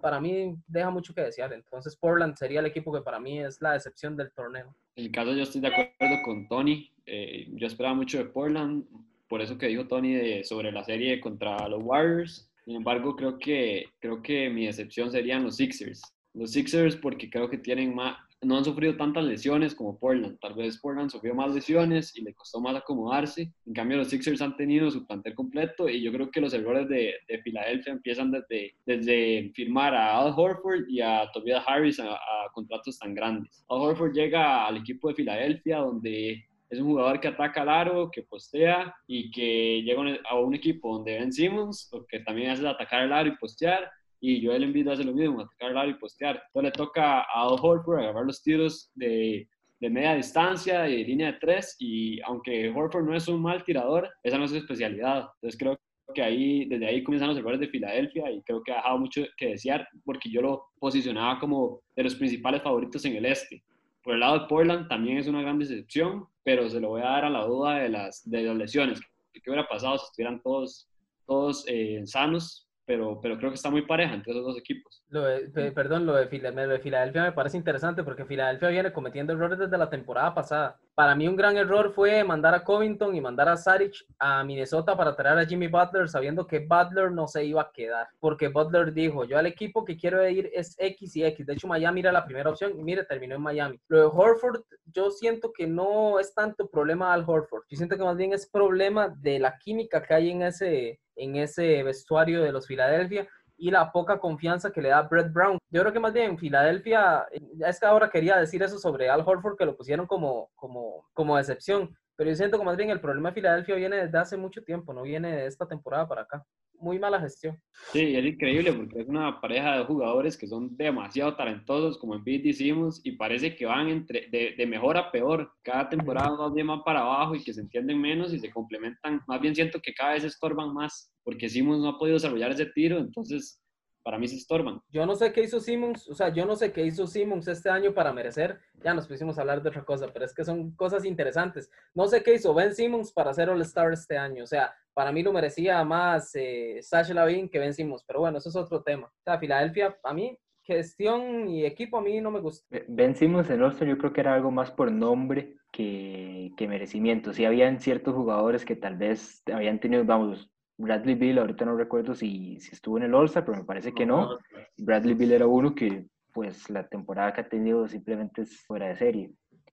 para 0.00 0.20
mí 0.20 0.56
deja 0.66 0.90
mucho 0.90 1.14
que 1.14 1.22
desear. 1.22 1.52
Entonces 1.52 1.96
Portland 1.96 2.36
sería 2.36 2.60
el 2.60 2.66
equipo 2.66 2.92
que 2.92 3.02
para 3.02 3.20
mí 3.20 3.40
es 3.40 3.60
la 3.60 3.72
decepción 3.72 4.16
del 4.16 4.32
torneo. 4.32 4.74
En 4.96 5.06
el 5.06 5.12
caso 5.12 5.34
yo 5.34 5.42
estoy 5.42 5.60
de 5.60 5.68
acuerdo 5.68 6.22
con 6.24 6.48
Tony. 6.48 6.90
Eh, 7.06 7.48
yo 7.54 7.66
esperaba 7.66 7.94
mucho 7.94 8.18
de 8.18 8.24
Portland, 8.24 8.84
por 9.28 9.40
eso 9.40 9.56
que 9.56 9.68
dijo 9.68 9.86
Tony 9.86 10.12
de, 10.12 10.44
sobre 10.44 10.72
la 10.72 10.84
serie 10.84 11.20
contra 11.20 11.68
los 11.68 11.82
Warriors. 11.82 12.48
Sin 12.64 12.76
embargo, 12.76 13.16
creo 13.16 13.38
que, 13.38 13.86
creo 13.98 14.22
que 14.22 14.50
mi 14.50 14.66
decepción 14.66 15.10
serían 15.10 15.44
los 15.44 15.56
Sixers. 15.56 16.02
Los 16.34 16.52
Sixers 16.52 16.96
porque 16.96 17.30
creo 17.30 17.48
que 17.48 17.58
tienen 17.58 17.94
más, 17.94 18.16
no 18.42 18.56
han 18.56 18.64
sufrido 18.64 18.96
tantas 18.96 19.24
lesiones 19.24 19.74
como 19.74 19.98
Portland. 19.98 20.38
Tal 20.40 20.54
vez 20.54 20.78
Portland 20.78 21.10
sufrió 21.10 21.34
más 21.34 21.54
lesiones 21.54 22.16
y 22.16 22.22
le 22.22 22.34
costó 22.34 22.60
más 22.60 22.74
acomodarse. 22.76 23.52
En 23.66 23.72
cambio, 23.74 23.98
los 23.98 24.08
Sixers 24.08 24.40
han 24.40 24.56
tenido 24.56 24.90
su 24.90 25.06
plantel 25.06 25.34
completo 25.34 25.88
y 25.88 26.00
yo 26.00 26.12
creo 26.12 26.30
que 26.30 26.40
los 26.40 26.54
errores 26.54 26.88
de, 26.88 27.14
de 27.28 27.42
Filadelfia 27.42 27.92
empiezan 27.92 28.30
desde, 28.30 28.74
desde 28.86 29.50
firmar 29.54 29.94
a 29.94 30.18
Al 30.18 30.32
Horford 30.36 30.88
y 30.88 31.00
a 31.00 31.30
Tobias 31.32 31.64
Harris 31.66 32.00
a, 32.00 32.18
contratos 32.54 32.98
tan 32.98 33.14
grandes. 33.14 33.64
Al 33.68 33.78
Horford 33.78 34.12
llega 34.12 34.66
al 34.66 34.78
equipo 34.78 35.08
de 35.08 35.14
Filadelfia 35.14 35.78
donde 35.78 36.44
es 36.70 36.78
un 36.78 36.86
jugador 36.86 37.20
que 37.20 37.28
ataca 37.28 37.62
al 37.62 37.68
aro, 37.68 38.10
que 38.10 38.22
postea 38.22 38.94
y 39.06 39.30
que 39.30 39.82
llega 39.82 40.02
a 40.28 40.38
un 40.38 40.54
equipo 40.54 40.94
donde 40.94 41.18
Ben 41.18 41.32
Simmons, 41.32 41.90
lo 41.92 42.06
que 42.06 42.20
también 42.20 42.50
hace 42.50 42.66
atacar 42.66 43.02
el 43.02 43.12
aro 43.12 43.28
y 43.28 43.36
postear, 43.36 43.90
y 44.20 44.44
Joel 44.44 44.64
Embiid 44.64 44.88
hace 44.88 45.04
lo 45.04 45.12
mismo, 45.12 45.40
atacar 45.40 45.70
el 45.70 45.78
aro 45.78 45.90
y 45.90 45.94
postear. 45.94 46.42
Entonces 46.46 46.72
le 46.72 46.72
toca 46.72 47.22
a 47.22 47.48
Horford 47.48 47.98
agarrar 47.98 48.24
los 48.24 48.42
tiros 48.42 48.90
de, 48.94 49.48
de 49.80 49.90
media 49.90 50.14
distancia, 50.14 50.82
de 50.82 50.98
línea 50.98 51.32
de 51.32 51.38
tres, 51.38 51.76
y 51.78 52.20
aunque 52.22 52.68
Horford 52.68 53.06
no 53.06 53.16
es 53.16 53.26
un 53.28 53.40
mal 53.40 53.64
tirador, 53.64 54.08
esa 54.22 54.38
no 54.38 54.44
es 54.44 54.50
su 54.50 54.58
especialidad. 54.58 55.30
Entonces 55.36 55.58
creo 55.58 55.78
que 56.12 56.22
ahí, 56.22 56.66
desde 56.66 56.86
ahí 56.86 57.02
comienzan 57.02 57.28
los 57.28 57.38
errores 57.38 57.60
de 57.60 57.68
Filadelfia 57.68 58.30
y 58.30 58.42
creo 58.42 58.62
que 58.62 58.72
ha 58.72 58.76
dejado 58.76 58.98
mucho 58.98 59.22
que 59.36 59.50
desear 59.50 59.88
porque 60.04 60.30
yo 60.30 60.42
lo 60.42 60.64
posicionaba 60.78 61.38
como 61.38 61.80
de 61.96 62.04
los 62.04 62.14
principales 62.14 62.62
favoritos 62.62 63.04
en 63.04 63.16
el 63.16 63.26
este. 63.26 63.62
Por 64.02 64.14
el 64.14 64.20
lado 64.20 64.40
de 64.40 64.46
Portland 64.46 64.88
también 64.88 65.18
es 65.18 65.28
una 65.28 65.42
gran 65.42 65.58
decepción, 65.58 66.26
pero 66.42 66.68
se 66.68 66.80
lo 66.80 66.88
voy 66.88 67.02
a 67.02 67.06
dar 67.06 67.24
a 67.26 67.30
la 67.30 67.44
duda 67.44 67.76
de 67.76 67.88
las, 67.88 68.28
de 68.28 68.42
las 68.42 68.56
lesiones. 68.56 69.00
¿Qué 69.32 69.48
hubiera 69.48 69.68
pasado 69.68 69.98
si 69.98 70.06
estuvieran 70.06 70.42
todos, 70.42 70.88
todos 71.26 71.64
eh, 71.68 72.02
sanos? 72.04 72.66
Pero, 72.90 73.20
pero 73.20 73.38
creo 73.38 73.50
que 73.50 73.54
está 73.54 73.70
muy 73.70 73.82
pareja 73.82 74.14
entre 74.14 74.32
esos 74.32 74.44
dos 74.44 74.58
equipos. 74.58 75.04
Lo 75.10 75.22
de, 75.22 75.70
perdón, 75.70 76.06
lo 76.06 76.16
de, 76.16 76.26
Filadelfia 76.26 77.22
me 77.22 77.30
parece 77.30 77.56
interesante 77.56 78.02
porque 78.02 78.24
Filadelfia 78.24 78.68
viene 78.68 78.92
cometiendo 78.92 79.32
errores 79.32 79.60
desde 79.60 79.78
la 79.78 79.88
temporada 79.88 80.34
pasada. 80.34 80.76
Para 80.96 81.14
mí 81.14 81.28
un 81.28 81.36
gran 81.36 81.56
error 81.56 81.92
fue 81.92 82.24
mandar 82.24 82.52
a 82.52 82.64
Covington 82.64 83.14
y 83.14 83.20
mandar 83.20 83.48
a 83.48 83.56
Saric 83.56 83.94
a 84.18 84.42
Minnesota 84.42 84.96
para 84.96 85.14
traer 85.14 85.38
a 85.38 85.46
Jimmy 85.46 85.68
Butler 85.68 86.08
sabiendo 86.08 86.48
que 86.48 86.66
Butler 86.66 87.12
no 87.12 87.28
se 87.28 87.44
iba 87.44 87.62
a 87.62 87.70
quedar. 87.72 88.08
Porque 88.18 88.48
Butler 88.48 88.92
dijo, 88.92 89.24
yo 89.24 89.38
al 89.38 89.46
equipo 89.46 89.84
que 89.84 89.96
quiero 89.96 90.28
ir 90.28 90.50
es 90.52 90.74
X 90.76 91.14
y 91.14 91.24
X. 91.26 91.46
De 91.46 91.52
hecho, 91.52 91.68
Miami 91.68 92.00
era 92.00 92.10
la 92.10 92.24
primera 92.24 92.50
opción 92.50 92.76
y 92.76 92.82
mire, 92.82 93.04
terminó 93.04 93.36
en 93.36 93.42
Miami. 93.42 93.80
Lo 93.86 93.98
de 93.98 94.10
Horford, 94.12 94.62
yo 94.86 95.12
siento 95.12 95.52
que 95.52 95.68
no 95.68 96.18
es 96.18 96.34
tanto 96.34 96.68
problema 96.68 97.14
al 97.14 97.22
Horford. 97.24 97.62
Yo 97.68 97.76
siento 97.76 97.96
que 97.96 98.02
más 98.02 98.16
bien 98.16 98.32
es 98.32 98.50
problema 98.50 99.14
de 99.16 99.38
la 99.38 99.56
química 99.58 100.02
que 100.02 100.12
hay 100.12 100.30
en 100.30 100.42
ese 100.42 100.98
en 101.20 101.36
ese 101.36 101.82
vestuario 101.82 102.42
de 102.42 102.52
los 102.52 102.66
Filadelfia 102.66 103.28
y 103.56 103.70
la 103.70 103.92
poca 103.92 104.18
confianza 104.18 104.72
que 104.72 104.80
le 104.80 104.88
da 104.88 105.02
Brett 105.02 105.32
Brown. 105.32 105.58
Yo 105.70 105.82
creo 105.82 105.92
que 105.92 106.00
más 106.00 106.14
bien 106.14 106.38
Filadelfia, 106.38 107.26
es 107.30 107.78
que 107.78 107.86
ahora 107.86 108.08
quería 108.08 108.36
decir 108.36 108.62
eso 108.62 108.78
sobre 108.78 109.10
Al 109.10 109.22
Horford, 109.24 109.56
que 109.56 109.66
lo 109.66 109.76
pusieron 109.76 110.06
como, 110.06 110.50
como, 110.54 111.06
como 111.12 111.36
decepción, 111.36 111.94
pero 112.16 112.30
yo 112.30 112.36
siento 112.36 112.58
que 112.58 112.64
más 112.64 112.76
bien 112.76 112.90
el 112.90 113.00
problema 113.00 113.30
de 113.30 113.34
Filadelfia 113.34 113.74
viene 113.74 113.96
desde 113.96 114.18
hace 114.18 114.36
mucho 114.36 114.62
tiempo, 114.62 114.92
no 114.92 115.02
viene 115.02 115.36
de 115.36 115.46
esta 115.46 115.66
temporada 115.66 116.08
para 116.08 116.22
acá 116.22 116.44
muy 116.80 116.98
mala 116.98 117.20
gestión. 117.20 117.60
Sí, 117.92 118.14
es 118.14 118.24
increíble 118.24 118.72
porque 118.72 119.00
es 119.00 119.08
una 119.08 119.40
pareja 119.40 119.78
de 119.78 119.84
jugadores 119.84 120.36
que 120.36 120.46
son 120.46 120.76
demasiado 120.76 121.36
talentosos, 121.36 121.98
como 121.98 122.14
en 122.14 122.24
decimos, 122.24 123.00
y 123.04 123.12
parece 123.12 123.56
que 123.56 123.66
van 123.66 123.88
entre, 123.88 124.28
de, 124.30 124.54
de, 124.56 124.66
mejor 124.66 124.96
a 124.96 125.10
peor. 125.10 125.52
Cada 125.62 125.88
temporada 125.88 126.36
más 126.36 126.52
bien 126.52 126.66
van 126.66 126.82
para 126.82 127.00
abajo 127.00 127.34
y 127.34 127.42
que 127.42 127.52
se 127.52 127.60
entienden 127.60 128.00
menos 128.00 128.32
y 128.32 128.38
se 128.38 128.50
complementan. 128.50 129.20
Más 129.26 129.40
bien 129.40 129.54
siento 129.54 129.80
que 129.80 129.94
cada 129.94 130.14
vez 130.14 130.24
estorban 130.24 130.72
más, 130.72 131.12
porque 131.22 131.48
Simmons 131.48 131.80
no 131.80 131.88
ha 131.88 131.98
podido 131.98 132.16
desarrollar 132.16 132.52
ese 132.52 132.66
tiro, 132.66 132.98
entonces 132.98 133.59
para 134.02 134.18
mí 134.18 134.28
se 134.28 134.36
estorban. 134.36 134.80
Yo 134.90 135.06
no 135.06 135.14
sé 135.14 135.32
qué 135.32 135.42
hizo 135.42 135.60
Simmons, 135.60 136.08
o 136.08 136.14
sea, 136.14 136.30
yo 136.30 136.46
no 136.46 136.56
sé 136.56 136.72
qué 136.72 136.84
hizo 136.84 137.06
Simmons 137.06 137.48
este 137.48 137.70
año 137.70 137.92
para 137.92 138.12
merecer, 138.12 138.58
ya 138.82 138.94
nos 138.94 139.06
pusimos 139.06 139.38
a 139.38 139.42
hablar 139.42 139.62
de 139.62 139.68
otra 139.68 139.84
cosa, 139.84 140.08
pero 140.12 140.24
es 140.24 140.34
que 140.34 140.44
son 140.44 140.72
cosas 140.72 141.04
interesantes. 141.04 141.70
No 141.94 142.06
sé 142.06 142.22
qué 142.22 142.34
hizo 142.34 142.54
Ben 142.54 142.74
Simmons 142.74 143.12
para 143.12 143.34
ser 143.34 143.50
All-Star 143.50 143.92
este 143.92 144.16
año, 144.16 144.44
o 144.44 144.46
sea, 144.46 144.74
para 144.94 145.12
mí 145.12 145.22
lo 145.22 145.32
merecía 145.32 145.82
más 145.84 146.30
eh, 146.34 146.78
Sasha 146.82 147.14
Lavin 147.14 147.48
que 147.48 147.58
Ben 147.58 147.74
Simmons, 147.74 148.04
pero 148.06 148.20
bueno, 148.20 148.38
eso 148.38 148.48
es 148.48 148.56
otro 148.56 148.82
tema. 148.82 149.06
O 149.06 149.22
sea, 149.22 149.38
Filadelfia, 149.38 149.98
a 150.02 150.14
mí, 150.14 150.36
gestión 150.62 151.48
y 151.48 151.64
equipo 151.64 151.98
a 151.98 152.02
mí 152.02 152.20
no 152.20 152.30
me 152.30 152.40
gusta. 152.40 152.66
Ben 152.88 153.14
Simmons 153.14 153.50
en 153.50 153.62
All-Star 153.62 153.88
yo 153.88 153.98
creo 153.98 154.12
que 154.12 154.20
era 154.20 154.34
algo 154.34 154.50
más 154.50 154.70
por 154.70 154.90
nombre 154.90 155.56
que, 155.72 156.52
que 156.56 156.68
merecimiento. 156.68 157.32
Sí, 157.32 157.44
habían 157.44 157.80
ciertos 157.80 158.14
jugadores 158.14 158.64
que 158.64 158.76
tal 158.76 158.96
vez 158.96 159.42
habían 159.52 159.78
tenido, 159.80 160.04
vamos, 160.04 160.50
Bradley 160.80 161.14
Bill, 161.14 161.38
ahorita 161.38 161.64
no 161.64 161.76
recuerdo 161.76 162.14
si, 162.14 162.58
si 162.60 162.74
estuvo 162.74 162.96
en 162.96 163.04
el 163.04 163.14
All-Star, 163.14 163.44
pero 163.44 163.58
me 163.58 163.64
parece 163.64 163.92
que 163.92 164.06
no. 164.06 164.38
Bradley 164.78 165.14
Bill 165.14 165.32
era 165.32 165.46
uno 165.46 165.74
que, 165.74 166.06
pues, 166.32 166.70
la 166.70 166.88
temporada 166.88 167.32
que 167.32 167.42
ha 167.42 167.48
tenido 167.48 167.86
simplemente 167.86 168.42
es 168.42 168.64
fuera 168.66 168.88
de 168.88 168.96
serie. 168.96 169.30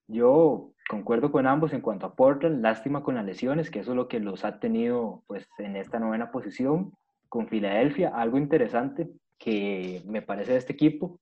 Yo 0.07 0.71
concuerdo 0.89 1.31
con 1.31 1.47
ambos 1.47 1.71
en 1.73 1.81
cuanto 1.81 2.05
a 2.05 2.15
Portland, 2.15 2.61
lástima 2.61 3.03
con 3.03 3.15
las 3.15 3.25
lesiones, 3.25 3.71
que 3.71 3.79
eso 3.79 3.91
es 3.91 3.95
lo 3.95 4.07
que 4.07 4.19
los 4.19 4.43
ha 4.43 4.59
tenido, 4.59 5.23
pues, 5.27 5.47
en 5.57 5.77
esta 5.77 5.99
novena 5.99 6.29
posición. 6.29 6.91
Con 7.29 7.47
Filadelfia, 7.47 8.09
algo 8.09 8.37
interesante 8.37 9.09
que 9.37 10.01
me 10.05 10.21
parece 10.21 10.53
de 10.53 10.57
este 10.57 10.73
equipo, 10.73 11.19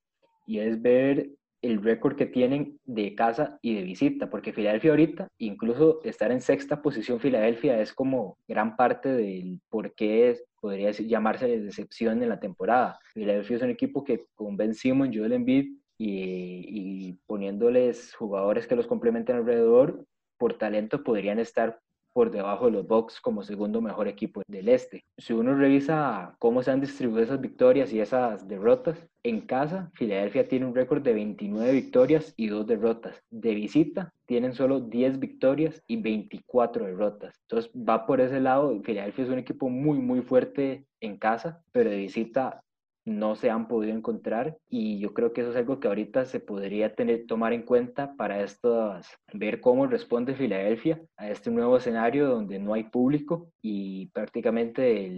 y 0.48 0.60
es 0.60 0.82
ver 0.82 1.30
el 1.66 1.84
récord 1.84 2.16
que 2.16 2.26
tienen 2.26 2.80
de 2.86 3.16
casa 3.16 3.58
y 3.62 3.76
de 3.76 3.84
visita, 3.84 4.30
porque 4.30 4.54
Filadelfia 4.54 4.92
ahorita, 4.92 5.28
incluso 5.38 6.00
estar 6.04 6.32
en 6.32 6.42
sexta 6.42 6.82
posición 6.82 7.20
Filadelfia 7.20 7.82
es 7.82 7.94
como 7.94 8.38
gran 8.48 8.76
parte 8.76 9.10
del 9.10 9.60
por 9.70 9.94
qué 9.96 10.38
podría 10.62 10.92
llamarse 10.92 11.48
de 11.48 11.62
decepción 11.62 12.22
en 12.22 12.30
la 12.30 12.40
temporada. 12.40 13.00
Filadelfia 13.14 13.58
es 13.58 13.64
un 13.64 13.70
equipo 13.70 14.04
que 14.04 14.26
con 14.36 14.58
Ben 14.58 14.74
Simmons, 14.74 15.16
Joel 15.16 15.34
Embiid 15.34 15.78
y, 15.98 17.10
y 17.10 17.14
poniéndoles 17.26 18.14
jugadores 18.16 18.68
que 18.68 18.76
los 18.76 18.88
complementen 18.88 19.38
alrededor, 19.38 20.06
por 20.38 20.58
talento 20.58 21.04
podrían 21.04 21.40
estar 21.40 21.80
por 22.16 22.32
debajo 22.32 22.68
de 22.68 22.72
los 22.72 22.88
Bucks 22.88 23.20
como 23.20 23.44
segundo 23.44 23.82
mejor 23.82 24.08
equipo 24.08 24.42
del 24.48 24.70
este. 24.70 25.04
Si 25.18 25.34
uno 25.34 25.54
revisa 25.54 26.34
cómo 26.40 26.64
se 26.64 26.72
han 26.72 26.80
distribuido 26.80 27.26
esas 27.26 27.42
victorias 27.42 27.92
y 27.92 28.00
esas 28.00 28.48
derrotas, 28.48 29.06
en 29.22 29.42
casa 29.42 29.92
Filadelfia 29.96 30.48
tiene 30.48 30.66
un 30.66 30.74
récord 30.74 31.02
de 31.02 31.12
29 31.12 31.74
victorias 31.74 32.34
y 32.38 32.48
2 32.48 32.68
derrotas. 32.68 33.22
De 33.32 33.54
visita 33.54 34.14
tienen 34.26 34.54
solo 34.54 34.80
10 34.80 35.20
victorias 35.20 35.84
y 35.88 35.98
24 35.98 36.86
derrotas. 36.86 37.36
Entonces 37.50 37.70
va 37.76 38.06
por 38.06 38.22
ese 38.22 38.40
lado. 38.40 38.82
Filadelfia 38.82 39.26
es 39.26 39.30
un 39.30 39.40
equipo 39.40 39.68
muy, 39.68 40.00
muy 40.00 40.22
fuerte 40.22 40.86
en 41.02 41.18
casa, 41.18 41.66
pero 41.74 41.90
de 41.90 41.98
visita 41.98 42.64
no 43.06 43.36
se 43.36 43.50
han 43.50 43.68
podido 43.68 43.96
encontrar 43.96 44.58
y 44.68 45.00
yo 45.00 45.14
creo 45.14 45.32
que 45.32 45.42
eso 45.42 45.52
es 45.52 45.56
algo 45.56 45.80
que 45.80 45.88
ahorita 45.88 46.26
se 46.26 46.40
podría 46.40 46.96
tener, 46.96 47.26
tomar 47.28 47.54
en 47.54 47.62
cuenta 47.62 48.16
para 48.16 48.42
estos, 48.42 49.08
ver 49.34 49.62
cómo 49.62 49.86
responde 49.86 50.34
Filadelfia 50.34 51.02
a 51.16 51.30
este 51.30 51.52
nuevo 51.52 51.78
escenario 51.78 52.28
donde 52.28 52.60
no 52.60 52.74
hay 52.74 52.84
público 52.84 53.52
y 53.62 54.08
prácticamente 54.08 55.10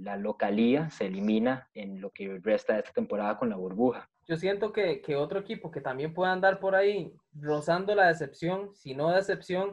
la 0.00 0.16
localía 0.16 0.90
se 0.90 1.06
elimina 1.06 1.68
en 1.74 2.00
lo 2.00 2.10
que 2.10 2.40
resta 2.42 2.74
de 2.74 2.80
esta 2.80 2.92
temporada 2.92 3.38
con 3.38 3.50
la 3.50 3.56
burbuja. 3.56 4.08
Yo 4.26 4.36
siento 4.36 4.72
que, 4.72 5.00
que 5.00 5.16
otro 5.16 5.40
equipo 5.40 5.70
que 5.70 5.80
también 5.80 6.14
puede 6.14 6.32
andar 6.32 6.58
por 6.60 6.74
ahí 6.74 7.12
rozando 7.34 7.94
la 7.94 8.08
decepción, 8.08 8.74
si 8.74 8.94
no 8.94 9.10
decepción, 9.10 9.70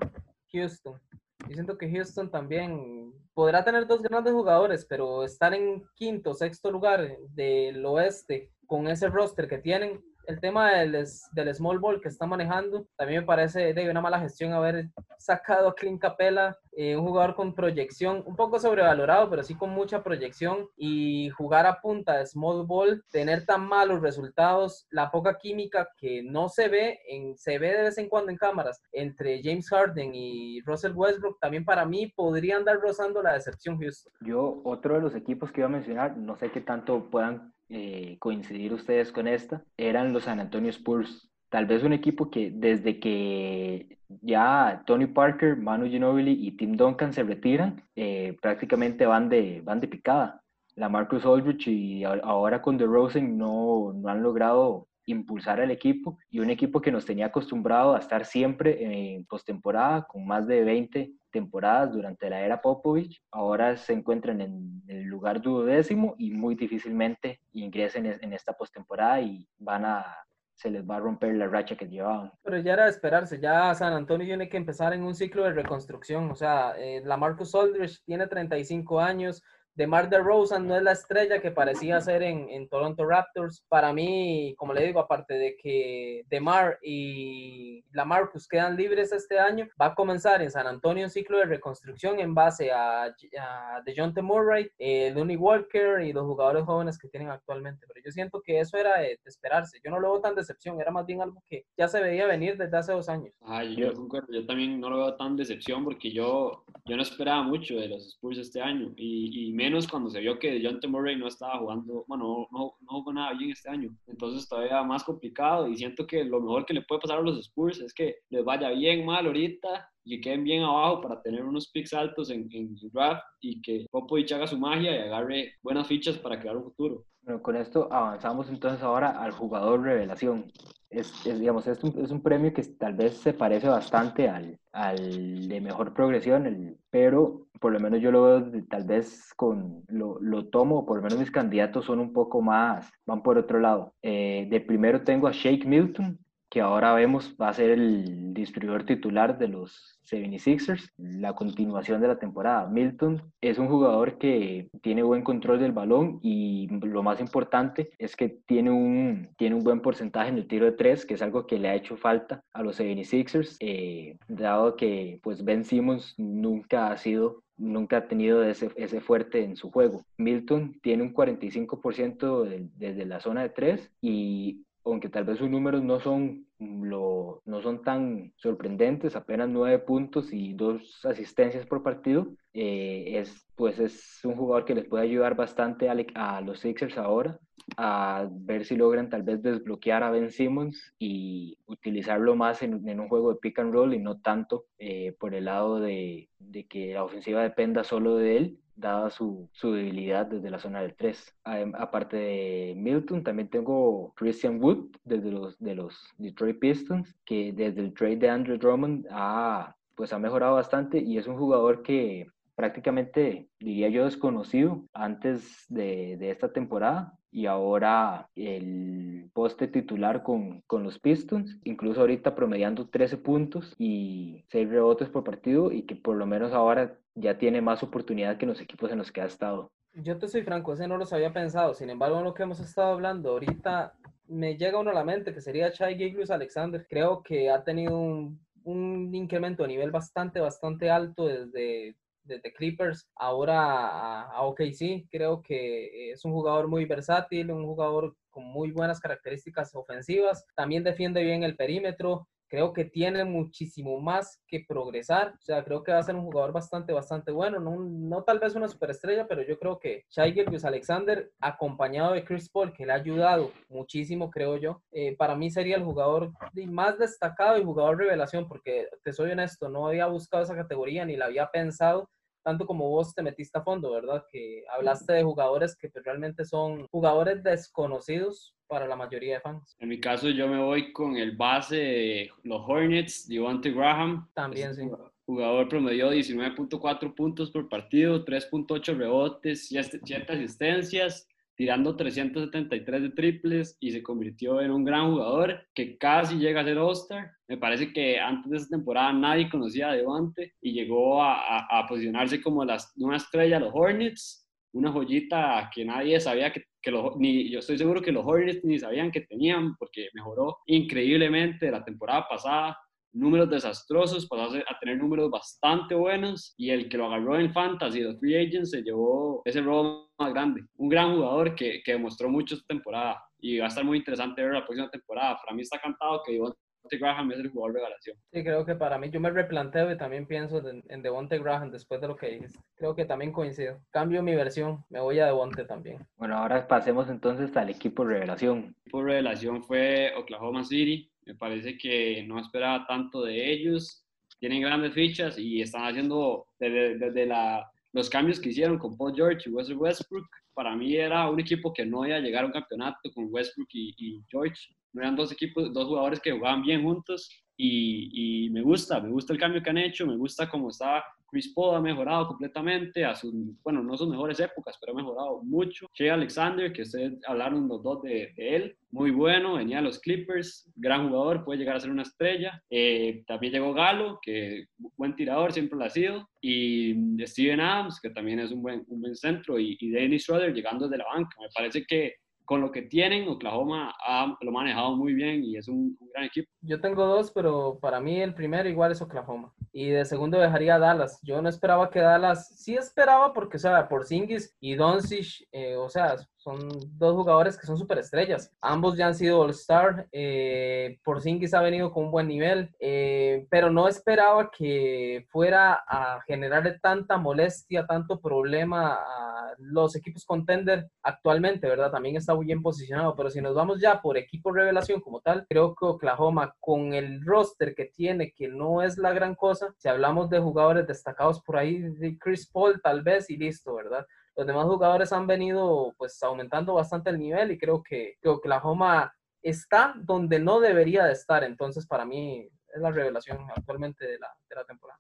Houston. 0.51 0.99
Yo 1.47 1.53
siento 1.53 1.77
que 1.77 1.89
Houston 1.89 2.29
también 2.29 3.13
podrá 3.33 3.63
tener 3.63 3.87
dos 3.87 4.01
grandes 4.01 4.33
jugadores, 4.33 4.85
pero 4.85 5.23
estar 5.23 5.53
en 5.53 5.83
quinto, 5.95 6.33
sexto 6.33 6.71
lugar 6.71 7.17
del 7.29 7.85
oeste 7.85 8.51
con 8.67 8.87
ese 8.87 9.07
roster 9.07 9.47
que 9.47 9.57
tienen, 9.57 10.03
el 10.29 10.39
tema 10.39 10.71
del, 10.73 11.05
del 11.31 11.55
small 11.55 11.79
ball 11.79 11.99
que 11.99 12.07
está 12.07 12.27
manejando, 12.27 12.85
también 12.95 13.21
me 13.21 13.25
parece 13.25 13.73
de 13.73 13.89
una 13.89 13.99
mala 13.99 14.19
gestión 14.19 14.53
haber 14.53 14.89
sacado 15.17 15.67
a 15.67 15.75
Clint 15.75 15.99
Capela, 15.99 16.55
eh, 16.71 16.95
un 16.95 17.03
jugador 17.07 17.33
con 17.33 17.55
proyección, 17.55 18.21
un 18.27 18.35
poco 18.35 18.59
sobrevalorado, 18.59 19.27
pero 19.29 19.41
sí 19.41 19.55
con 19.55 19.71
mucha 19.71 20.03
proyección, 20.03 20.67
y 20.77 21.29
jugar 21.31 21.65
a 21.65 21.81
punta 21.81 22.17
de 22.17 22.27
small 22.27 22.63
ball, 22.67 23.03
tener 23.09 23.45
tan 23.47 23.67
malos 23.67 24.01
resultados, 24.01 24.85
la 24.91 25.09
poca 25.09 25.35
química 25.39 25.89
que 25.97 26.21
no 26.21 26.47
se 26.47 26.67
ve, 26.69 26.99
en, 27.09 27.35
se 27.35 27.57
ve 27.57 27.73
de 27.73 27.83
vez 27.83 27.97
en 27.97 28.07
cuando 28.07 28.29
en 28.29 28.37
cámaras, 28.37 28.83
entre 28.91 29.41
James 29.41 29.67
Harden 29.67 30.11
y 30.13 30.61
Russell 30.61 30.93
Westbrook, 30.93 31.39
también 31.39 31.65
para 31.65 31.85
mí 31.85 32.05
podría 32.15 32.57
andar 32.57 32.79
rozando 32.79 33.23
la 33.23 33.33
decepción 33.33 33.79
Houston. 33.79 34.13
Yo, 34.21 34.61
otro 34.63 34.93
de 34.93 35.01
los 35.01 35.15
equipos 35.15 35.51
que 35.51 35.61
iba 35.61 35.67
a 35.67 35.71
mencionar, 35.71 36.15
no 36.15 36.35
sé 36.35 36.51
qué 36.51 36.61
tanto 36.61 37.09
puedan 37.09 37.51
eh, 37.69 38.17
coincidir 38.19 38.73
ustedes 38.73 39.11
con 39.11 39.27
esta, 39.27 39.63
eran 39.77 40.11
los 40.13 40.23
San 40.23 40.39
Antonio 40.39 40.69
Spurs. 40.69 41.29
Tal 41.49 41.65
vez 41.65 41.83
un 41.83 41.93
equipo 41.93 42.29
que 42.29 42.51
desde 42.51 42.99
que 42.99 43.97
ya 44.21 44.83
Tony 44.85 45.07
Parker, 45.07 45.55
Manu 45.57 45.87
Ginobili 45.87 46.47
y 46.47 46.51
Tim 46.51 46.75
Duncan 46.75 47.13
se 47.13 47.23
retiran, 47.23 47.83
eh, 47.95 48.35
prácticamente 48.41 49.05
van 49.05 49.29
de, 49.29 49.61
van 49.63 49.79
de 49.79 49.87
picada. 49.87 50.41
La 50.75 50.89
Marcus 50.89 51.25
Aldridge 51.25 51.67
y 51.67 52.03
ahora 52.03 52.61
con 52.61 52.77
DeRozan 52.77 53.37
no, 53.37 53.93
no 53.93 54.09
han 54.09 54.23
logrado 54.23 54.87
impulsar 55.05 55.59
al 55.59 55.71
equipo 55.71 56.19
y 56.29 56.39
un 56.39 56.49
equipo 56.49 56.81
que 56.81 56.91
nos 56.91 57.05
tenía 57.05 57.27
acostumbrado 57.27 57.95
a 57.95 57.99
estar 57.99 58.25
siempre 58.25 59.15
en 59.15 59.25
postemporada 59.25 60.03
con 60.03 60.25
más 60.25 60.47
de 60.47 60.63
20 60.63 61.11
temporadas 61.31 61.91
durante 61.91 62.29
la 62.29 62.41
era 62.41 62.61
Popovich, 62.61 63.21
ahora 63.31 63.77
se 63.77 63.93
encuentran 63.93 64.41
en 64.41 64.83
el 64.87 65.03
lugar 65.03 65.41
duodécimo 65.41 66.15
y 66.17 66.31
muy 66.31 66.55
difícilmente 66.55 67.41
ingresen 67.51 68.05
en 68.05 68.33
esta 68.33 68.53
postemporada 68.53 69.21
y 69.21 69.47
van 69.57 69.85
a 69.85 70.15
se 70.59 70.69
les 70.69 70.85
va 70.85 70.97
a 70.97 70.99
romper 70.99 71.35
la 71.35 71.47
racha 71.47 71.77
que 71.77 71.87
llevaban. 71.87 72.33
Pero 72.43 72.57
ya 72.57 72.73
era 72.73 72.83
de 72.83 72.89
esperarse, 72.89 73.39
ya 73.39 73.73
San 73.73 73.93
Antonio 73.93 74.27
tiene 74.27 74.49
que 74.49 74.57
empezar 74.57 74.93
en 74.93 75.03
un 75.03 75.15
ciclo 75.15 75.43
de 75.43 75.53
reconstrucción, 75.53 76.29
o 76.29 76.35
sea, 76.35 76.73
eh, 76.77 77.01
la 77.05 77.15
Marcus 77.15 77.55
Aldridge 77.55 78.03
tiene 78.03 78.27
35 78.27 78.99
años, 78.99 79.41
DeMar 79.79 80.09
DeRozan 80.09 80.67
no 80.67 80.75
es 80.75 80.83
la 80.83 80.91
estrella 80.91 81.39
que 81.39 81.51
parecía 81.51 82.01
ser 82.01 82.21
en, 82.21 82.49
en, 82.49 82.67
Toronto 82.67 83.05
Raptors. 83.05 83.63
Para 83.69 83.93
mí, 83.93 84.53
como 84.57 84.73
le 84.73 84.85
digo, 84.85 84.99
aparte 84.99 85.35
de 85.35 85.55
que 85.55 86.25
DeMar 86.27 86.79
y 86.83 87.85
Lamarcus 87.93 88.45
quedan 88.45 88.75
libres 88.75 89.13
este 89.13 89.39
año, 89.39 89.69
va 89.81 89.85
a 89.87 89.95
comenzar 89.95 90.41
en 90.41 90.51
San 90.51 90.67
Antonio 90.67 91.05
un 91.05 91.09
ciclo 91.09 91.37
de 91.37 91.45
reconstrucción 91.45 92.19
en 92.19 92.35
base 92.35 92.73
a, 92.73 93.03
a 93.05 93.81
DeJounte 93.85 94.21
Murray, 94.21 94.69
eh, 94.77 95.13
Looney 95.15 95.37
Walker 95.37 96.01
y 96.01 96.11
los 96.11 96.25
jugadores 96.25 96.65
jóvenes 96.65 96.99
que 96.99 97.07
tienen 97.07 97.29
actualmente. 97.29 97.87
Pero 97.87 98.03
yo 98.05 98.11
siento 98.11 98.41
que 98.41 98.59
eso 98.59 98.75
era 98.75 98.99
de, 98.99 99.17
esperarse. 99.23 99.79
Yo 99.81 99.91
no 99.91 100.01
lo 100.01 100.11
veo 100.11 100.19
tan 100.19 100.35
decepción, 100.35 100.81
era 100.81 100.91
más 100.91 101.05
bien 101.05 101.21
algo 101.21 101.41
que 101.49 101.63
ya 101.77 101.87
se 101.87 102.01
veía 102.01 102.27
venir 102.27 102.57
desde 102.57 102.75
hace 102.75 102.91
dos 102.91 103.07
años. 103.07 103.33
Ay, 103.43 103.77
yo, 103.77 103.93
yo 104.27 104.45
también 104.45 104.81
no 104.81 104.89
lo 104.89 104.97
veo 104.97 105.15
tan 105.15 105.37
decepción 105.37 105.85
porque 105.85 106.11
yo, 106.11 106.65
yo 106.83 106.97
no 106.97 107.01
esperaba 107.01 107.43
mucho 107.43 107.75
de 107.75 107.87
los 107.87 108.05
Spurs 108.09 108.39
este 108.39 108.61
año 108.61 108.91
y, 108.97 109.47
y 109.47 109.53
menos 109.69 109.87
cuando 109.87 110.09
se 110.09 110.19
vio 110.19 110.39
que 110.39 110.61
John 110.63 110.79
Murray 110.91 111.15
no 111.15 111.27
estaba 111.27 111.59
jugando, 111.59 112.03
bueno, 112.07 112.47
no, 112.51 112.73
no 112.81 112.87
jugó 112.87 113.13
nada 113.13 113.33
bien 113.33 113.51
este 113.51 113.69
año. 113.69 113.95
Entonces 114.07 114.47
todavía 114.47 114.83
más 114.83 115.03
complicado 115.03 115.67
y 115.67 115.77
siento 115.77 116.07
que 116.07 116.23
lo 116.23 116.41
mejor 116.41 116.65
que 116.65 116.73
le 116.73 116.81
puede 116.81 117.01
pasar 117.01 117.19
a 117.19 117.21
los 117.21 117.37
Spurs 117.39 117.79
es 117.79 117.93
que 117.93 118.15
les 118.29 118.43
vaya 118.43 118.69
bien 118.71 119.05
mal 119.05 119.25
ahorita 119.25 119.89
y 120.03 120.15
que 120.15 120.21
queden 120.21 120.43
bien 120.43 120.63
abajo 120.63 121.01
para 121.01 121.21
tener 121.21 121.43
unos 121.43 121.69
picks 121.71 121.93
altos 121.93 122.29
en, 122.31 122.49
en 122.51 122.75
su 122.77 122.89
draft 122.89 123.23
y 123.41 123.61
que 123.61 123.85
Popovich 123.91 124.31
haga 124.31 124.47
su 124.47 124.57
magia 124.57 124.95
y 124.95 125.07
agarre 125.07 125.53
buenas 125.61 125.87
fichas 125.87 126.17
para 126.17 126.39
crear 126.39 126.57
un 126.57 126.63
futuro. 126.63 127.05
Bueno, 127.21 127.41
con 127.41 127.55
esto 127.55 127.87
avanzamos 127.91 128.49
entonces 128.49 128.81
ahora 128.81 129.11
al 129.21 129.31
jugador 129.31 129.83
revelación. 129.83 130.51
Es, 130.89 131.23
digamos, 131.23 131.67
es 131.67 131.83
un, 131.83 132.03
es 132.03 132.09
un, 132.09 132.21
premio 132.21 132.51
que 132.51 132.63
tal 132.63 132.95
vez 132.95 133.17
se 133.17 133.33
parece 133.33 133.67
bastante 133.67 134.27
al, 134.27 134.57
al 134.71 135.47
de 135.47 135.61
mejor 135.61 135.93
progresión, 135.93 136.47
el, 136.47 136.77
pero 136.89 137.47
por 137.59 137.73
lo 137.73 137.79
menos 137.79 138.01
yo 138.01 138.11
lo 138.11 138.23
veo 138.23 138.63
tal 138.69 138.85
vez 138.85 139.33
con, 139.35 139.83
lo, 139.87 140.19
lo, 140.19 140.47
tomo, 140.47 140.85
por 140.85 140.97
lo 140.97 141.03
menos 141.03 141.19
mis 141.19 141.31
candidatos 141.31 141.85
son 141.85 141.99
un 141.99 142.11
poco 142.13 142.41
más, 142.41 142.89
van 143.05 143.21
por 143.21 143.37
otro 143.37 143.59
lado. 143.59 143.93
Eh, 144.01 144.47
de 144.49 144.61
primero 144.61 145.03
tengo 145.03 145.27
a 145.27 145.31
Shake 145.31 145.65
Milton, 145.65 146.17
que 146.49 146.61
ahora 146.61 146.93
vemos 146.93 147.35
va 147.39 147.49
a 147.49 147.53
ser 147.53 147.69
el 147.69 148.33
distribuidor 148.33 148.83
titular 148.83 149.37
de 149.37 149.47
los 149.47 149.99
76ers, 150.09 150.91
la 150.97 151.33
continuación 151.33 152.01
de 152.01 152.07
la 152.07 152.17
temporada. 152.17 152.67
Milton 152.67 153.21
es 153.39 153.59
un 153.59 153.67
jugador 153.67 154.17
que 154.17 154.69
tiene 154.81 155.03
buen 155.03 155.23
control 155.23 155.59
del 155.59 155.71
balón 155.71 156.19
y 156.23 156.67
lo 156.81 157.03
más 157.03 157.19
importante 157.19 157.91
es 157.99 158.15
que 158.15 158.29
tiene 158.29 158.71
un, 158.71 159.29
tiene 159.37 159.55
un 159.55 159.63
buen 159.63 159.81
porcentaje 159.81 160.29
en 160.29 160.37
el 160.37 160.47
tiro 160.47 160.65
de 160.65 160.71
tres, 160.71 161.05
que 161.05 161.13
es 161.13 161.21
algo 161.21 161.45
que 161.45 161.59
le 161.59 161.69
ha 161.69 161.75
hecho 161.75 161.97
falta 161.97 162.43
a 162.53 162.63
los 162.63 162.79
76ers, 162.79 163.57
eh, 163.59 164.17
dado 164.27 164.75
que 164.75 165.19
pues 165.21 165.43
Ben 165.43 165.63
Simmons 165.63 166.15
nunca 166.17 166.91
ha 166.91 166.97
sido 166.97 167.43
nunca 167.59 167.97
ha 167.97 168.07
tenido 168.07 168.41
ese, 168.41 168.71
ese, 168.77 169.01
fuerte 169.01 169.43
en 169.43 169.57
su 169.57 169.69
juego. 169.69 170.05
Milton 170.17 170.79
tiene 170.81 171.03
un 171.03 171.13
45% 171.13 172.69
desde 172.77 173.05
la 173.05 173.19
zona 173.19 173.41
de 173.41 173.49
tres 173.49 173.91
y 174.01 174.63
aunque 174.91 175.09
tal 175.09 175.25
vez 175.25 175.37
sus 175.37 175.49
números 175.49 175.83
no 175.83 175.99
son, 175.99 176.45
lo, 176.59 177.41
no 177.45 177.61
son 177.61 177.83
tan 177.83 178.33
sorprendentes, 178.37 179.15
apenas 179.15 179.49
nueve 179.49 179.79
puntos 179.79 180.31
y 180.31 180.53
dos 180.53 181.05
asistencias 181.05 181.65
por 181.65 181.83
partido, 181.83 182.27
eh, 182.53 183.19
es, 183.19 183.47
pues 183.55 183.79
es 183.79 184.19
un 184.23 184.35
jugador 184.35 184.65
que 184.65 184.75
les 184.75 184.85
puede 184.85 185.03
ayudar 185.03 185.35
bastante 185.35 185.89
a, 185.89 185.95
a, 186.15 186.41
los 186.41 186.59
Sixers 186.59 186.97
ahora 186.97 187.39
a 187.77 188.27
ver 188.31 188.65
si 188.65 188.75
logran 188.75 189.09
tal 189.09 189.23
vez 189.23 189.41
desbloquear 189.41 190.03
a 190.03 190.11
Ben 190.11 190.31
Simmons 190.31 190.93
y 190.99 191.57
utilizarlo 191.65 192.35
más 192.35 192.61
en, 192.61 192.99
un 192.99 193.09
juego 193.09 193.33
de 193.33 193.39
pick 193.39 193.59
and 193.59 193.73
roll 193.73 193.93
y 193.93 193.99
no 193.99 194.19
tanto 194.19 194.65
eh, 194.77 195.15
por 195.19 195.35
el 195.35 195.45
lado 195.45 195.79
de, 195.79 196.29
de 196.39 196.65
que 196.65 196.93
la 196.93 197.03
ofensiva 197.03 197.43
dependa 197.43 197.83
solo 197.83 198.15
de 198.15 198.37
él 198.37 198.59
dada 198.79 199.09
su, 199.09 199.49
su, 199.51 199.73
debilidad 199.73 200.25
desde 200.25 200.49
la 200.49 200.59
zona 200.59 200.81
del 200.81 200.95
3. 200.95 201.35
Aparte 201.77 202.17
de 202.17 202.73
Milton, 202.77 203.23
también 203.23 203.49
tengo 203.49 204.13
Christian 204.15 204.61
Wood 204.61 204.95
desde 205.03 205.31
los, 205.31 205.59
de 205.59 205.75
los 205.75 206.13
Detroit 206.17 206.59
Pistons, 206.59 207.15
que 207.25 207.51
desde 207.53 207.81
el 207.81 207.93
trade 207.93 208.17
de 208.17 208.29
Andrew 208.29 208.57
Drummond 208.57 209.07
ha, 209.11 209.75
pues 209.95 210.13
ha 210.13 210.19
mejorado 210.19 210.55
bastante 210.55 210.99
y 210.99 211.17
es 211.17 211.27
un 211.27 211.37
jugador 211.37 211.83
que 211.83 212.27
prácticamente, 212.55 213.47
diría 213.59 213.89
yo, 213.89 214.05
desconocido 214.05 214.85
antes 214.93 215.65
de, 215.69 216.17
de 216.17 216.31
esta 216.31 216.51
temporada 216.51 217.18
y 217.31 217.45
ahora 217.45 218.29
el 218.35 219.29
poste 219.33 219.67
titular 219.67 220.23
con, 220.23 220.61
con, 220.61 220.83
los 220.83 220.99
Pistons, 220.99 221.59
incluso 221.63 222.01
ahorita 222.01 222.35
promediando 222.35 222.87
13 222.87 223.17
puntos 223.17 223.75
y 223.77 224.45
6 224.49 224.69
rebotes 224.69 225.09
por 225.09 225.23
partido 225.23 225.71
y 225.71 225.83
que 225.83 225.95
por 225.95 226.15
lo 226.15 226.25
menos 226.25 226.53
ahora 226.53 226.97
ya 227.15 227.37
tiene 227.37 227.61
más 227.61 227.83
oportunidad 227.83 228.37
que 228.37 228.45
los 228.45 228.61
equipos 228.61 228.91
en 228.91 228.97
los 228.97 229.11
que 229.11 229.21
ha 229.21 229.25
estado. 229.25 229.71
Yo 229.93 230.17
te 230.17 230.27
soy 230.27 230.43
franco, 230.43 230.73
ese 230.73 230.87
no 230.87 230.97
los 230.97 231.13
había 231.13 231.33
pensado, 231.33 231.73
sin 231.73 231.89
embargo, 231.89 232.17
en 232.19 232.23
lo 232.23 232.33
que 232.33 232.43
hemos 232.43 232.59
estado 232.59 232.93
hablando 232.93 233.31
ahorita 233.31 233.93
me 234.27 234.57
llega 234.57 234.79
uno 234.79 234.91
a 234.91 234.93
la 234.93 235.03
mente 235.03 235.33
que 235.33 235.41
sería 235.41 235.71
Chai 235.71 235.97
Giglus 235.97 236.29
Alexander. 236.29 236.85
Creo 236.87 237.23
que 237.23 237.49
ha 237.49 237.63
tenido 237.63 237.97
un, 237.97 238.39
un 238.63 239.13
incremento 239.13 239.63
a 239.63 239.67
nivel 239.67 239.91
bastante, 239.91 240.39
bastante 240.39 240.89
alto 240.89 241.25
desde 241.25 241.95
desde 242.23 242.53
Clippers 242.53 243.07
ahora 243.15 243.59
a, 243.59 244.21
a, 244.31 244.41
OKC. 244.43 245.07
Creo 245.09 245.41
que 245.41 246.11
es 246.11 246.23
un 246.25 246.31
jugador 246.31 246.67
muy 246.67 246.85
versátil, 246.85 247.51
un 247.51 247.65
jugador 247.65 248.15
con 248.29 248.45
muy 248.45 248.71
buenas 248.71 248.99
características 248.99 249.73
ofensivas. 249.75 250.45
También 250.55 250.83
defiende 250.83 251.23
bien 251.23 251.43
el 251.43 251.55
perímetro. 251.55 252.27
Creo 252.49 252.73
que 252.73 252.85
tiene 252.85 253.23
muchísimo 253.23 253.99
más 253.99 254.41
que 254.47 254.65
progresar. 254.67 255.35
O 255.37 255.41
sea, 255.41 255.63
creo 255.63 255.83
que 255.83 255.91
va 255.91 255.99
a 255.99 256.03
ser 256.03 256.15
un 256.15 256.23
jugador 256.23 256.51
bastante, 256.51 256.91
bastante 256.91 257.31
bueno. 257.31 257.59
No, 257.59 257.77
no 257.79 258.23
tal 258.23 258.39
vez 258.39 258.55
una 258.55 258.67
superestrella, 258.67 259.27
pero 259.27 259.43
yo 259.43 259.57
creo 259.57 259.79
que 259.79 260.05
Shai 260.09 260.35
Alexander, 260.63 261.31
acompañado 261.39 262.13
de 262.13 262.25
Chris 262.25 262.49
Paul, 262.49 262.73
que 262.73 262.85
le 262.85 262.91
ha 262.91 262.95
ayudado 262.95 263.51
muchísimo, 263.69 264.29
creo 264.29 264.57
yo, 264.57 264.81
eh, 264.91 265.15
para 265.15 265.35
mí 265.35 265.51
sería 265.51 265.77
el 265.77 265.83
jugador 265.83 266.31
más 266.67 266.97
destacado 266.97 267.57
y 267.57 267.63
jugador 267.63 267.97
revelación, 267.97 268.47
porque 268.47 268.87
te 269.03 269.13
soy 269.13 269.31
honesto, 269.31 269.69
no 269.69 269.87
había 269.87 270.07
buscado 270.07 270.43
esa 270.43 270.55
categoría 270.55 271.05
ni 271.05 271.15
la 271.15 271.25
había 271.25 271.49
pensado 271.51 272.09
tanto 272.43 272.65
como 272.65 272.89
vos 272.89 273.13
te 273.13 273.21
metiste 273.21 273.59
a 273.59 273.63
fondo, 273.63 273.91
¿verdad? 273.91 274.25
Que 274.31 274.63
hablaste 274.71 275.13
de 275.13 275.23
jugadores 275.23 275.75
que 275.75 275.89
pues, 275.89 276.03
realmente 276.03 276.45
son 276.45 276.87
jugadores 276.87 277.43
desconocidos 277.43 278.55
para 278.69 278.87
la 278.87 278.95
mayoría 278.95 279.35
de 279.35 279.41
fans. 279.41 279.75
En 279.79 279.89
mi 279.89 279.99
caso 279.99 280.29
yo 280.29 280.47
me 280.47 280.61
voy 280.61 280.93
con 280.93 281.17
el 281.17 281.35
base 281.35 281.75
de 281.75 282.31
los 282.43 282.61
Hornets, 282.65 283.27
Devontae 283.27 283.73
Graham. 283.73 284.29
También, 284.33 284.73
sí. 284.75 284.83
Jugador 285.25 285.67
promedió 285.67 286.11
19.4 286.11 287.13
puntos 287.13 287.51
por 287.51 287.67
partido, 287.67 288.23
3.8 288.23 288.95
rebotes, 288.95 289.67
7 289.67 290.01
asistencias, 290.29 291.27
tirando 291.55 291.95
373 291.95 293.01
de 293.01 293.09
triples 293.09 293.77
y 293.79 293.91
se 293.91 294.01
convirtió 294.01 294.61
en 294.61 294.71
un 294.71 294.85
gran 294.85 295.11
jugador 295.11 295.67
que 295.73 295.97
casi 295.97 296.37
llega 296.37 296.61
a 296.61 296.63
ser 296.63 296.77
All-Star. 296.77 297.31
Me 297.47 297.57
parece 297.57 297.91
que 297.91 298.19
antes 298.19 298.49
de 298.49 298.57
esa 298.57 298.69
temporada 298.69 299.11
nadie 299.11 299.49
conocía 299.49 299.89
a 299.89 299.93
Devante 299.93 300.53
y 300.61 300.71
llegó 300.71 301.21
a, 301.21 301.59
a, 301.59 301.85
posicionarse 301.85 302.41
como 302.41 302.63
las, 302.63 302.93
una 302.97 303.17
estrella 303.17 303.59
de 303.59 303.65
los 303.65 303.73
Hornets, 303.73 304.48
una 304.73 304.91
joyita 304.91 305.69
que 305.73 305.85
nadie 305.85 306.19
sabía 306.19 306.51
que, 306.51 306.63
que 306.81 306.91
los, 306.91 307.15
ni 307.17 307.49
yo 307.49 307.59
estoy 307.59 307.77
seguro 307.77 308.01
que 308.01 308.11
los 308.11 308.25
Hornets 308.25 308.63
ni 308.63 308.79
sabían 308.79 309.11
que 309.11 309.21
tenían 309.21 309.75
porque 309.77 310.09
mejoró 310.13 310.57
increíblemente 310.67 311.71
la 311.71 311.83
temporada 311.83 312.27
pasada 312.27 312.77
números 313.11 313.49
desastrosos, 313.49 314.27
pasó 314.27 314.57
a 314.57 314.79
tener 314.79 314.97
números 314.97 315.29
bastante 315.29 315.95
buenos 315.95 316.53
y 316.57 316.69
el 316.69 316.89
que 316.89 316.97
lo 316.97 317.07
agarró 317.07 317.39
en 317.39 317.51
Fantasy, 317.51 318.01
los 318.01 318.19
Free 318.19 318.35
Agents, 318.35 318.71
se 318.71 318.81
llevó 318.81 319.41
ese 319.45 319.61
robo 319.61 320.09
más 320.17 320.31
grande. 320.33 320.61
Un 320.75 320.89
gran 320.89 321.15
jugador 321.15 321.55
que, 321.55 321.81
que 321.83 321.93
demostró 321.93 322.29
mucho 322.29 322.55
esta 322.55 322.67
temporada 322.67 323.21
y 323.39 323.57
va 323.57 323.65
a 323.65 323.69
estar 323.69 323.83
muy 323.83 323.97
interesante 323.97 324.43
ver 324.43 324.53
la 324.53 324.65
próxima 324.65 324.89
temporada. 324.89 325.39
Para 325.43 325.55
mí 325.55 325.61
está 325.61 325.79
cantado 325.79 326.21
que 326.25 326.39
Devonte 326.83 326.97
Graham 326.97 327.31
es 327.31 327.39
el 327.39 327.49
jugador 327.49 327.73
de 327.73 327.79
revelación. 327.79 328.17
Sí, 328.31 328.43
creo 328.43 328.65
que 328.65 328.75
para 328.75 328.97
mí, 328.97 329.09
yo 329.09 329.19
me 329.19 329.29
replanteo 329.29 329.91
y 329.91 329.97
también 329.97 330.25
pienso 330.25 330.61
en 330.67 331.01
Devonte 331.01 331.37
Graham 331.39 331.71
después 331.71 332.01
de 332.01 332.07
lo 332.07 332.15
que 332.15 332.29
dices. 332.29 332.59
Creo 332.75 332.95
que 332.95 333.05
también 333.05 333.31
coincido. 333.31 333.79
Cambio 333.91 334.23
mi 334.23 334.35
versión, 334.35 334.83
me 334.89 334.99
voy 334.99 335.19
a 335.19 335.25
Devonte 335.27 335.65
también. 335.65 336.05
Bueno, 336.17 336.37
ahora 336.37 336.67
pasemos 336.67 337.09
entonces 337.09 337.55
al 337.57 337.69
equipo 337.69 338.03
revelación. 338.05 338.57
El 338.57 338.75
equipo 338.81 339.03
revelación 339.03 339.63
fue 339.63 340.13
Oklahoma 340.15 340.63
City 340.63 341.09
me 341.29 341.35
parece 341.35 341.77
que 341.77 342.23
no 342.27 342.39
esperaba 342.39 342.87
tanto 342.87 343.23
de 343.23 343.51
ellos. 343.51 344.03
Tienen 344.39 344.61
grandes 344.61 344.93
fichas 344.95 345.37
y 345.37 345.61
están 345.61 345.85
haciendo 345.85 346.47
desde, 346.59 347.27
la, 347.27 347.69
los 347.93 348.09
cambios 348.09 348.39
que 348.39 348.49
hicieron 348.49 348.79
con 348.79 348.97
Paul 348.97 349.13
George 349.15 349.47
y 349.47 349.51
Westbrook. 349.51 350.27
Para 350.55 350.75
mí 350.75 350.95
era 350.95 351.29
un 351.29 351.39
equipo 351.39 351.71
que 351.71 351.85
no 351.85 352.03
iba 352.07 352.15
a 352.15 352.19
llegar 352.19 352.43
a 352.43 352.47
un 352.47 352.51
campeonato 352.51 353.11
con 353.13 353.27
Westbrook 353.29 353.69
y, 353.73 354.23
George. 354.27 354.73
Eran 354.93 355.15
dos 355.15 355.31
equipos, 355.31 355.73
dos 355.73 355.87
jugadores 355.87 356.19
que 356.19 356.31
jugaban 356.31 356.61
bien 356.61 356.83
juntos 356.83 357.29
y, 357.57 358.45
y, 358.45 358.49
me 358.49 358.61
gusta, 358.61 358.99
me 358.99 359.09
gusta 359.09 359.33
el 359.33 359.39
cambio 359.39 359.61
que 359.61 359.69
han 359.69 359.77
hecho, 359.77 360.07
me 360.07 360.15
gusta 360.15 360.49
cómo 360.49 360.69
está 360.69 361.03
Chris 361.29 361.53
Paul 361.53 361.75
ha 361.75 361.81
mejorado 361.81 362.27
completamente 362.27 363.05
a 363.05 363.15
sus, 363.15 363.33
bueno, 363.63 363.83
no 363.83 363.95
sus 363.97 364.09
mejores 364.09 364.39
épocas, 364.39 364.77
pero 364.79 364.93
ha 364.93 365.01
mejorado 365.01 365.41
mucho. 365.43 365.87
Shea 365.93 366.13
Alexander, 366.13 366.73
que 366.73 366.81
ustedes 366.81 367.13
hablaron 367.27 367.67
los 367.67 367.83
dos 367.83 368.01
de, 368.01 368.33
él, 368.35 368.75
muy 368.91 369.11
bueno, 369.11 369.55
venía 369.55 369.79
a 369.79 369.81
los 369.81 369.99
Clippers, 369.99 370.69
gran 370.75 371.09
jugador, 371.09 371.43
puede 371.45 371.59
llegar 371.59 371.75
a 371.75 371.79
ser 371.79 371.91
una 371.91 372.01
estrella. 372.01 372.61
Eh, 372.69 373.23
también 373.27 373.53
llegó 373.53 373.73
Galo, 373.73 374.19
que 374.21 374.65
buen 374.97 375.15
tirador, 375.15 375.53
siempre 375.53 375.77
lo 375.77 375.85
ha 375.85 375.89
sido. 375.89 376.27
Y 376.41 376.95
Steven 377.25 377.59
Adams, 377.59 377.99
que 378.01 378.09
también 378.09 378.39
es 378.39 378.51
un 378.51 378.61
buen, 378.61 378.83
un 378.87 379.01
buen 379.01 379.15
centro. 379.15 379.59
Y, 379.59 379.77
y 379.79 379.89
Dennis 379.91 380.23
Schroeder 380.23 380.53
llegando 380.53 380.87
desde 380.87 380.97
la 380.97 381.05
banca. 381.05 381.35
Me 381.39 381.49
parece 381.53 381.85
que 381.85 382.15
con 382.49 382.61
lo 382.61 382.71
que 382.71 382.81
tienen, 382.81 383.29
Oklahoma 383.29 383.93
lo 384.41 384.49
ha 384.49 384.51
manejado 384.51 384.95
muy 384.95 385.13
bien 385.13 385.43
y 385.43 385.55
es 385.55 385.67
un, 385.67 385.95
gran 386.11 386.25
equipo. 386.25 386.49
Yo 386.61 386.81
tengo 386.81 387.05
dos, 387.05 387.29
pero 387.29 387.77
para 387.79 387.99
mí 387.99 388.19
el 388.19 388.33
primero 388.33 388.67
igual 388.67 388.91
es 388.91 389.03
Oklahoma. 389.03 389.53
Y 389.71 389.89
de 389.89 390.03
segundo 390.03 390.39
dejaría 390.39 390.73
a 390.73 390.79
Dallas. 390.79 391.19
Yo 391.21 391.43
no 391.43 391.47
esperaba 391.47 391.91
que 391.91 391.99
Dallas, 391.99 392.47
sí 392.57 392.73
esperaba 392.73 393.33
porque, 393.33 393.57
o 393.57 393.59
sea, 393.59 393.87
por 393.87 394.03
Singis 394.03 394.57
y 394.59 394.73
Doncic, 394.73 395.47
eh, 395.51 395.75
o 395.75 395.89
sea, 395.89 396.15
son 396.49 396.69
dos 396.97 397.15
jugadores 397.15 397.57
que 397.57 397.67
son 397.67 397.77
superestrellas. 397.77 398.51
Ambos 398.61 398.97
ya 398.97 399.07
han 399.07 399.15
sido 399.15 399.41
All-Star. 399.41 400.07
Eh, 400.11 400.99
Porzingis 401.03 401.53
ha 401.53 401.61
venido 401.61 401.91
con 401.91 402.05
un 402.05 402.11
buen 402.11 402.27
nivel, 402.27 402.75
eh, 402.79 403.45
pero 403.49 403.69
no 403.69 403.87
esperaba 403.87 404.49
que 404.49 405.27
fuera 405.29 405.83
a 405.87 406.21
generarle 406.25 406.79
tanta 406.79 407.17
molestia, 407.17 407.85
tanto 407.85 408.19
problema 408.19 408.95
a 408.95 409.53
los 409.59 409.95
equipos 409.95 410.25
contender 410.25 410.89
actualmente, 411.03 411.67
¿verdad? 411.67 411.91
También 411.91 412.15
está 412.15 412.33
muy 412.33 412.45
bien 412.45 412.61
posicionado, 412.61 413.15
pero 413.15 413.29
si 413.29 413.41
nos 413.41 413.53
vamos 413.53 413.79
ya 413.79 414.01
por 414.01 414.17
equipo 414.17 414.51
revelación 414.51 415.01
como 415.01 415.21
tal, 415.21 415.45
creo 415.47 415.75
que 415.75 415.85
Oklahoma 415.85 416.55
con 416.59 416.93
el 416.93 417.23
roster 417.25 417.75
que 417.75 417.85
tiene, 417.85 418.31
que 418.31 418.47
no 418.47 418.81
es 418.81 418.97
la 418.97 419.13
gran 419.13 419.35
cosa, 419.35 419.73
si 419.77 419.87
hablamos 419.87 420.29
de 420.29 420.39
jugadores 420.39 420.87
destacados 420.87 421.41
por 421.41 421.57
ahí, 421.57 421.79
de 421.79 422.17
Chris 422.17 422.47
Paul 422.47 422.81
tal 422.81 423.03
vez 423.03 423.29
y 423.29 423.37
listo, 423.37 423.75
¿verdad? 423.75 424.05
Los 424.39 424.47
demás 424.47 424.67
jugadores 424.67 425.11
han 425.11 425.27
venido 425.27 425.93
pues 425.97 426.23
aumentando 426.23 426.73
bastante 426.73 427.09
el 427.09 427.19
nivel 427.19 427.51
y 427.51 427.57
creo 427.57 427.83
que, 427.83 428.15
que 428.21 428.29
Oklahoma 428.29 429.13
está 429.41 429.93
donde 429.97 430.39
no 430.39 430.61
debería 430.61 431.03
de 431.03 431.11
estar. 431.11 431.43
Entonces, 431.43 431.85
para 431.85 432.05
mí 432.05 432.47
es 432.73 432.81
la 432.81 432.89
revelación 432.89 433.39
actualmente 433.53 434.07
de 434.07 434.17
la, 434.17 434.29
de 434.49 434.55
la 434.55 434.63
temporada. 434.63 434.97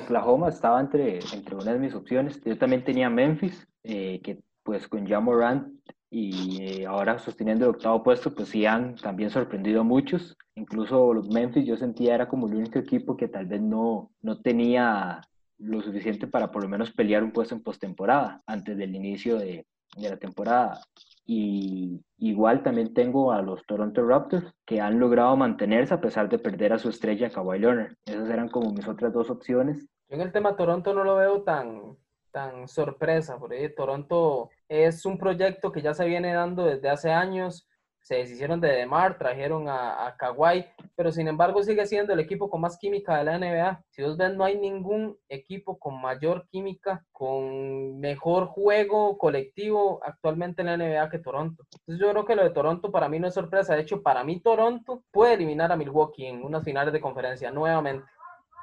Oklahoma 0.00 0.50
estaba 0.50 0.78
entre, 0.78 1.18
entre 1.32 1.56
una 1.56 1.72
de 1.72 1.80
mis 1.80 1.96
opciones. 1.96 2.40
Yo 2.44 2.56
también 2.56 2.84
tenía 2.84 3.10
Memphis, 3.10 3.66
eh, 3.82 4.20
que 4.22 4.38
pues 4.62 4.86
con 4.86 5.04
Jamorant 5.04 5.74
y 6.08 6.62
eh, 6.62 6.86
ahora 6.86 7.18
sosteniendo 7.18 7.64
el 7.64 7.74
octavo 7.74 8.04
puesto, 8.04 8.32
pues 8.32 8.50
sí 8.50 8.66
han 8.66 8.94
también 8.94 9.30
sorprendido 9.30 9.80
a 9.80 9.84
muchos. 9.84 10.36
Incluso 10.54 11.12
los 11.12 11.28
Memphis 11.28 11.66
yo 11.66 11.76
sentía 11.76 12.14
era 12.14 12.28
como 12.28 12.46
el 12.46 12.54
único 12.54 12.78
equipo 12.78 13.16
que 13.16 13.26
tal 13.26 13.46
vez 13.46 13.60
no, 13.60 14.12
no 14.22 14.40
tenía 14.40 15.22
lo 15.60 15.80
suficiente 15.82 16.26
para 16.26 16.50
por 16.50 16.62
lo 16.62 16.68
menos 16.68 16.92
pelear 16.92 17.22
un 17.22 17.32
puesto 17.32 17.54
en 17.54 17.62
postemporada 17.62 18.42
antes 18.46 18.76
del 18.76 18.94
inicio 18.94 19.38
de, 19.38 19.66
de 19.96 20.10
la 20.10 20.16
temporada. 20.16 20.80
Y 21.26 22.00
igual 22.18 22.62
también 22.62 22.92
tengo 22.92 23.32
a 23.32 23.42
los 23.42 23.64
Toronto 23.66 24.04
Raptors 24.04 24.52
que 24.64 24.80
han 24.80 24.98
logrado 24.98 25.36
mantenerse 25.36 25.94
a 25.94 26.00
pesar 26.00 26.28
de 26.28 26.38
perder 26.38 26.72
a 26.72 26.78
su 26.78 26.88
estrella 26.88 27.30
Kawhi 27.30 27.58
Leonard. 27.58 27.94
Esas 28.04 28.28
eran 28.30 28.48
como 28.48 28.72
mis 28.72 28.88
otras 28.88 29.12
dos 29.12 29.30
opciones. 29.30 29.86
Yo 30.08 30.16
en 30.16 30.22
el 30.22 30.32
tema 30.32 30.56
Toronto 30.56 30.92
no 30.92 31.04
lo 31.04 31.16
veo 31.16 31.42
tan, 31.42 31.96
tan 32.32 32.66
sorpresa, 32.66 33.38
porque 33.38 33.68
Toronto 33.68 34.50
es 34.68 35.06
un 35.06 35.18
proyecto 35.18 35.70
que 35.70 35.82
ya 35.82 35.94
se 35.94 36.06
viene 36.06 36.32
dando 36.32 36.64
desde 36.64 36.88
hace 36.88 37.10
años 37.10 37.68
se 38.00 38.16
deshicieron 38.16 38.60
de 38.60 38.68
Demar, 38.68 39.18
trajeron 39.18 39.68
a, 39.68 40.06
a 40.06 40.16
Kawhi, 40.16 40.66
pero 40.96 41.12
sin 41.12 41.28
embargo 41.28 41.62
sigue 41.62 41.86
siendo 41.86 42.12
el 42.12 42.20
equipo 42.20 42.50
con 42.50 42.60
más 42.60 42.78
química 42.78 43.16
de 43.18 43.24
la 43.24 43.38
NBA. 43.38 43.84
Si 43.90 44.02
vos 44.02 44.16
ven, 44.16 44.36
no 44.36 44.44
hay 44.44 44.58
ningún 44.58 45.16
equipo 45.28 45.78
con 45.78 46.00
mayor 46.00 46.46
química, 46.48 47.04
con 47.12 48.00
mejor 48.00 48.46
juego 48.46 49.18
colectivo 49.18 50.00
actualmente 50.02 50.62
en 50.62 50.66
la 50.66 50.76
NBA 50.76 51.10
que 51.10 51.18
Toronto. 51.18 51.64
Entonces 51.72 52.00
yo 52.00 52.10
creo 52.10 52.24
que 52.24 52.36
lo 52.36 52.42
de 52.42 52.50
Toronto 52.50 52.90
para 52.90 53.08
mí 53.08 53.18
no 53.18 53.28
es 53.28 53.34
sorpresa. 53.34 53.74
De 53.74 53.82
hecho, 53.82 54.02
para 54.02 54.24
mí 54.24 54.40
Toronto 54.40 55.04
puede 55.10 55.34
eliminar 55.34 55.70
a 55.70 55.76
Milwaukee 55.76 56.26
en 56.26 56.42
unas 56.42 56.64
finales 56.64 56.92
de 56.92 57.00
conferencia 57.00 57.50
nuevamente. 57.50 58.04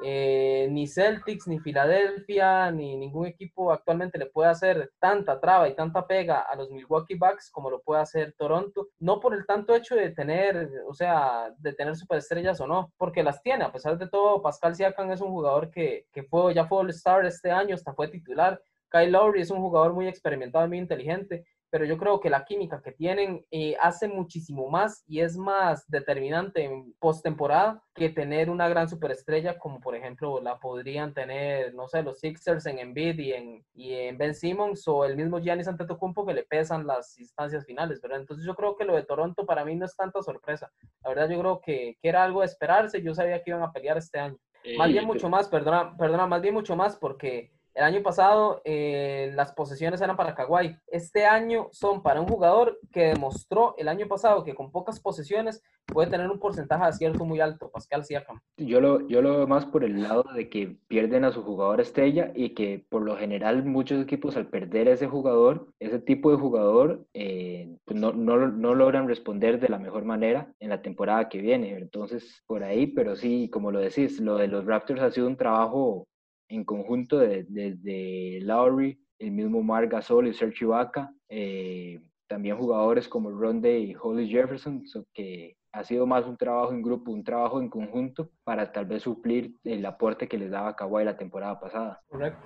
Eh, 0.04 0.68
ni 0.70 0.88
Celtics, 0.88 1.48
ni 1.48 1.60
Filadelfia, 1.60 2.72
ni 2.72 2.96
ningún 2.96 3.26
equipo 3.26 3.72
actualmente 3.72 4.20
le 4.20 4.28
puede 4.28 4.50
hacer 4.50 4.92
tanta 5.00 5.40
traba 5.40 5.68
y 5.68 5.76
tanta 5.76 6.06
pega 6.06 6.42
a 6.42 6.56
los 6.56 6.70
Milwaukee 6.70 7.16
Bucks 7.16 7.50
como 7.50 7.72
lo 7.72 7.82
puede 7.82 8.02
hacer 8.02 8.34
Toronto, 8.38 8.90
no 9.00 9.20
por 9.20 9.34
el 9.34 9.46
tanto 9.46 9.76
hecho 9.76 9.96
de 9.96 10.12
tener, 10.12 10.70
o 10.88 10.94
sea, 10.94 11.52
de 11.58 11.74
tener 11.74 11.96
superestrellas 11.96 12.62
o 12.62 12.68
no, 12.68 12.94
porque 12.98 13.24
las 13.24 13.42
tiene, 13.42 13.64
a 13.64 13.72
pesar 13.72 13.98
de 13.98 14.08
todo, 14.08 14.42
Pascal 14.42 14.76
Siakam 14.76 15.12
es 15.12 15.22
un 15.22 15.32
jugador 15.32 15.72
que, 15.72 16.06
que 16.12 16.24
fue, 16.24 16.54
ya 16.54 16.68
fue 16.68 16.80
All-Star 16.80 17.26
este 17.26 17.52
año, 17.52 17.74
hasta 17.74 17.94
fue 17.94 18.08
titular, 18.08 18.62
Kyle 18.90 19.12
Lowry 19.12 19.42
es 19.42 19.52
un 19.52 19.60
jugador 19.60 19.94
muy 19.94 20.08
experimentado 20.08 20.68
muy 20.68 20.78
inteligente, 20.78 21.46
pero 21.70 21.86
yo 21.86 21.98
creo 21.98 22.20
que 22.20 22.30
la 22.30 22.46
química 22.46 22.82
que 22.82 22.92
tienen 22.92 23.46
eh, 23.52 23.76
hace 23.82 24.08
muchísimo 24.08 24.70
más 24.70 25.04
y 25.08 25.20
es 25.20 25.38
más 25.38 25.86
determinante 25.88 26.64
en 26.64 26.94
postemporada 27.00 27.84
que 27.94 28.10
tener 28.10 28.50
una 28.50 28.70
gran 28.70 28.88
superestrella 28.88 29.58
como 29.58 29.80
por 29.80 29.96
ejemplo 29.96 30.42
la 30.42 30.60
podrían 30.60 31.14
tener, 31.14 31.74
no 31.74 31.88
sé, 31.88 32.04
los 32.04 32.20
Sixers 32.20 32.66
en 32.66 32.80
Embiid 32.80 33.20
y 33.20 33.34
en, 33.34 33.66
y 33.74 33.94
en 33.94 34.18
Ben 34.18 34.36
Simmons 34.36 34.88
o 34.88 35.06
el 35.06 35.18
mismo 35.18 35.40
Giannis 35.40 35.68
Antetokounmpo 35.68 36.26
que 36.26 36.34
le 36.34 36.44
pesan 36.44 36.88
las 36.88 37.18
instancias 37.20 37.66
finales, 37.66 38.02
¿verdad? 38.02 38.22
Entonces 38.22 38.46
yo 38.46 38.56
creo 38.56 38.76
que 38.76 38.86
lo 38.86 38.96
de 38.96 39.04
Toronto 39.04 39.46
para 39.46 39.66
mí 39.66 39.76
no 39.76 39.86
es 39.86 39.96
tanta 39.96 40.22
sorpresa. 40.22 40.72
La 41.04 41.10
verdad 41.10 41.30
yo 41.30 41.40
creo 41.40 41.62
que, 41.62 41.98
que 42.02 42.10
era 42.10 42.24
algo 42.24 42.42
de 42.42 42.48
esperarse, 42.48 43.02
yo 43.02 43.14
sabía 43.14 43.44
que 43.44 43.52
iban 43.52 43.64
a 43.64 43.72
pelear 43.72 43.98
este 43.98 44.20
año. 44.20 44.38
más 44.78 44.90
bien 44.90 45.06
mucho 45.06 45.30
más, 45.30 45.48
perdona, 45.50 45.96
perdona, 45.98 46.28
más 46.28 46.42
bien 46.42 46.54
mucho 46.54 46.76
más 46.76 46.96
porque 46.96 47.52
El 47.78 47.84
año 47.84 48.02
pasado 48.02 48.60
eh, 48.66 49.32
las 49.36 49.52
posesiones 49.52 50.02
eran 50.02 50.18
para 50.18 50.34
Kawhi. 50.34 50.76
Este 50.88 51.28
año 51.28 51.68
son 51.72 52.02
para 52.02 52.20
un 52.20 52.28
jugador 52.28 52.80
que 52.92 53.10
demostró 53.10 53.76
el 53.78 53.88
año 53.88 54.08
pasado 54.08 54.44
que 54.44 54.56
con 54.56 54.72
pocas 54.72 55.00
posesiones 55.00 55.62
puede 55.86 56.10
tener 56.10 56.28
un 56.28 56.40
porcentaje 56.40 56.82
de 56.82 56.90
acierto 56.90 57.24
muy 57.24 57.40
alto, 57.40 57.70
Pascal 57.70 58.04
Siakam. 58.04 58.42
Yo 58.58 58.82
lo, 58.82 59.08
yo 59.08 59.22
lo 59.22 59.38
veo 59.38 59.48
más 59.48 59.68
por 59.68 59.84
el 59.84 60.02
lado 60.02 60.24
de 60.34 60.50
que 60.50 60.76
pierden 60.88 61.24
a 61.24 61.32
su 61.32 61.44
jugador 61.44 61.80
estrella 61.80 62.32
y 62.34 62.56
que 62.56 62.84
por 62.90 63.04
lo 63.04 63.16
general 63.16 63.64
muchos 63.64 64.02
equipos 64.02 64.36
al 64.38 64.48
perder 64.48 64.88
a 64.88 64.94
ese 64.94 65.06
jugador, 65.06 65.68
ese 65.80 66.00
tipo 66.00 66.32
de 66.32 66.38
jugador, 66.38 67.06
eh, 67.14 67.78
pues 67.86 68.00
no, 68.00 68.12
no, 68.12 68.38
no, 68.48 68.74
logran 68.74 69.08
responder 69.08 69.60
de 69.60 69.70
la 69.70 69.78
mejor 69.78 70.04
manera 70.04 70.52
en 70.60 70.70
la 70.70 70.82
temporada 70.82 71.30
que 71.30 71.42
viene. 71.42 71.78
Entonces, 71.78 72.42
por 72.48 72.64
ahí, 72.64 72.88
pero 72.88 73.16
sí, 73.16 73.52
como 73.52 73.72
lo 73.72 73.78
decís, 73.80 74.20
lo 74.20 74.36
de 74.38 74.48
los 74.48 74.66
Raptors 74.66 75.02
ha 75.02 75.12
sido 75.12 75.28
un 75.28 75.38
trabajo 75.38 76.08
en 76.50 76.64
conjunto 76.64 77.20
desde 77.20 77.76
de, 77.76 78.40
Lowry, 78.44 79.00
el 79.20 79.32
mismo 79.32 79.64
Marc 79.64 79.92
Gasol 79.92 80.28
y 80.28 80.34
Sergio 80.34 80.68
Ibaka, 80.68 81.14
eh, 81.30 82.00
también 82.28 82.58
jugadores 82.58 83.08
como 83.08 83.32
Ronde 83.32 83.80
y 83.80 83.96
Holly 83.96 84.28
Jefferson, 84.28 84.84
que 85.14 85.58
ha 85.72 85.84
sido 85.84 86.06
más 86.06 86.26
un 86.26 86.38
trabajo 86.38 86.74
en 86.74 86.82
grupo, 86.82 87.12
un 87.12 87.24
trabajo 87.24 87.62
en 87.62 87.70
conjunto 87.70 88.32
para 88.44 88.72
tal 88.72 88.86
vez 88.86 89.04
suplir 89.04 89.56
el 89.64 89.86
aporte 89.86 90.28
que 90.28 90.38
les 90.38 90.50
daba 90.50 90.76
Kawhi 90.76 91.06
la 91.06 91.18
temporada 91.18 91.60
pasada. 91.60 92.02
Correcto. 92.08 92.42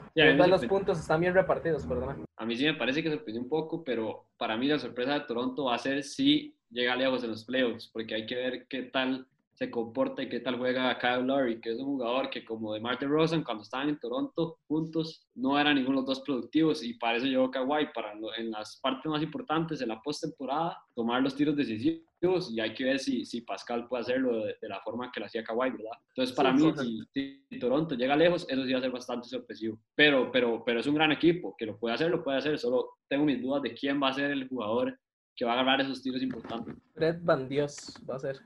Los 0.47 0.65
puntos 0.65 0.99
están 0.99 1.21
bien 1.21 1.33
repartidos, 1.33 1.85
perdón. 1.85 2.25
A 2.37 2.45
mí 2.45 2.57
sí 2.57 2.65
me 2.65 2.73
parece 2.73 3.01
que 3.01 3.09
sorprendió 3.09 3.41
un 3.41 3.49
poco, 3.49 3.83
pero 3.83 4.27
para 4.37 4.57
mí 4.57 4.67
la 4.67 4.79
sorpresa 4.79 5.13
de 5.13 5.21
Toronto 5.21 5.65
va 5.65 5.75
a 5.75 5.79
ser 5.79 6.03
si 6.03 6.55
llega 6.69 6.95
lejos 6.95 7.23
en 7.23 7.31
los 7.31 7.45
playoffs, 7.45 7.89
porque 7.91 8.15
hay 8.15 8.25
que 8.25 8.35
ver 8.35 8.67
qué 8.67 8.83
tal 8.83 9.27
se 9.61 9.69
comporta 9.69 10.23
y 10.23 10.27
qué 10.27 10.39
tal 10.39 10.57
juega 10.57 10.97
Kyle 10.97 11.23
Lowry, 11.23 11.61
que 11.61 11.69
es 11.69 11.77
un 11.77 11.85
jugador 11.85 12.31
que 12.31 12.43
como 12.43 12.73
de 12.73 12.79
Martin 12.79 13.09
Rosen 13.09 13.43
cuando 13.43 13.61
estaban 13.61 13.89
en 13.89 13.99
Toronto 13.99 14.57
juntos 14.67 15.27
no 15.35 15.59
eran 15.59 15.75
ninguno 15.75 15.97
de 15.97 16.07
los 16.07 16.17
dos 16.17 16.25
productivos 16.25 16.83
y 16.83 16.95
para 16.95 17.17
eso 17.17 17.27
llegó 17.27 17.51
Kawhi, 17.51 17.89
para 17.93 18.13
en 18.39 18.49
las 18.49 18.79
partes 18.81 19.05
más 19.05 19.21
importantes 19.21 19.77
de 19.77 19.85
la 19.85 20.01
postemporada 20.01 20.79
tomar 20.95 21.21
los 21.21 21.35
tiros 21.35 21.55
decisivos 21.55 22.51
y 22.51 22.59
hay 22.59 22.73
que 22.73 22.85
ver 22.85 22.97
si, 22.97 23.23
si 23.23 23.41
Pascal 23.41 23.87
puede 23.87 24.01
hacerlo 24.01 24.45
de, 24.45 24.57
la 24.63 24.81
forma 24.81 25.11
que 25.11 25.19
lo 25.19 25.27
hacía 25.27 25.43
Kawhi, 25.43 25.69
¿verdad? 25.69 25.91
Entonces 26.07 26.35
para 26.35 26.53
mí 26.53 26.73
si, 27.13 27.45
Toronto 27.59 27.93
llega 27.93 28.15
lejos, 28.15 28.47
eso 28.49 28.65
sí 28.65 28.73
va 28.73 28.79
a 28.79 28.81
ser 28.81 28.91
bastante 28.91 29.27
sorpresivo, 29.27 29.77
pero, 29.93 30.31
pero, 30.31 30.63
pero 30.65 30.79
es 30.79 30.87
un 30.87 30.95
gran 30.95 31.11
equipo, 31.11 31.55
que 31.55 31.67
lo 31.67 31.77
puede 31.77 31.93
hacer, 31.93 32.09
lo 32.09 32.23
puede 32.23 32.39
hacer, 32.39 32.57
solo 32.57 32.97
tengo 33.07 33.25
mis 33.25 33.39
dudas 33.39 33.61
de 33.61 33.75
quién 33.75 34.01
va 34.01 34.09
a 34.09 34.13
ser 34.13 34.31
el 34.31 34.47
jugador 34.47 34.97
que 35.41 35.45
va 35.45 35.53
a 35.53 35.59
agarrar 35.61 35.81
esos 35.81 36.03
tiros 36.03 36.21
importantes. 36.21 36.75
Fred 36.93 37.17
Van 37.23 37.49
Dios 37.49 37.99
va 38.07 38.17
a 38.17 38.19
ser. 38.19 38.37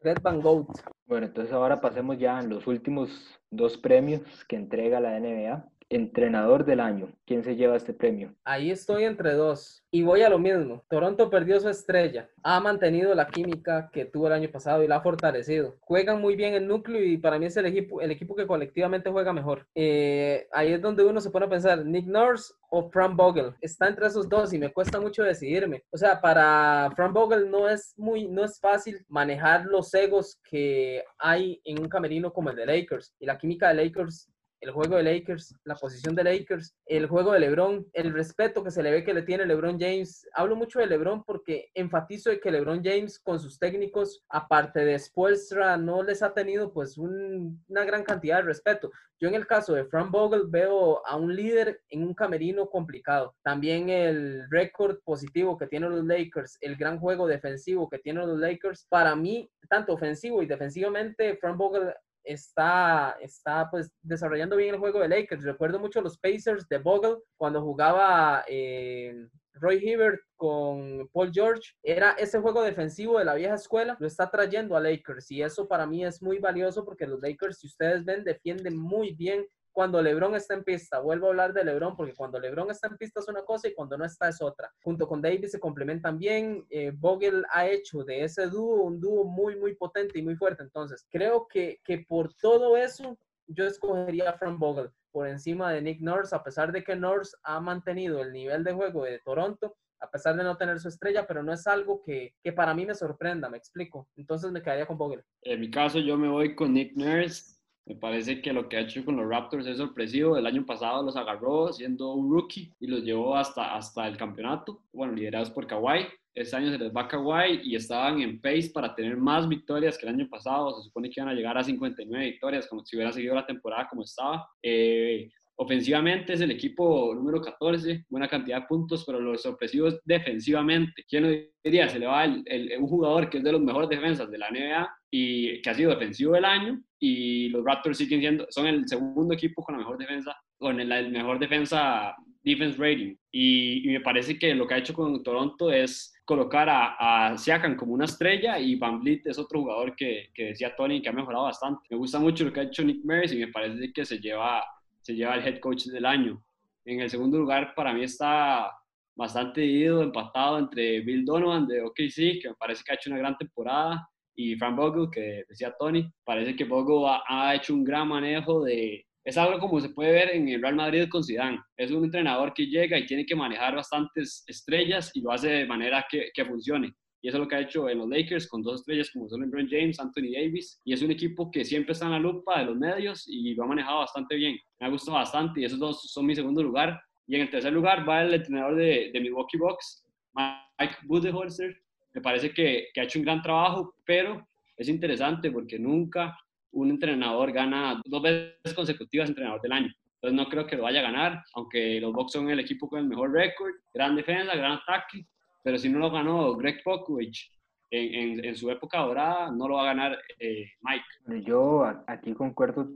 Fred 0.00 0.18
Van 0.20 0.40
Goat. 0.40 0.66
Bueno, 1.06 1.26
entonces 1.26 1.52
ahora 1.54 1.80
pasemos 1.80 2.18
ya 2.18 2.38
a 2.38 2.42
los 2.42 2.66
últimos 2.66 3.38
dos 3.52 3.78
premios 3.78 4.44
que 4.48 4.56
entrega 4.56 4.98
la 4.98 5.16
NBA. 5.20 5.64
Entrenador 5.92 6.64
del 6.64 6.78
año. 6.78 7.12
¿Quién 7.26 7.42
se 7.42 7.56
lleva 7.56 7.74
este 7.74 7.92
premio? 7.92 8.32
Ahí 8.44 8.70
estoy 8.70 9.02
entre 9.02 9.32
dos. 9.32 9.84
Y 9.90 10.04
voy 10.04 10.22
a 10.22 10.28
lo 10.28 10.38
mismo. 10.38 10.84
Toronto 10.88 11.30
perdió 11.30 11.58
su 11.58 11.68
estrella. 11.68 12.30
Ha 12.44 12.60
mantenido 12.60 13.12
la 13.16 13.26
química 13.26 13.90
que 13.92 14.04
tuvo 14.04 14.28
el 14.28 14.34
año 14.34 14.48
pasado 14.52 14.84
y 14.84 14.86
la 14.86 14.96
ha 14.96 15.00
fortalecido. 15.00 15.74
Juegan 15.80 16.20
muy 16.20 16.36
bien 16.36 16.54
el 16.54 16.68
núcleo 16.68 17.02
y 17.02 17.16
para 17.16 17.40
mí 17.40 17.46
es 17.46 17.56
el 17.56 17.66
equipo, 17.66 18.00
el 18.00 18.12
equipo 18.12 18.36
que 18.36 18.46
colectivamente 18.46 19.10
juega 19.10 19.32
mejor. 19.32 19.66
Eh, 19.74 20.46
ahí 20.52 20.72
es 20.72 20.80
donde 20.80 21.04
uno 21.04 21.20
se 21.20 21.30
pone 21.30 21.46
a 21.46 21.50
pensar, 21.50 21.84
Nick 21.84 22.06
Nurse 22.06 22.54
o 22.70 22.88
Frank 22.88 23.16
Vogel. 23.16 23.56
Está 23.60 23.88
entre 23.88 24.06
esos 24.06 24.28
dos 24.28 24.52
y 24.52 24.58
me 24.58 24.72
cuesta 24.72 25.00
mucho 25.00 25.24
decidirme. 25.24 25.82
O 25.90 25.96
sea, 25.96 26.20
para 26.20 26.92
Frank 26.94 27.12
Vogel 27.12 27.50
no 27.50 27.68
es 27.68 27.94
muy, 27.96 28.28
no 28.28 28.44
es 28.44 28.60
fácil 28.60 29.04
manejar 29.08 29.64
los 29.64 29.92
egos 29.92 30.38
que 30.48 31.02
hay 31.18 31.60
en 31.64 31.80
un 31.80 31.88
camerino 31.88 32.32
como 32.32 32.50
el 32.50 32.56
de 32.56 32.66
Lakers. 32.66 33.12
Y 33.18 33.26
la 33.26 33.36
química 33.36 33.68
de 33.68 33.74
Lakers 33.74 34.30
el 34.60 34.70
juego 34.72 34.96
de 34.96 35.02
Lakers, 35.02 35.54
la 35.64 35.74
posición 35.74 36.14
de 36.14 36.24
Lakers, 36.24 36.74
el 36.86 37.06
juego 37.06 37.32
de 37.32 37.40
LeBron, 37.40 37.86
el 37.92 38.12
respeto 38.12 38.62
que 38.62 38.70
se 38.70 38.82
le 38.82 38.90
ve 38.90 39.04
que 39.04 39.14
le 39.14 39.22
tiene 39.22 39.46
LeBron 39.46 39.78
James. 39.78 40.28
Hablo 40.34 40.56
mucho 40.56 40.78
de 40.78 40.86
LeBron 40.86 41.24
porque 41.24 41.70
enfatizo 41.74 42.30
de 42.30 42.40
que 42.40 42.50
LeBron 42.50 42.82
James 42.84 43.18
con 43.18 43.40
sus 43.40 43.58
técnicos, 43.58 44.22
aparte 44.28 44.80
de 44.80 44.98
Spoelstra, 44.98 45.76
no 45.76 46.02
les 46.02 46.22
ha 46.22 46.34
tenido 46.34 46.72
pues 46.72 46.98
una 46.98 47.84
gran 47.84 48.04
cantidad 48.04 48.36
de 48.36 48.42
respeto. 48.42 48.90
Yo 49.18 49.28
en 49.28 49.34
el 49.34 49.46
caso 49.46 49.74
de 49.74 49.84
Frank 49.84 50.10
Vogel 50.10 50.44
veo 50.48 51.06
a 51.06 51.16
un 51.16 51.36
líder 51.36 51.82
en 51.90 52.02
un 52.04 52.14
camerino 52.14 52.70
complicado. 52.70 53.34
También 53.42 53.90
el 53.90 54.48
récord 54.50 54.98
positivo 55.04 55.58
que 55.58 55.66
tienen 55.66 55.90
los 55.90 56.04
Lakers, 56.04 56.56
el 56.62 56.76
gran 56.76 56.98
juego 56.98 57.26
defensivo 57.26 57.88
que 57.88 57.98
tienen 57.98 58.26
los 58.26 58.38
Lakers, 58.38 58.86
para 58.88 59.14
mí, 59.14 59.50
tanto 59.68 59.92
ofensivo 59.92 60.42
y 60.42 60.46
defensivamente, 60.46 61.36
Frank 61.36 61.58
Vogel 61.58 61.92
está, 62.24 63.16
está 63.20 63.68
pues 63.70 63.90
desarrollando 64.02 64.56
bien 64.56 64.74
el 64.74 64.80
juego 64.80 65.00
de 65.00 65.08
Lakers. 65.08 65.44
Recuerdo 65.44 65.78
mucho 65.78 66.00
los 66.00 66.18
Pacers 66.18 66.68
de 66.68 66.78
Bogle 66.78 67.18
cuando 67.36 67.62
jugaba 67.62 68.44
eh, 68.48 69.28
Roy 69.54 69.76
Hibbert 69.76 70.20
con 70.36 71.08
Paul 71.12 71.30
George. 71.32 71.72
Era 71.82 72.12
ese 72.12 72.40
juego 72.40 72.62
defensivo 72.62 73.18
de 73.18 73.24
la 73.24 73.34
vieja 73.34 73.54
escuela, 73.54 73.96
lo 74.00 74.06
está 74.06 74.30
trayendo 74.30 74.76
a 74.76 74.80
Lakers 74.80 75.30
y 75.30 75.42
eso 75.42 75.68
para 75.68 75.86
mí 75.86 76.04
es 76.04 76.22
muy 76.22 76.38
valioso 76.38 76.84
porque 76.84 77.06
los 77.06 77.20
Lakers, 77.20 77.58
si 77.58 77.66
ustedes 77.66 78.04
ven, 78.04 78.24
defienden 78.24 78.76
muy 78.76 79.14
bien 79.14 79.46
cuando 79.72 80.02
LeBron 80.02 80.34
está 80.34 80.54
en 80.54 80.64
pista. 80.64 81.00
Vuelvo 81.00 81.26
a 81.26 81.30
hablar 81.30 81.52
de 81.52 81.64
LeBron 81.64 81.96
porque 81.96 82.14
cuando 82.14 82.38
LeBron 82.38 82.70
está 82.70 82.88
en 82.88 82.96
pista 82.96 83.20
es 83.20 83.28
una 83.28 83.42
cosa 83.42 83.68
y 83.68 83.74
cuando 83.74 83.96
no 83.96 84.04
está 84.04 84.28
es 84.28 84.40
otra. 84.42 84.72
Junto 84.82 85.06
con 85.06 85.22
Davis 85.22 85.52
se 85.52 85.60
complementan 85.60 86.18
bien. 86.18 86.66
Eh, 86.70 86.92
Vogel 86.94 87.44
ha 87.52 87.66
hecho 87.66 88.04
de 88.04 88.24
ese 88.24 88.46
dúo 88.46 88.82
un 88.82 89.00
dúo 89.00 89.24
muy, 89.24 89.56
muy 89.56 89.74
potente 89.74 90.18
y 90.18 90.22
muy 90.22 90.36
fuerte. 90.36 90.62
Entonces, 90.62 91.06
creo 91.10 91.46
que, 91.48 91.80
que 91.84 92.04
por 92.08 92.34
todo 92.34 92.76
eso, 92.76 93.18
yo 93.46 93.66
escogería 93.66 94.30
a 94.30 94.38
Frank 94.38 94.58
Vogel 94.58 94.90
por 95.10 95.26
encima 95.26 95.72
de 95.72 95.82
Nick 95.82 96.00
Nurse, 96.00 96.34
a 96.34 96.42
pesar 96.42 96.72
de 96.72 96.84
que 96.84 96.96
Nurse 96.96 97.36
ha 97.42 97.60
mantenido 97.60 98.22
el 98.22 98.32
nivel 98.32 98.64
de 98.64 98.72
juego 98.72 99.04
de 99.04 99.18
Toronto, 99.24 99.76
a 100.00 100.10
pesar 100.10 100.36
de 100.36 100.44
no 100.44 100.56
tener 100.56 100.78
su 100.80 100.88
estrella, 100.88 101.26
pero 101.26 101.42
no 101.42 101.52
es 101.52 101.66
algo 101.66 102.02
que, 102.02 102.34
que, 102.42 102.52
para 102.52 102.74
mí 102.74 102.86
me 102.86 102.94
sorprenda, 102.94 103.50
me 103.50 103.58
explico. 103.58 104.08
Entonces 104.16 104.50
me 104.50 104.62
quedaría 104.62 104.86
con 104.86 104.96
Vogel. 104.96 105.22
En 105.42 105.60
mi 105.60 105.70
caso, 105.70 105.98
yo 105.98 106.16
me 106.16 106.28
voy 106.28 106.54
con 106.54 106.72
Nick 106.72 106.96
Nurse. 106.96 107.59
Me 107.86 107.96
parece 107.96 108.40
que 108.40 108.52
lo 108.52 108.68
que 108.68 108.76
ha 108.76 108.80
hecho 108.80 109.04
con 109.04 109.16
los 109.16 109.28
Raptors 109.28 109.66
es 109.66 109.78
sorpresivo. 109.78 110.36
El 110.36 110.46
año 110.46 110.64
pasado 110.64 111.02
los 111.02 111.16
agarró 111.16 111.72
siendo 111.72 112.12
un 112.12 112.30
rookie 112.30 112.72
y 112.78 112.86
los 112.86 113.02
llevó 113.02 113.36
hasta, 113.36 113.74
hasta 113.74 114.06
el 114.06 114.16
campeonato. 114.16 114.82
Bueno, 114.92 115.14
liderados 115.14 115.50
por 115.50 115.66
Kawhi. 115.66 116.06
Este 116.32 116.56
año 116.56 116.70
se 116.70 116.78
les 116.78 116.94
va 116.94 117.08
Kawhi 117.08 117.62
y 117.64 117.74
estaban 117.74 118.20
en 118.20 118.40
pace 118.40 118.70
para 118.72 118.94
tener 118.94 119.16
más 119.16 119.48
victorias 119.48 119.98
que 119.98 120.06
el 120.06 120.14
año 120.14 120.28
pasado. 120.28 120.74
Se 120.74 120.84
supone 120.84 121.10
que 121.10 121.20
iban 121.20 121.30
a 121.30 121.34
llegar 121.34 121.58
a 121.58 121.64
59 121.64 122.24
victorias, 122.24 122.68
como 122.68 122.84
si 122.84 122.96
hubiera 122.96 123.12
seguido 123.12 123.34
la 123.34 123.46
temporada 123.46 123.88
como 123.88 124.02
estaba. 124.02 124.48
Eh, 124.62 125.28
Ofensivamente 125.62 126.32
es 126.32 126.40
el 126.40 126.52
equipo 126.52 127.14
número 127.14 127.38
14, 127.38 128.06
buena 128.08 128.26
cantidad 128.26 128.62
de 128.62 128.66
puntos, 128.66 129.04
pero 129.04 129.20
lo 129.20 129.36
sorpresivo 129.36 129.88
es 129.88 130.00
defensivamente. 130.06 131.04
¿Quién 131.06 131.22
lo 131.22 131.38
diría? 131.62 131.86
Se 131.86 131.98
le 131.98 132.06
va 132.06 132.24
el, 132.24 132.72
un 132.78 132.88
jugador 132.88 133.28
que 133.28 133.36
es 133.36 133.44
de 133.44 133.52
los 133.52 133.60
mejores 133.60 133.90
defensas 133.90 134.30
de 134.30 134.38
la 134.38 134.50
NBA 134.50 134.88
y 135.10 135.60
que 135.60 135.70
ha 135.70 135.74
sido 135.74 135.90
defensivo 135.90 136.34
del 136.34 136.44
año 136.44 136.80
y 136.98 137.48
los 137.48 137.64
Raptors 137.64 137.98
siguen 137.98 138.20
siendo, 138.20 138.46
son 138.50 138.66
el 138.66 138.86
segundo 138.88 139.34
equipo 139.34 139.62
con 139.62 139.74
la 139.74 139.80
mejor 139.80 139.98
defensa, 139.98 140.36
con 140.58 140.78
el, 140.80 141.10
mejor 141.10 141.38
defensa 141.38 142.14
defense 142.42 142.78
rating. 142.78 143.16
Y, 143.32 143.82
me 143.86 144.00
parece 144.00 144.38
que 144.38 144.54
lo 144.54 144.66
que 144.66 144.74
ha 144.74 144.78
hecho 144.78 144.94
con 144.94 145.22
Toronto 145.22 145.70
es 145.72 146.12
colocar 146.24 146.68
a, 146.68 147.30
a 147.32 147.38
Siakam 147.38 147.76
como 147.76 147.94
una 147.94 148.04
estrella 148.04 148.58
y 148.58 148.76
Van 148.76 149.00
Vliet 149.00 149.26
es 149.26 149.38
otro 149.38 149.60
jugador 149.60 149.96
que, 149.96 150.30
que 150.32 150.46
decía 150.46 150.76
Tony 150.76 151.02
que 151.02 151.08
ha 151.08 151.12
mejorado 151.12 151.44
bastante. 151.44 151.82
Me 151.90 151.96
gusta 151.96 152.18
mucho 152.18 152.44
lo 152.44 152.52
que 152.52 152.60
ha 152.60 152.64
hecho 152.64 152.84
Nick 152.84 153.04
Merris 153.04 153.32
y 153.32 153.38
me 153.38 153.48
parece 153.48 153.92
que 153.92 154.04
se 154.04 154.18
lleva 154.18 154.62
se 155.00 155.14
lleva 155.14 155.34
el 155.34 155.46
head 155.46 155.60
coach 155.60 155.86
del 155.86 156.06
año. 156.06 156.42
En 156.84 157.00
el 157.00 157.10
segundo 157.10 157.38
lugar, 157.38 157.74
para 157.74 157.92
mí 157.92 158.02
está 158.02 158.70
bastante 159.16 159.64
ido, 159.64 160.02
empatado 160.02 160.58
entre 160.58 161.00
Bill 161.00 161.24
Donovan 161.24 161.66
de 161.66 161.82
OKC, 161.82 162.40
que 162.40 162.48
me 162.48 162.54
parece 162.54 162.82
que 162.84 162.92
ha 162.92 162.94
hecho 162.94 163.10
una 163.10 163.18
gran 163.18 163.36
temporada, 163.36 164.08
y 164.40 164.56
Frank 164.56 164.74
Vogel, 164.74 165.10
que 165.12 165.44
decía 165.46 165.74
Tony, 165.78 166.10
parece 166.24 166.56
que 166.56 166.64
Vogel 166.64 167.20
ha, 167.28 167.54
hecho 167.54 167.74
un 167.74 167.84
gran 167.84 168.08
manejo 168.08 168.64
de... 168.64 169.04
Es 169.22 169.36
algo 169.36 169.58
como 169.58 169.78
se 169.80 169.90
puede 169.90 170.12
ver 170.12 170.30
en 170.30 170.48
el 170.48 170.62
Real 170.62 170.76
Madrid 170.76 171.08
con 171.10 171.22
Zidane. 171.22 171.60
Es 171.76 171.90
un 171.90 172.04
entrenador 172.04 172.54
que 172.54 172.66
llega 172.66 172.98
y 172.98 173.04
tiene 173.04 173.26
que 173.26 173.36
manejar 173.36 173.74
bastantes 173.74 174.42
estrellas 174.46 175.10
y 175.12 175.20
lo 175.20 175.30
hace 175.30 175.48
de 175.48 175.66
manera 175.66 176.06
que, 176.10 176.30
que 176.32 176.46
funcione. 176.46 176.94
Y 177.20 177.28
eso 177.28 177.36
es 177.36 177.42
lo 177.42 177.48
que 177.48 177.56
ha 177.56 177.60
hecho 177.60 177.90
en 177.90 177.98
los 177.98 178.08
Lakers 178.08 178.48
con 178.48 178.62
dos 178.62 178.80
estrellas 178.80 179.10
como 179.12 179.28
son 179.28 179.42
LeBron 179.42 179.68
James, 179.68 180.00
Anthony 180.00 180.32
Davis. 180.32 180.80
Y 180.86 180.94
es 180.94 181.02
un 181.02 181.10
equipo 181.10 181.50
que 181.50 181.66
siempre 181.66 181.92
está 181.92 182.06
en 182.06 182.12
la 182.12 182.18
lupa 182.18 182.60
de 182.60 182.64
los 182.64 182.78
medios 182.78 183.28
y 183.28 183.54
lo 183.54 183.64
ha 183.64 183.66
manejado 183.66 183.98
bastante 183.98 184.36
bien. 184.36 184.56
Me 184.80 184.86
ha 184.86 184.90
gustado 184.90 185.18
bastante 185.18 185.60
y 185.60 185.66
esos 185.66 185.78
dos 185.78 186.10
son 186.10 186.24
mi 186.24 186.34
segundo 186.34 186.62
lugar. 186.62 186.98
Y 187.26 187.34
en 187.34 187.42
el 187.42 187.50
tercer 187.50 187.74
lugar 187.74 188.08
va 188.08 188.22
el 188.22 188.32
entrenador 188.32 188.74
de, 188.76 189.10
de 189.12 189.20
Milwaukee 189.20 189.58
Bucks, 189.58 190.02
Mike 190.32 190.96
Budenholzer. 191.04 191.76
Me 192.12 192.20
parece 192.20 192.52
que, 192.52 192.88
que 192.92 193.00
ha 193.00 193.04
hecho 193.04 193.18
un 193.18 193.24
gran 193.24 193.42
trabajo, 193.42 193.94
pero 194.04 194.46
es 194.76 194.88
interesante 194.88 195.50
porque 195.50 195.78
nunca 195.78 196.36
un 196.72 196.90
entrenador 196.90 197.52
gana 197.52 198.00
dos 198.04 198.22
veces 198.22 198.74
consecutivas 198.74 199.28
entrenador 199.28 199.60
del 199.60 199.72
año. 199.72 199.92
Entonces 200.14 200.36
no 200.36 200.48
creo 200.48 200.66
que 200.66 200.76
lo 200.76 200.82
vaya 200.82 201.00
a 201.00 201.04
ganar, 201.04 201.42
aunque 201.54 202.00
los 202.00 202.12
Bucks 202.12 202.32
son 202.32 202.50
el 202.50 202.60
equipo 202.60 202.88
con 202.88 203.00
el 203.00 203.06
mejor 203.06 203.32
récord, 203.32 203.72
gran 203.94 204.14
defensa, 204.14 204.54
gran 204.54 204.72
ataque, 204.72 205.24
pero 205.62 205.78
si 205.78 205.88
no 205.88 205.98
lo 205.98 206.10
ganó 206.10 206.54
Greg 206.56 206.82
Popovich 206.82 207.50
en, 207.90 208.44
en, 208.44 208.56
su 208.56 208.70
época 208.70 208.98
dorada, 208.98 209.50
no 209.50 209.66
lo 209.66 209.76
va 209.76 209.82
a 209.82 209.94
ganar 209.94 210.18
eh, 210.38 210.70
Mike. 210.82 211.44
Yo 211.44 211.84
aquí 212.06 212.34
concuerdo 212.34 212.90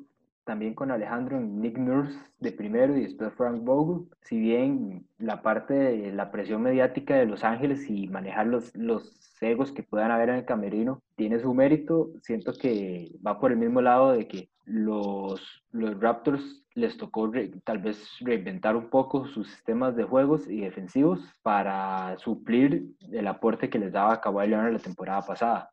también 0.44 0.74
con 0.74 0.90
Alejandro 0.90 1.40
Nick 1.40 1.78
Nurse 1.78 2.18
de 2.38 2.52
primero 2.52 2.96
y 2.96 3.02
después 3.02 3.32
Frank 3.34 3.62
Vogel. 3.64 4.06
Si 4.22 4.38
bien 4.38 5.06
la 5.18 5.42
parte 5.42 5.74
de 5.74 6.12
la 6.12 6.30
presión 6.30 6.62
mediática 6.62 7.16
de 7.16 7.26
Los 7.26 7.44
Ángeles 7.44 7.88
y 7.88 8.08
manejar 8.08 8.46
los, 8.46 8.74
los 8.76 9.34
egos 9.40 9.72
que 9.72 9.82
puedan 9.82 10.10
haber 10.10 10.28
en 10.28 10.36
el 10.36 10.44
camerino 10.44 11.02
tiene 11.16 11.38
su 11.38 11.54
mérito, 11.54 12.10
siento 12.22 12.52
que 12.52 13.10
va 13.26 13.38
por 13.40 13.52
el 13.52 13.58
mismo 13.58 13.80
lado 13.80 14.12
de 14.12 14.28
que 14.28 14.48
los, 14.66 15.64
los 15.72 16.00
Raptors 16.00 16.64
les 16.74 16.96
tocó 16.96 17.30
tal 17.64 17.78
vez 17.78 18.08
reinventar 18.20 18.76
un 18.76 18.90
poco 18.90 19.26
sus 19.26 19.48
sistemas 19.48 19.94
de 19.94 20.04
juegos 20.04 20.48
y 20.48 20.60
defensivos 20.60 21.20
para 21.42 22.16
suplir 22.18 22.86
el 23.12 23.26
aporte 23.28 23.70
que 23.70 23.78
les 23.78 23.92
daba 23.92 24.20
Kawhi 24.20 24.48
Leonard 24.48 24.72
la 24.72 24.78
temporada 24.78 25.22
pasada. 25.22 25.70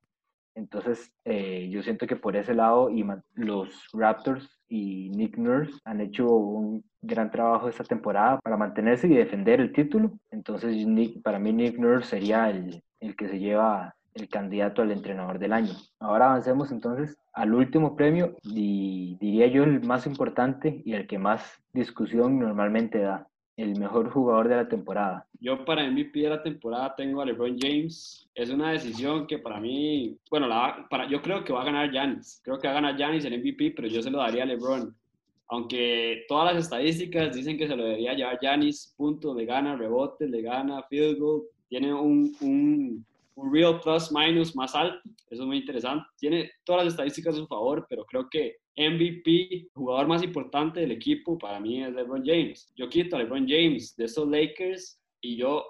Entonces, 0.55 1.11
eh, 1.25 1.69
yo 1.69 1.81
siento 1.81 2.07
que 2.07 2.15
por 2.15 2.35
ese 2.35 2.53
lado 2.53 2.89
y 2.89 3.05
los 3.35 3.87
Raptors 3.93 4.59
y 4.67 5.09
Nick 5.09 5.37
Nurse 5.37 5.73
han 5.85 6.01
hecho 6.01 6.29
un 6.29 6.83
gran 7.01 7.31
trabajo 7.31 7.69
esta 7.69 7.83
temporada 7.83 8.39
para 8.39 8.57
mantenerse 8.57 9.07
y 9.07 9.15
defender 9.15 9.59
el 9.59 9.73
título. 9.73 10.11
Entonces, 10.29 10.85
para 11.23 11.39
mí 11.39 11.53
Nick 11.53 11.77
Nurse 11.77 12.09
sería 12.09 12.49
el, 12.49 12.83
el 12.99 13.15
que 13.15 13.27
se 13.27 13.39
lleva 13.39 13.95
el 14.13 14.27
candidato 14.29 14.81
al 14.81 14.91
entrenador 14.91 15.39
del 15.39 15.53
año. 15.53 15.73
Ahora 15.99 16.25
avancemos 16.25 16.71
entonces 16.71 17.17
al 17.33 17.53
último 17.53 17.95
premio 17.95 18.35
y 18.43 19.17
diría 19.19 19.47
yo 19.47 19.63
el 19.63 19.81
más 19.83 20.05
importante 20.05 20.81
y 20.83 20.93
el 20.93 21.07
que 21.07 21.17
más 21.17 21.61
discusión 21.73 22.39
normalmente 22.39 22.99
da, 22.99 23.27
el 23.57 23.77
mejor 23.79 24.09
jugador 24.09 24.47
de 24.47 24.55
la 24.55 24.67
temporada. 24.67 25.27
Yo 25.39 25.63
para 25.65 25.89
MVP 25.89 26.19
de 26.19 26.29
la 26.29 26.43
temporada 26.43 26.95
tengo 26.95 27.21
a 27.21 27.25
LeBron 27.25 27.57
James. 27.59 28.29
Es 28.33 28.49
una 28.49 28.71
decisión 28.71 29.27
que 29.27 29.39
para 29.39 29.59
mí, 29.59 30.17
bueno, 30.29 30.47
la, 30.47 30.87
para, 30.89 31.07
yo 31.07 31.21
creo 31.21 31.43
que 31.43 31.53
va 31.53 31.61
a 31.61 31.65
ganar 31.65 31.91
Giannis. 31.91 32.41
Creo 32.43 32.59
que 32.59 32.67
va 32.67 32.71
a 32.71 32.81
ganar 32.81 32.97
Giannis 32.97 33.25
el 33.25 33.37
MVP, 33.39 33.71
pero 33.75 33.87
yo 33.87 34.01
se 34.01 34.09
lo 34.09 34.19
daría 34.19 34.43
a 34.43 34.45
LeBron. 34.47 34.95
Aunque 35.49 36.23
todas 36.27 36.53
las 36.53 36.63
estadísticas 36.63 37.35
dicen 37.35 37.57
que 37.57 37.67
se 37.67 37.75
lo 37.75 37.83
debería 37.83 38.13
llevar 38.13 38.39
Giannis, 38.39 38.93
puntos, 38.95 39.35
le 39.35 39.45
gana 39.45 39.75
rebotes, 39.75 40.29
le 40.29 40.41
gana 40.41 40.83
field 40.83 41.19
goal, 41.19 41.43
tiene 41.67 41.93
un, 41.93 42.33
un 42.41 43.05
un 43.35 43.53
real 43.53 43.79
plus 43.79 44.11
minus 44.11 44.55
más 44.55 44.75
alto. 44.75 44.97
Eso 45.29 45.43
es 45.43 45.47
muy 45.47 45.57
interesante. 45.57 46.05
Tiene 46.17 46.51
todas 46.63 46.85
las 46.85 46.93
estadísticas 46.93 47.35
a 47.35 47.37
su 47.37 47.47
favor, 47.47 47.85
pero 47.89 48.05
creo 48.05 48.29
que 48.29 48.57
MVP, 48.77 49.69
jugador 49.73 50.07
más 50.07 50.23
importante 50.23 50.79
del 50.79 50.91
equipo, 50.91 51.37
para 51.37 51.59
mí 51.59 51.83
es 51.83 51.93
LeBron 51.93 52.23
James. 52.25 52.71
Yo 52.75 52.89
quito 52.89 53.15
a 53.15 53.19
LeBron 53.19 53.47
James 53.47 53.95
de 53.95 54.05
estos 54.05 54.27
Lakers 54.27 54.99
y 55.19 55.35
yo 55.35 55.65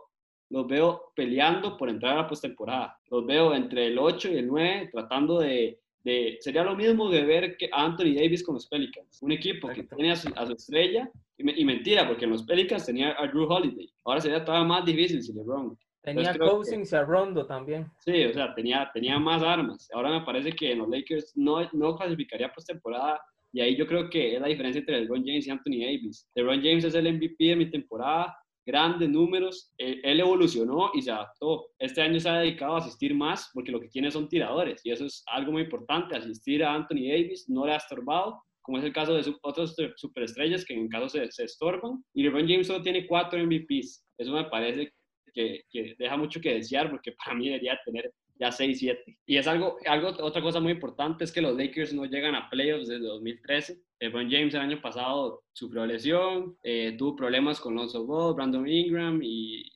los 0.49 0.67
veo 0.67 1.11
peleando 1.15 1.77
por 1.77 1.89
entrar 1.89 2.13
a 2.13 2.21
la 2.23 2.27
postemporada. 2.27 2.99
Los 3.09 3.25
veo 3.25 3.53
entre 3.55 3.87
el 3.87 3.97
8 3.97 4.31
y 4.31 4.37
el 4.37 4.47
9 4.47 4.89
tratando 4.91 5.39
de, 5.39 5.79
de, 6.03 6.37
sería 6.41 6.63
lo 6.63 6.75
mismo 6.75 7.09
de 7.09 7.23
ver 7.23 7.57
que 7.57 7.69
Anthony 7.71 8.15
Davis 8.15 8.43
con 8.43 8.55
los 8.55 8.67
Pelicans, 8.67 9.21
un 9.21 9.31
equipo 9.31 9.69
que 9.69 9.83
tiene 9.83 10.11
a 10.11 10.15
su, 10.15 10.29
estrella, 10.53 11.09
y, 11.37 11.65
mentira, 11.65 12.07
porque 12.07 12.25
en 12.25 12.31
los 12.31 12.43
Pelicans 12.43 12.85
tenía 12.85 13.15
a 13.17 13.27
Drew 13.27 13.51
Holiday. 13.51 13.89
Ahora 14.03 14.21
sería 14.21 14.43
todavía 14.45 14.67
más 14.67 14.85
difícil 14.85 15.23
si 15.23 15.33
LeBron. 15.33 15.77
Tenía 16.03 16.35
Cousins 16.35 16.91
y 16.91 16.95
a 16.95 17.03
Rondo 17.03 17.45
también. 17.45 17.91
Sí, 17.99 18.25
o 18.25 18.33
sea, 18.33 18.55
tenía, 18.55 18.89
tenía 18.93 19.19
más 19.19 19.43
armas. 19.43 19.87
Ahora 19.93 20.09
me 20.09 20.25
parece 20.25 20.51
que 20.51 20.71
en 20.71 20.79
los 20.79 20.89
Lakers 20.89 21.33
no, 21.35 21.57
no 21.73 21.95
clasificaría 21.95 22.51
postemporada 22.51 23.21
y 23.53 23.61
ahí 23.61 23.75
yo 23.75 23.85
creo 23.85 24.09
que 24.09 24.35
es 24.35 24.41
la 24.41 24.47
diferencia 24.47 24.79
entre 24.79 25.01
LeBron 25.01 25.25
James 25.25 25.45
y 25.45 25.51
Anthony 25.51 25.79
Davis. 25.79 26.27
LeBron 26.35 26.61
James 26.61 26.85
es 26.85 26.95
el 26.95 27.13
MVP 27.13 27.35
de 27.43 27.55
mi 27.55 27.69
temporada, 27.69 28.35
grandes 28.65 29.09
números, 29.09 29.73
él, 29.77 30.19
evolucionó 30.19 30.91
y 30.93 31.01
se 31.01 31.11
adaptó. 31.11 31.67
Este 31.77 32.01
año 32.01 32.19
se 32.19 32.29
ha 32.29 32.39
dedicado 32.39 32.75
a 32.75 32.79
asistir 32.79 33.13
más 33.13 33.49
porque 33.53 33.71
lo 33.71 33.79
que 33.79 33.89
tiene 33.89 34.09
son 34.09 34.29
tiradores 34.29 34.81
y 34.85 34.91
eso 34.91 35.05
es 35.05 35.23
algo 35.27 35.51
muy 35.51 35.63
importante. 35.63 36.15
Asistir 36.15 36.63
a 36.63 36.73
Anthony 36.73 37.09
Davis 37.09 37.45
no 37.49 37.65
le 37.65 37.73
ha 37.73 37.77
estorbado, 37.77 38.41
como 38.61 38.77
es 38.77 38.83
el 38.85 38.93
caso 38.93 39.13
de 39.13 39.35
otros 39.41 39.75
superestrellas 39.97 40.63
que 40.63 40.73
en 40.73 40.87
caso 40.87 41.09
se, 41.09 41.29
se 41.31 41.43
estorban. 41.43 42.03
Y 42.13 42.23
LeBron 42.23 42.47
James 42.47 42.67
solo 42.67 42.81
tiene 42.81 43.05
cuatro 43.05 43.39
MVPs. 43.43 44.05
Eso 44.17 44.31
me 44.31 44.45
parece 44.45 44.93
que, 45.33 45.65
deja 45.97 46.17
mucho 46.17 46.41
que 46.41 46.55
desear 46.55 46.89
porque 46.89 47.11
para 47.13 47.35
mí 47.35 47.47
debería 47.47 47.79
tener 47.83 48.11
ya 48.39 48.51
6, 48.51 48.79
7. 48.79 49.17
Y 49.25 49.37
es 49.37 49.47
algo, 49.47 49.77
algo, 49.85 50.09
otra 50.19 50.41
cosa 50.41 50.59
muy 50.59 50.71
importante 50.71 51.23
es 51.23 51.31
que 51.31 51.41
los 51.41 51.55
Lakers 51.55 51.93
no 51.93 52.05
llegan 52.05 52.35
a 52.35 52.49
playoffs 52.49 52.87
desde 52.87 53.05
2013. 53.05 53.79
LeBron 53.99 54.31
James 54.31 54.53
el 54.55 54.61
año 54.61 54.81
pasado 54.81 55.43
sufrió 55.53 55.85
lesión, 55.85 56.57
eh, 56.63 56.95
tuvo 56.97 57.15
problemas 57.15 57.59
con 57.59 57.75
Lonzo 57.75 58.05
Ball, 58.05 58.33
Brandon 58.33 58.67
Ingram 58.67 59.19
y, 59.21 59.71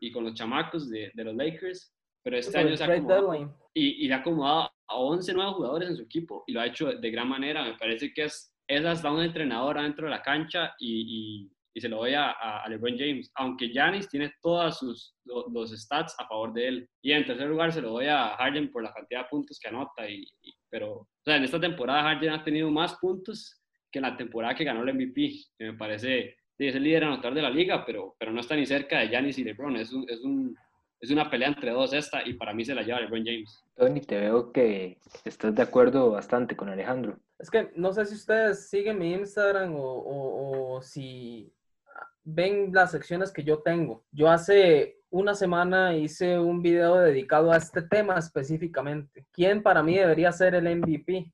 y, 0.00 0.10
con 0.10 0.24
los 0.24 0.34
chamacos 0.34 0.90
de, 0.90 1.12
de, 1.14 1.24
los 1.24 1.36
Lakers. 1.36 1.94
Pero 2.22 2.36
este 2.36 2.58
año 2.58 2.76
se 2.76 2.82
ha 2.82 2.88
acomodado, 2.88 3.56
y, 3.74 4.06
y 4.06 4.10
ha 4.10 4.16
acomodado 4.16 4.72
a 4.90 4.96
11 4.96 5.32
nuevos 5.34 5.54
jugadores 5.54 5.88
en 5.88 5.96
su 5.96 6.02
equipo 6.02 6.42
y 6.46 6.52
lo 6.52 6.60
ha 6.60 6.66
hecho 6.66 6.92
de, 6.92 7.10
gran 7.10 7.28
manera. 7.28 7.64
Me 7.64 7.78
parece 7.78 8.12
que 8.12 8.24
es, 8.24 8.52
es 8.66 8.84
hasta 8.84 9.10
un 9.10 9.22
entrenador 9.22 9.78
adentro 9.78 10.06
de 10.06 10.10
la 10.10 10.22
cancha 10.22 10.74
y, 10.78 11.48
y 11.72 11.80
se 11.80 11.88
lo 11.88 11.98
doy 11.98 12.14
a, 12.14 12.30
a, 12.30 12.68
LeBron 12.68 12.98
James, 12.98 13.30
aunque 13.36 13.68
Giannis 13.68 14.08
tiene 14.08 14.32
todos 14.42 14.78
sus, 14.78 15.14
los, 15.24 15.70
stats 15.70 16.14
a 16.18 16.26
favor 16.26 16.52
de 16.52 16.68
él. 16.68 16.88
Y 17.02 17.12
en 17.12 17.24
tercer 17.24 17.48
lugar 17.48 17.72
se 17.72 17.80
lo 17.80 17.90
doy 17.90 18.06
a 18.06 18.36
Harden 18.36 18.70
por 18.72 18.82
la 18.82 18.92
cantidad 18.92 19.22
de 19.22 19.28
puntos 19.28 19.58
que 19.60 19.68
anota. 19.68 20.08
Y, 20.08 20.26
pero, 20.68 20.92
o 20.92 21.08
sea, 21.24 21.36
en 21.36 21.44
esta 21.44 21.60
temporada 21.60 22.02
Harden 22.02 22.32
ha 22.32 22.44
tenido 22.44 22.70
más 22.70 22.94
puntos 22.96 23.60
que 23.90 23.98
en 23.98 24.04
la 24.04 24.16
temporada 24.16 24.54
que 24.54 24.64
ganó 24.64 24.82
el 24.82 24.94
MVP, 24.94 25.32
que 25.58 25.64
me 25.66 25.74
parece, 25.74 26.36
es 26.58 26.74
el 26.74 26.82
líder 26.82 27.04
anotar 27.04 27.34
de 27.34 27.42
la 27.42 27.50
liga, 27.50 27.84
pero, 27.84 28.16
pero 28.18 28.32
no 28.32 28.40
está 28.40 28.56
ni 28.56 28.66
cerca 28.66 28.98
de 28.98 29.08
Giannis 29.08 29.38
y 29.38 29.44
LeBron. 29.44 29.76
Es, 29.76 29.92
un, 29.92 30.04
es, 30.08 30.20
un, 30.20 30.56
es 31.00 31.10
una 31.10 31.30
pelea 31.30 31.48
entre 31.48 31.70
dos 31.70 31.92
esta 31.92 32.26
y 32.26 32.34
para 32.34 32.52
mí 32.52 32.64
se 32.64 32.74
la 32.74 32.82
lleva 32.82 33.00
LeBron 33.00 33.24
James. 33.24 33.64
Tony, 33.76 34.00
te 34.00 34.18
veo 34.18 34.52
que 34.52 34.98
estás 35.24 35.54
de 35.54 35.62
acuerdo 35.62 36.10
bastante 36.10 36.56
con 36.56 36.68
Alejandro. 36.68 37.18
Es 37.38 37.50
que 37.50 37.70
no 37.76 37.92
sé 37.92 38.04
si 38.06 38.14
ustedes 38.16 38.68
siguen 38.68 38.98
mi 38.98 39.12
Instagram 39.12 39.74
o, 39.74 39.80
o, 39.80 40.76
o 40.76 40.82
si 40.82 41.50
ven 42.24 42.70
las 42.72 42.92
secciones 42.92 43.32
que 43.32 43.44
yo 43.44 43.58
tengo. 43.58 44.04
Yo 44.12 44.30
hace 44.30 44.98
una 45.10 45.34
semana 45.34 45.96
hice 45.96 46.38
un 46.38 46.62
video 46.62 46.96
dedicado 46.96 47.52
a 47.52 47.56
este 47.56 47.82
tema 47.82 48.16
específicamente. 48.18 49.26
¿Quién 49.32 49.62
para 49.62 49.82
mí 49.82 49.96
debería 49.96 50.30
ser 50.32 50.54
el 50.54 50.76
MVP? 50.78 51.32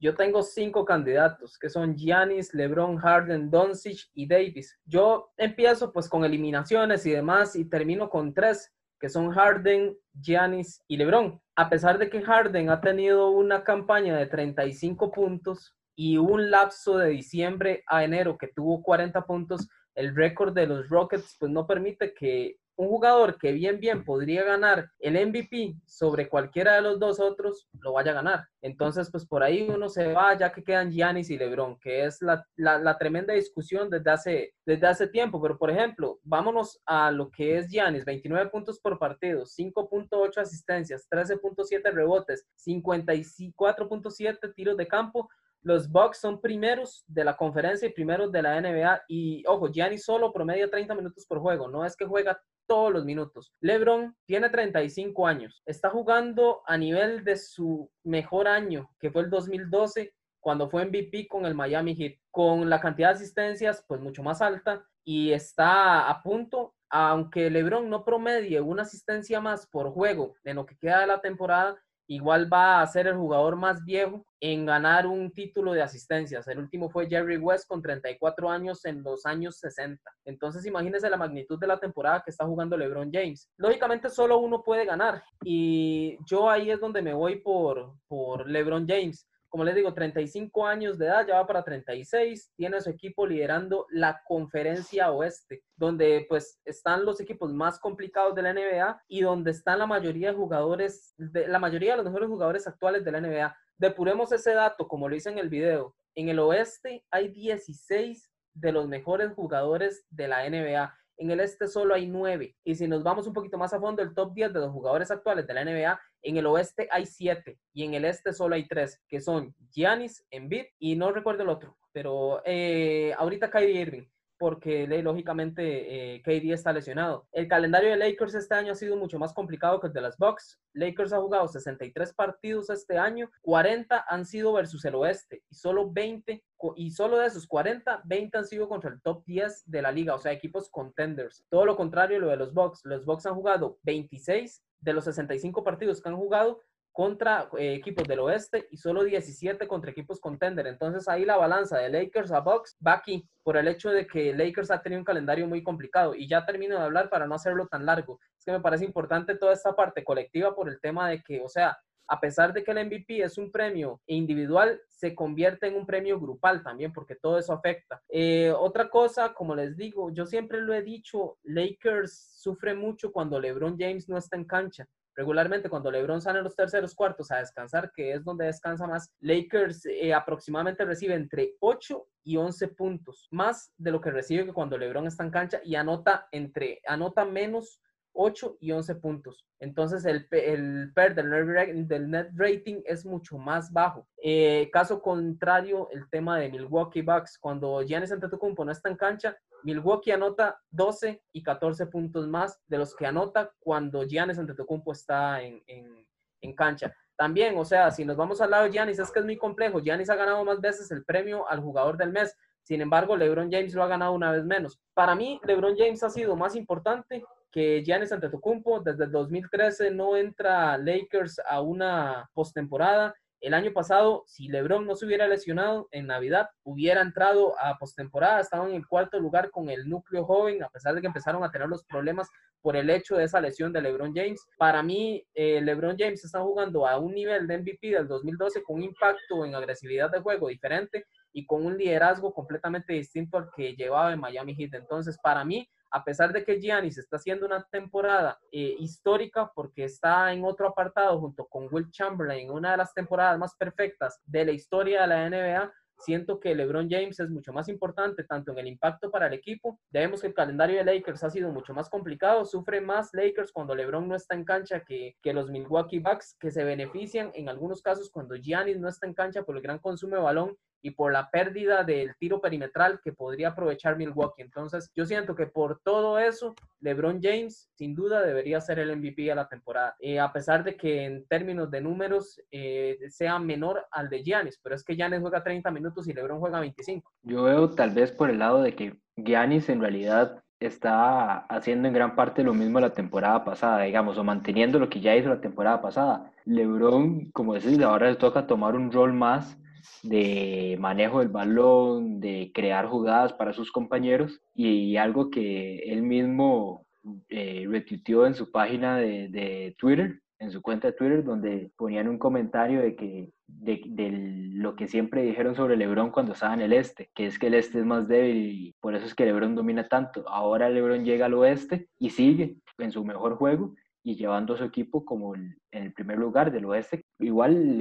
Yo 0.00 0.14
tengo 0.14 0.42
cinco 0.42 0.84
candidatos, 0.84 1.58
que 1.58 1.70
son 1.70 1.96
Giannis, 1.96 2.52
LeBron, 2.52 2.98
Harden, 2.98 3.50
Doncic 3.50 4.10
y 4.12 4.26
Davis. 4.26 4.78
Yo 4.84 5.32
empiezo 5.36 5.92
pues 5.92 6.08
con 6.08 6.24
eliminaciones 6.24 7.06
y 7.06 7.12
demás 7.12 7.56
y 7.56 7.64
termino 7.64 8.10
con 8.10 8.34
tres, 8.34 8.70
que 9.00 9.08
son 9.08 9.30
Harden, 9.30 9.96
Giannis 10.20 10.82
y 10.88 10.96
LeBron. 10.96 11.40
A 11.56 11.70
pesar 11.70 11.98
de 11.98 12.10
que 12.10 12.20
Harden 12.20 12.68
ha 12.68 12.80
tenido 12.80 13.30
una 13.30 13.64
campaña 13.64 14.16
de 14.16 14.26
35 14.26 15.10
puntos 15.10 15.74
y 15.96 16.18
un 16.18 16.50
lapso 16.50 16.98
de 16.98 17.10
diciembre 17.10 17.82
a 17.86 18.04
enero 18.04 18.36
que 18.36 18.48
tuvo 18.48 18.82
40 18.82 19.24
puntos, 19.24 19.68
el 19.94 20.14
récord 20.14 20.54
de 20.54 20.66
los 20.66 20.88
Rockets 20.88 21.36
pues 21.38 21.50
no 21.50 21.66
permite 21.66 22.14
que 22.14 22.58
un 22.76 22.88
jugador 22.88 23.38
que 23.38 23.52
bien 23.52 23.78
bien 23.78 24.04
podría 24.04 24.42
ganar 24.42 24.90
el 24.98 25.14
MVP 25.26 25.76
sobre 25.86 26.28
cualquiera 26.28 26.74
de 26.74 26.82
los 26.82 26.98
dos 26.98 27.20
otros 27.20 27.68
lo 27.80 27.92
vaya 27.92 28.10
a 28.10 28.14
ganar. 28.14 28.48
Entonces 28.62 29.10
pues 29.10 29.26
por 29.26 29.42
ahí 29.42 29.68
uno 29.68 29.88
se 29.88 30.12
va 30.12 30.36
ya 30.36 30.52
que 30.52 30.64
quedan 30.64 30.90
Giannis 30.90 31.30
y 31.30 31.38
LeBron, 31.38 31.78
que 31.78 32.04
es 32.04 32.20
la, 32.20 32.44
la, 32.56 32.98
tremenda 32.98 33.32
discusión 33.34 33.90
desde 33.90 34.10
hace, 34.10 34.54
desde 34.66 34.86
hace 34.86 35.06
tiempo. 35.06 35.40
Pero 35.40 35.56
por 35.56 35.70
ejemplo, 35.70 36.18
vámonos 36.22 36.80
a 36.86 37.10
lo 37.10 37.30
que 37.30 37.58
es 37.58 37.68
Giannis, 37.68 38.04
29 38.04 38.50
puntos 38.50 38.80
por 38.80 38.98
partido, 38.98 39.44
5.8 39.44 40.38
asistencias, 40.38 41.06
13.7 41.08 41.92
rebotes, 41.92 42.46
54.7 42.66 44.54
tiros 44.54 44.76
de 44.76 44.88
campo, 44.88 45.28
los 45.64 45.90
Bucks 45.90 46.18
son 46.18 46.40
primeros 46.40 47.04
de 47.06 47.24
la 47.24 47.36
conferencia 47.36 47.88
y 47.88 47.92
primeros 47.92 48.30
de 48.30 48.42
la 48.42 48.60
NBA. 48.60 49.04
Y 49.08 49.42
ojo, 49.46 49.68
Gianni 49.72 49.96
solo 49.96 50.32
promedia 50.32 50.70
30 50.70 50.94
minutos 50.94 51.24
por 51.26 51.40
juego. 51.40 51.68
No 51.68 51.84
es 51.86 51.96
que 51.96 52.04
juega 52.04 52.38
todos 52.66 52.92
los 52.92 53.04
minutos. 53.04 53.50
LeBron 53.60 54.14
tiene 54.26 54.50
35 54.50 55.26
años. 55.26 55.62
Está 55.64 55.88
jugando 55.88 56.62
a 56.66 56.76
nivel 56.76 57.24
de 57.24 57.36
su 57.36 57.90
mejor 58.04 58.46
año, 58.46 58.90
que 59.00 59.10
fue 59.10 59.22
el 59.22 59.30
2012, 59.30 60.14
cuando 60.38 60.68
fue 60.68 60.84
MVP 60.84 61.28
con 61.28 61.46
el 61.46 61.54
Miami 61.54 61.94
Heat. 61.96 62.18
Con 62.30 62.68
la 62.68 62.80
cantidad 62.80 63.08
de 63.08 63.14
asistencias, 63.14 63.82
pues 63.88 64.02
mucho 64.02 64.22
más 64.22 64.42
alta. 64.42 64.84
Y 65.02 65.32
está 65.32 66.10
a 66.10 66.22
punto, 66.22 66.74
aunque 66.90 67.48
LeBron 67.48 67.88
no 67.88 68.04
promedie 68.04 68.60
una 68.60 68.82
asistencia 68.82 69.40
más 69.40 69.66
por 69.66 69.90
juego 69.92 70.34
en 70.44 70.56
lo 70.56 70.66
que 70.66 70.76
queda 70.76 71.00
de 71.00 71.06
la 71.06 71.22
temporada, 71.22 71.82
igual 72.06 72.52
va 72.52 72.80
a 72.80 72.86
ser 72.86 73.06
el 73.06 73.16
jugador 73.16 73.56
más 73.56 73.84
viejo 73.84 74.24
en 74.40 74.66
ganar 74.66 75.06
un 75.06 75.32
título 75.32 75.72
de 75.72 75.82
asistencias. 75.82 76.46
El 76.48 76.58
último 76.58 76.90
fue 76.90 77.08
Jerry 77.08 77.38
West 77.38 77.66
con 77.66 77.80
34 77.80 78.50
años 78.50 78.84
en 78.84 79.02
los 79.02 79.24
años 79.24 79.58
60. 79.58 80.02
Entonces 80.26 80.66
imagínense 80.66 81.08
la 81.08 81.16
magnitud 81.16 81.58
de 81.58 81.66
la 81.66 81.80
temporada 81.80 82.22
que 82.22 82.30
está 82.30 82.44
jugando 82.44 82.76
LeBron 82.76 83.10
James. 83.12 83.50
Lógicamente 83.56 84.10
solo 84.10 84.38
uno 84.38 84.62
puede 84.62 84.84
ganar 84.84 85.22
y 85.42 86.18
yo 86.26 86.50
ahí 86.50 86.70
es 86.70 86.80
donde 86.80 87.00
me 87.00 87.14
voy 87.14 87.40
por, 87.40 87.94
por 88.06 88.48
LeBron 88.48 88.86
James 88.86 89.26
como 89.54 89.62
les 89.62 89.76
digo, 89.76 89.94
35 89.94 90.66
años 90.66 90.98
de 90.98 91.06
edad, 91.06 91.24
ya 91.28 91.36
va 91.36 91.46
para 91.46 91.62
36, 91.62 92.50
tiene 92.56 92.76
a 92.76 92.80
su 92.80 92.90
equipo 92.90 93.24
liderando 93.24 93.86
la 93.88 94.20
conferencia 94.26 95.12
oeste, 95.12 95.62
donde 95.76 96.26
pues 96.28 96.60
están 96.64 97.04
los 97.04 97.20
equipos 97.20 97.52
más 97.52 97.78
complicados 97.78 98.34
de 98.34 98.42
la 98.42 98.52
NBA 98.52 99.04
y 99.06 99.20
donde 99.20 99.52
están 99.52 99.78
la 99.78 99.86
mayoría 99.86 100.32
de 100.32 100.36
jugadores, 100.36 101.14
de, 101.18 101.46
la 101.46 101.60
mayoría 101.60 101.92
de 101.92 101.98
los 101.98 102.06
mejores 102.06 102.28
jugadores 102.28 102.66
actuales 102.66 103.04
de 103.04 103.12
la 103.12 103.20
NBA. 103.20 103.56
Depuremos 103.78 104.32
ese 104.32 104.54
dato, 104.54 104.88
como 104.88 105.08
lo 105.08 105.14
hice 105.14 105.30
en 105.30 105.38
el 105.38 105.48
video. 105.48 105.94
en 106.16 106.30
el 106.30 106.40
oeste 106.40 107.04
hay 107.12 107.28
16 107.28 108.28
de 108.54 108.72
los 108.72 108.88
mejores 108.88 109.34
jugadores 109.34 110.04
de 110.10 110.26
la 110.26 110.50
NBA. 110.50 110.92
En 111.16 111.30
el 111.30 111.40
este 111.40 111.68
solo 111.68 111.94
hay 111.94 112.06
9. 112.06 112.56
Y 112.64 112.74
si 112.74 112.88
nos 112.88 113.02
vamos 113.02 113.26
un 113.26 113.32
poquito 113.32 113.58
más 113.58 113.72
a 113.72 113.80
fondo, 113.80 114.02
el 114.02 114.14
top 114.14 114.34
10 114.34 114.52
de 114.52 114.60
los 114.60 114.70
jugadores 114.70 115.10
actuales 115.10 115.46
de 115.46 115.54
la 115.54 115.64
NBA, 115.64 116.00
en 116.22 116.36
el 116.36 116.46
oeste 116.46 116.88
hay 116.90 117.06
7 117.06 117.58
y 117.72 117.84
en 117.84 117.94
el 117.94 118.04
este 118.04 118.32
solo 118.32 118.54
hay 118.54 118.66
3, 118.66 119.02
que 119.08 119.20
son 119.20 119.54
Giannis, 119.70 120.26
Embiid 120.30 120.64
y 120.78 120.96
no 120.96 121.12
recuerdo 121.12 121.42
el 121.42 121.50
otro, 121.50 121.76
pero 121.92 122.42
eh, 122.44 123.14
ahorita 123.16 123.50
Kyrie 123.50 123.80
Irving 123.80 124.06
porque 124.38 124.86
lógicamente 125.02 126.16
eh, 126.16 126.22
KD 126.22 126.52
está 126.52 126.72
lesionado. 126.72 127.26
El 127.32 127.48
calendario 127.48 127.90
de 127.90 127.96
Lakers 127.96 128.34
este 128.34 128.54
año 128.54 128.72
ha 128.72 128.76
sido 128.76 128.96
mucho 128.96 129.18
más 129.18 129.32
complicado 129.32 129.80
que 129.80 129.86
el 129.88 129.92
de 129.92 130.00
las 130.00 130.16
Bucks. 130.18 130.60
Lakers 130.72 131.12
ha 131.12 131.20
jugado 131.20 131.48
63 131.48 132.12
partidos 132.14 132.70
este 132.70 132.98
año, 132.98 133.30
40 133.42 134.04
han 134.08 134.24
sido 134.24 134.52
versus 134.52 134.84
el 134.84 134.94
oeste 134.96 135.42
y 135.48 135.54
solo 135.54 135.90
20 135.90 136.42
y 136.76 136.90
solo 136.90 137.18
de 137.18 137.26
esos 137.26 137.46
40, 137.46 138.02
20 138.04 138.38
han 138.38 138.46
sido 138.46 138.68
contra 138.68 138.90
el 138.90 139.00
top 139.02 139.24
10 139.26 139.64
de 139.66 139.82
la 139.82 139.92
liga, 139.92 140.14
o 140.14 140.18
sea, 140.18 140.32
equipos 140.32 140.70
contenders. 140.70 141.44
Todo 141.50 141.66
lo 141.66 141.76
contrario 141.76 142.18
lo 142.18 142.28
de 142.28 142.36
los 142.36 142.54
Bucks. 142.54 142.80
Los 142.84 143.04
Bucks 143.04 143.26
han 143.26 143.34
jugado 143.34 143.78
26 143.82 144.64
de 144.80 144.92
los 144.92 145.04
65 145.04 145.64
partidos 145.64 146.00
que 146.00 146.08
han 146.08 146.16
jugado, 146.16 146.60
contra 146.94 147.48
eh, 147.58 147.74
equipos 147.74 148.06
del 148.06 148.20
oeste 148.20 148.68
y 148.70 148.76
solo 148.76 149.02
17 149.02 149.66
contra 149.66 149.90
equipos 149.90 150.20
contender. 150.20 150.68
Entonces 150.68 151.08
ahí 151.08 151.24
la 151.24 151.36
balanza 151.36 151.76
de 151.78 151.88
Lakers 151.88 152.30
a 152.30 152.38
Bucks 152.38 152.78
va 152.86 152.92
aquí 152.92 153.28
por 153.42 153.56
el 153.56 153.66
hecho 153.66 153.90
de 153.90 154.06
que 154.06 154.32
Lakers 154.32 154.70
ha 154.70 154.80
tenido 154.80 155.00
un 155.00 155.04
calendario 155.04 155.48
muy 155.48 155.64
complicado. 155.64 156.14
Y 156.14 156.28
ya 156.28 156.46
termino 156.46 156.76
de 156.76 156.84
hablar 156.84 157.10
para 157.10 157.26
no 157.26 157.34
hacerlo 157.34 157.66
tan 157.66 157.84
largo. 157.84 158.20
Es 158.38 158.44
que 158.44 158.52
me 158.52 158.60
parece 158.60 158.84
importante 158.84 159.34
toda 159.34 159.52
esta 159.52 159.74
parte 159.74 160.04
colectiva 160.04 160.54
por 160.54 160.68
el 160.68 160.80
tema 160.80 161.10
de 161.10 161.20
que, 161.20 161.40
o 161.40 161.48
sea, 161.48 161.76
a 162.06 162.20
pesar 162.20 162.52
de 162.52 162.62
que 162.62 162.70
el 162.70 162.86
MVP 162.86 163.24
es 163.24 163.38
un 163.38 163.50
premio 163.50 164.00
individual, 164.06 164.80
se 164.88 165.16
convierte 165.16 165.66
en 165.66 165.74
un 165.74 165.86
premio 165.86 166.20
grupal 166.20 166.62
también, 166.62 166.92
porque 166.92 167.16
todo 167.16 167.38
eso 167.38 167.52
afecta. 167.52 168.00
Eh, 168.08 168.52
otra 168.56 168.88
cosa, 168.88 169.34
como 169.34 169.56
les 169.56 169.76
digo, 169.76 170.12
yo 170.12 170.26
siempre 170.26 170.60
lo 170.60 170.72
he 170.72 170.82
dicho, 170.82 171.38
Lakers 171.42 172.36
sufre 172.36 172.72
mucho 172.72 173.10
cuando 173.10 173.40
LeBron 173.40 173.76
James 173.76 174.08
no 174.08 174.16
está 174.16 174.36
en 174.36 174.44
cancha 174.44 174.86
regularmente 175.16 175.68
cuando 175.68 175.90
LeBron 175.90 176.20
sale 176.20 176.38
en 176.38 176.44
los 176.44 176.56
terceros 176.56 176.94
cuartos 176.94 177.30
a 177.30 177.38
descansar, 177.38 177.90
que 177.94 178.12
es 178.12 178.24
donde 178.24 178.46
descansa 178.46 178.86
más, 178.86 179.12
Lakers 179.20 179.86
eh, 179.86 180.12
aproximadamente 180.12 180.84
recibe 180.84 181.14
entre 181.14 181.54
8 181.60 182.06
y 182.24 182.36
11 182.36 182.68
puntos, 182.68 183.28
más 183.30 183.72
de 183.76 183.90
lo 183.90 184.00
que 184.00 184.10
recibe 184.10 184.46
que 184.46 184.52
cuando 184.52 184.78
LeBron 184.78 185.06
está 185.06 185.24
en 185.24 185.30
cancha 185.30 185.60
y 185.64 185.74
anota 185.74 186.28
entre 186.32 186.80
anota 186.86 187.24
menos 187.24 187.80
8 188.14 188.58
y 188.60 188.72
11 188.72 188.94
puntos. 188.96 189.44
Entonces 189.58 190.04
el, 190.04 190.26
el 190.30 190.92
PER 190.94 191.14
del 191.14 192.10
net, 192.10 192.28
rating 192.34 192.82
es 192.84 193.04
mucho 193.04 193.36
más 193.38 193.72
bajo. 193.72 194.06
Eh, 194.22 194.70
caso 194.72 195.02
contrario, 195.02 195.88
el 195.90 196.08
tema 196.08 196.38
de 196.38 196.48
Milwaukee 196.48 197.02
Bucks, 197.02 197.38
cuando 197.38 197.82
Giannis 197.82 198.12
Antetokounmpo 198.12 198.64
no 198.64 198.72
está 198.72 198.88
en 198.88 198.96
cancha, 198.96 199.36
Milwaukee 199.64 200.12
anota 200.12 200.60
12 200.70 201.22
y 201.32 201.42
14 201.42 201.86
puntos 201.86 202.28
más 202.28 202.60
de 202.66 202.78
los 202.78 202.94
que 202.94 203.06
anota 203.06 203.52
cuando 203.58 204.04
Giannis 204.04 204.38
Antetokounmpo 204.38 204.92
está 204.92 205.42
en, 205.42 205.62
en, 205.66 206.54
cancha. 206.54 206.94
También, 207.16 207.56
o 207.56 207.64
sea, 207.64 207.90
si 207.90 208.04
nos 208.04 208.18
vamos 208.18 208.42
al 208.42 208.50
lado 208.50 208.64
de 208.64 208.70
Giannis, 208.70 208.98
es 208.98 209.10
que 209.10 209.20
es 209.20 209.24
muy 209.24 209.38
complejo. 209.38 209.80
Giannis 209.80 210.10
ha 210.10 210.14
ganado 210.14 210.44
más 210.44 210.60
veces 210.60 210.90
el 210.90 211.04
premio 211.04 211.48
al 211.48 211.60
jugador 211.60 211.96
del 211.96 212.12
mes. 212.12 212.36
Sin 212.62 212.82
embargo, 212.82 213.16
LeBron 213.16 213.50
James 213.50 213.74
lo 213.74 213.82
ha 213.82 213.88
ganado 213.88 214.12
una 214.12 214.30
vez 214.30 214.44
menos. 214.44 214.78
Para 214.92 215.14
mí, 215.14 215.40
LeBron 215.44 215.76
James 215.76 216.02
ha 216.02 216.10
sido 216.10 216.36
más 216.36 216.54
importante 216.54 217.24
que 217.54 217.84
Giannis 217.84 218.10
Antetokounmpo. 218.10 218.80
Desde 218.80 219.04
el 219.04 219.12
2013 219.12 219.92
no 219.92 220.16
entra 220.16 220.76
Lakers 220.76 221.40
a 221.48 221.60
una 221.60 222.28
postemporada 222.34 223.14
el 223.44 223.52
año 223.52 223.74
pasado, 223.74 224.24
si 224.26 224.48
LeBron 224.48 224.86
no 224.86 224.96
se 224.96 225.04
hubiera 225.04 225.28
lesionado 225.28 225.86
en 225.90 226.06
Navidad, 226.06 226.48
hubiera 226.62 227.02
entrado 227.02 227.54
a 227.60 227.76
postemporada, 227.76 228.40
estaba 228.40 228.66
en 228.66 228.74
el 228.74 228.86
cuarto 228.86 229.20
lugar 229.20 229.50
con 229.50 229.68
el 229.68 229.86
núcleo 229.86 230.24
joven, 230.24 230.62
a 230.62 230.70
pesar 230.70 230.94
de 230.94 231.02
que 231.02 231.08
empezaron 231.08 231.44
a 231.44 231.50
tener 231.50 231.68
los 231.68 231.84
problemas 231.84 232.26
por 232.62 232.74
el 232.74 232.88
hecho 232.88 233.16
de 233.16 233.24
esa 233.24 233.42
lesión 233.42 233.70
de 233.70 233.82
LeBron 233.82 234.14
James. 234.14 234.40
Para 234.56 234.82
mí, 234.82 235.22
eh, 235.34 235.60
LeBron 235.60 235.96
James 235.98 236.24
está 236.24 236.40
jugando 236.40 236.86
a 236.88 236.98
un 236.98 237.12
nivel 237.12 237.46
de 237.46 237.58
MVP 237.58 237.90
del 237.90 238.08
2012 238.08 238.62
con 238.62 238.76
un 238.76 238.84
impacto 238.84 239.44
en 239.44 239.54
agresividad 239.54 240.10
de 240.10 240.20
juego 240.20 240.48
diferente 240.48 241.04
y 241.30 241.44
con 241.44 241.66
un 241.66 241.76
liderazgo 241.76 242.32
completamente 242.32 242.94
distinto 242.94 243.36
al 243.36 243.50
que 243.54 243.76
llevaba 243.76 244.14
en 244.14 244.20
Miami 244.20 244.54
Heat. 244.54 244.72
Entonces, 244.72 245.18
para 245.22 245.44
mí, 245.44 245.68
a 245.94 246.02
pesar 246.02 246.32
de 246.32 246.44
que 246.44 246.60
Giannis 246.60 246.98
está 246.98 247.18
haciendo 247.18 247.46
una 247.46 247.62
temporada 247.70 248.36
eh, 248.50 248.74
histórica 248.80 249.52
porque 249.54 249.84
está 249.84 250.32
en 250.32 250.44
otro 250.44 250.66
apartado 250.66 251.20
junto 251.20 251.46
con 251.46 251.68
Will 251.70 251.88
Chamberlain, 251.92 252.50
una 252.50 252.72
de 252.72 252.78
las 252.78 252.92
temporadas 252.92 253.38
más 253.38 253.54
perfectas 253.54 254.20
de 254.24 254.44
la 254.44 254.50
historia 254.50 255.02
de 255.02 255.06
la 255.06 255.30
NBA, 255.30 255.72
siento 255.98 256.40
que 256.40 256.52
LeBron 256.52 256.90
James 256.90 257.20
es 257.20 257.30
mucho 257.30 257.52
más 257.52 257.68
importante 257.68 258.24
tanto 258.24 258.50
en 258.50 258.58
el 258.58 258.66
impacto 258.66 259.08
para 259.08 259.28
el 259.28 259.34
equipo. 259.34 259.78
Debemos 259.88 260.20
que 260.20 260.26
el 260.26 260.34
calendario 260.34 260.78
de 260.78 260.84
Lakers 260.84 261.22
ha 261.22 261.30
sido 261.30 261.52
mucho 261.52 261.72
más 261.72 261.88
complicado. 261.88 262.44
Sufre 262.44 262.80
más 262.80 263.10
Lakers 263.12 263.52
cuando 263.52 263.76
LeBron 263.76 264.08
no 264.08 264.16
está 264.16 264.34
en 264.34 264.44
cancha 264.44 264.80
que, 264.84 265.16
que 265.22 265.32
los 265.32 265.48
Milwaukee 265.48 266.00
Bucks, 266.00 266.36
que 266.40 266.50
se 266.50 266.64
benefician 266.64 267.30
en 267.34 267.48
algunos 267.48 267.82
casos 267.82 268.10
cuando 268.10 268.34
Giannis 268.34 268.80
no 268.80 268.88
está 268.88 269.06
en 269.06 269.14
cancha 269.14 269.44
por 269.44 269.56
el 269.56 269.62
gran 269.62 269.78
consumo 269.78 270.16
de 270.16 270.22
balón 270.22 270.56
y 270.84 270.90
por 270.90 271.12
la 271.12 271.30
pérdida 271.30 271.82
del 271.82 272.14
tiro 272.16 272.42
perimetral 272.42 273.00
que 273.02 273.14
podría 273.14 273.48
aprovechar 273.48 273.96
Milwaukee. 273.96 274.42
Entonces, 274.42 274.90
yo 274.94 275.06
siento 275.06 275.34
que 275.34 275.46
por 275.46 275.80
todo 275.82 276.18
eso, 276.18 276.54
LeBron 276.80 277.20
James 277.22 277.70
sin 277.74 277.94
duda 277.94 278.20
debería 278.20 278.60
ser 278.60 278.78
el 278.78 278.94
MVP 278.94 279.22
de 279.22 279.34
la 279.34 279.48
temporada, 279.48 279.96
eh, 279.98 280.20
a 280.20 280.30
pesar 280.30 280.62
de 280.62 280.76
que 280.76 281.06
en 281.06 281.26
términos 281.26 281.70
de 281.70 281.80
números 281.80 282.38
eh, 282.50 282.98
sea 283.08 283.38
menor 283.38 283.86
al 283.90 284.10
de 284.10 284.22
Giannis, 284.22 284.60
pero 284.62 284.74
es 284.74 284.84
que 284.84 284.94
Giannis 284.94 285.22
juega 285.22 285.42
30 285.42 285.70
minutos 285.70 286.06
y 286.06 286.12
LeBron 286.12 286.38
juega 286.38 286.60
25. 286.60 287.10
Yo 287.22 287.44
veo 287.44 287.70
tal 287.70 287.92
vez 287.92 288.12
por 288.12 288.28
el 288.28 288.38
lado 288.38 288.60
de 288.60 288.74
que 288.74 288.98
Giannis 289.16 289.70
en 289.70 289.80
realidad 289.80 290.44
está 290.60 291.46
haciendo 291.46 291.88
en 291.88 291.94
gran 291.94 292.14
parte 292.14 292.44
lo 292.44 292.52
mismo 292.52 292.78
la 292.78 292.92
temporada 292.92 293.42
pasada, 293.42 293.84
digamos, 293.84 294.18
o 294.18 294.24
manteniendo 294.24 294.78
lo 294.78 294.90
que 294.90 295.00
ya 295.00 295.16
hizo 295.16 295.30
la 295.30 295.40
temporada 295.40 295.80
pasada. 295.80 296.30
LeBron, 296.44 297.30
como 297.30 297.54
decís, 297.54 297.80
ahora 297.80 298.10
le 298.10 298.16
toca 298.16 298.46
tomar 298.46 298.74
un 298.76 298.92
rol 298.92 299.14
más 299.14 299.56
de 300.02 300.76
manejo 300.80 301.20
del 301.20 301.28
balón, 301.28 302.20
de 302.20 302.50
crear 302.54 302.86
jugadas 302.86 303.32
para 303.32 303.52
sus 303.52 303.70
compañeros 303.72 304.40
y, 304.54 304.96
algo 304.96 305.30
que 305.30 305.78
él 305.92 306.02
mismo 306.02 306.86
eh, 307.28 307.66
retuiteó 307.68 308.26
en 308.26 308.34
su 308.34 308.50
página 308.50 308.96
de, 308.96 309.28
de, 309.28 309.74
Twitter, 309.78 310.20
en 310.38 310.50
su 310.50 310.62
cuenta 310.62 310.88
de 310.88 310.94
Twitter, 310.94 311.24
donde 311.24 311.70
ponían 311.76 312.08
un 312.08 312.18
comentario 312.18 312.80
de 312.80 312.96
que 312.96 313.28
de, 313.46 313.82
de, 313.86 314.10
lo 314.54 314.74
que 314.76 314.88
siempre 314.88 315.22
dijeron 315.22 315.54
sobre 315.54 315.76
LeBron 315.76 316.10
cuando 316.10 316.32
estaba 316.32 316.54
en 316.54 316.62
el 316.62 316.72
este, 316.72 317.10
que 317.14 317.26
es 317.26 317.38
que 317.38 317.48
el 317.48 317.54
este 317.54 317.78
es 317.78 317.84
más 317.84 318.08
débil 318.08 318.36
y 318.36 318.74
por 318.80 318.94
eso 318.94 319.06
es 319.06 319.14
que 319.14 319.26
LeBron 319.26 319.54
domina 319.54 319.88
tanto. 319.88 320.28
Ahora 320.28 320.70
LeBron 320.70 321.04
llega 321.04 321.26
al 321.26 321.34
oeste 321.34 321.88
y 321.98 322.10
sigue 322.10 322.56
en 322.78 322.90
su 322.90 323.04
mejor 323.04 323.36
juego 323.36 323.74
y 324.04 324.16
llevando 324.16 324.54
a 324.54 324.58
su 324.58 324.64
equipo 324.64 325.04
como 325.04 325.34
en 325.34 325.56
el 325.72 325.92
primer 325.94 326.18
lugar 326.18 326.52
del 326.52 326.66
oeste. 326.66 327.06
Igual 327.18 327.78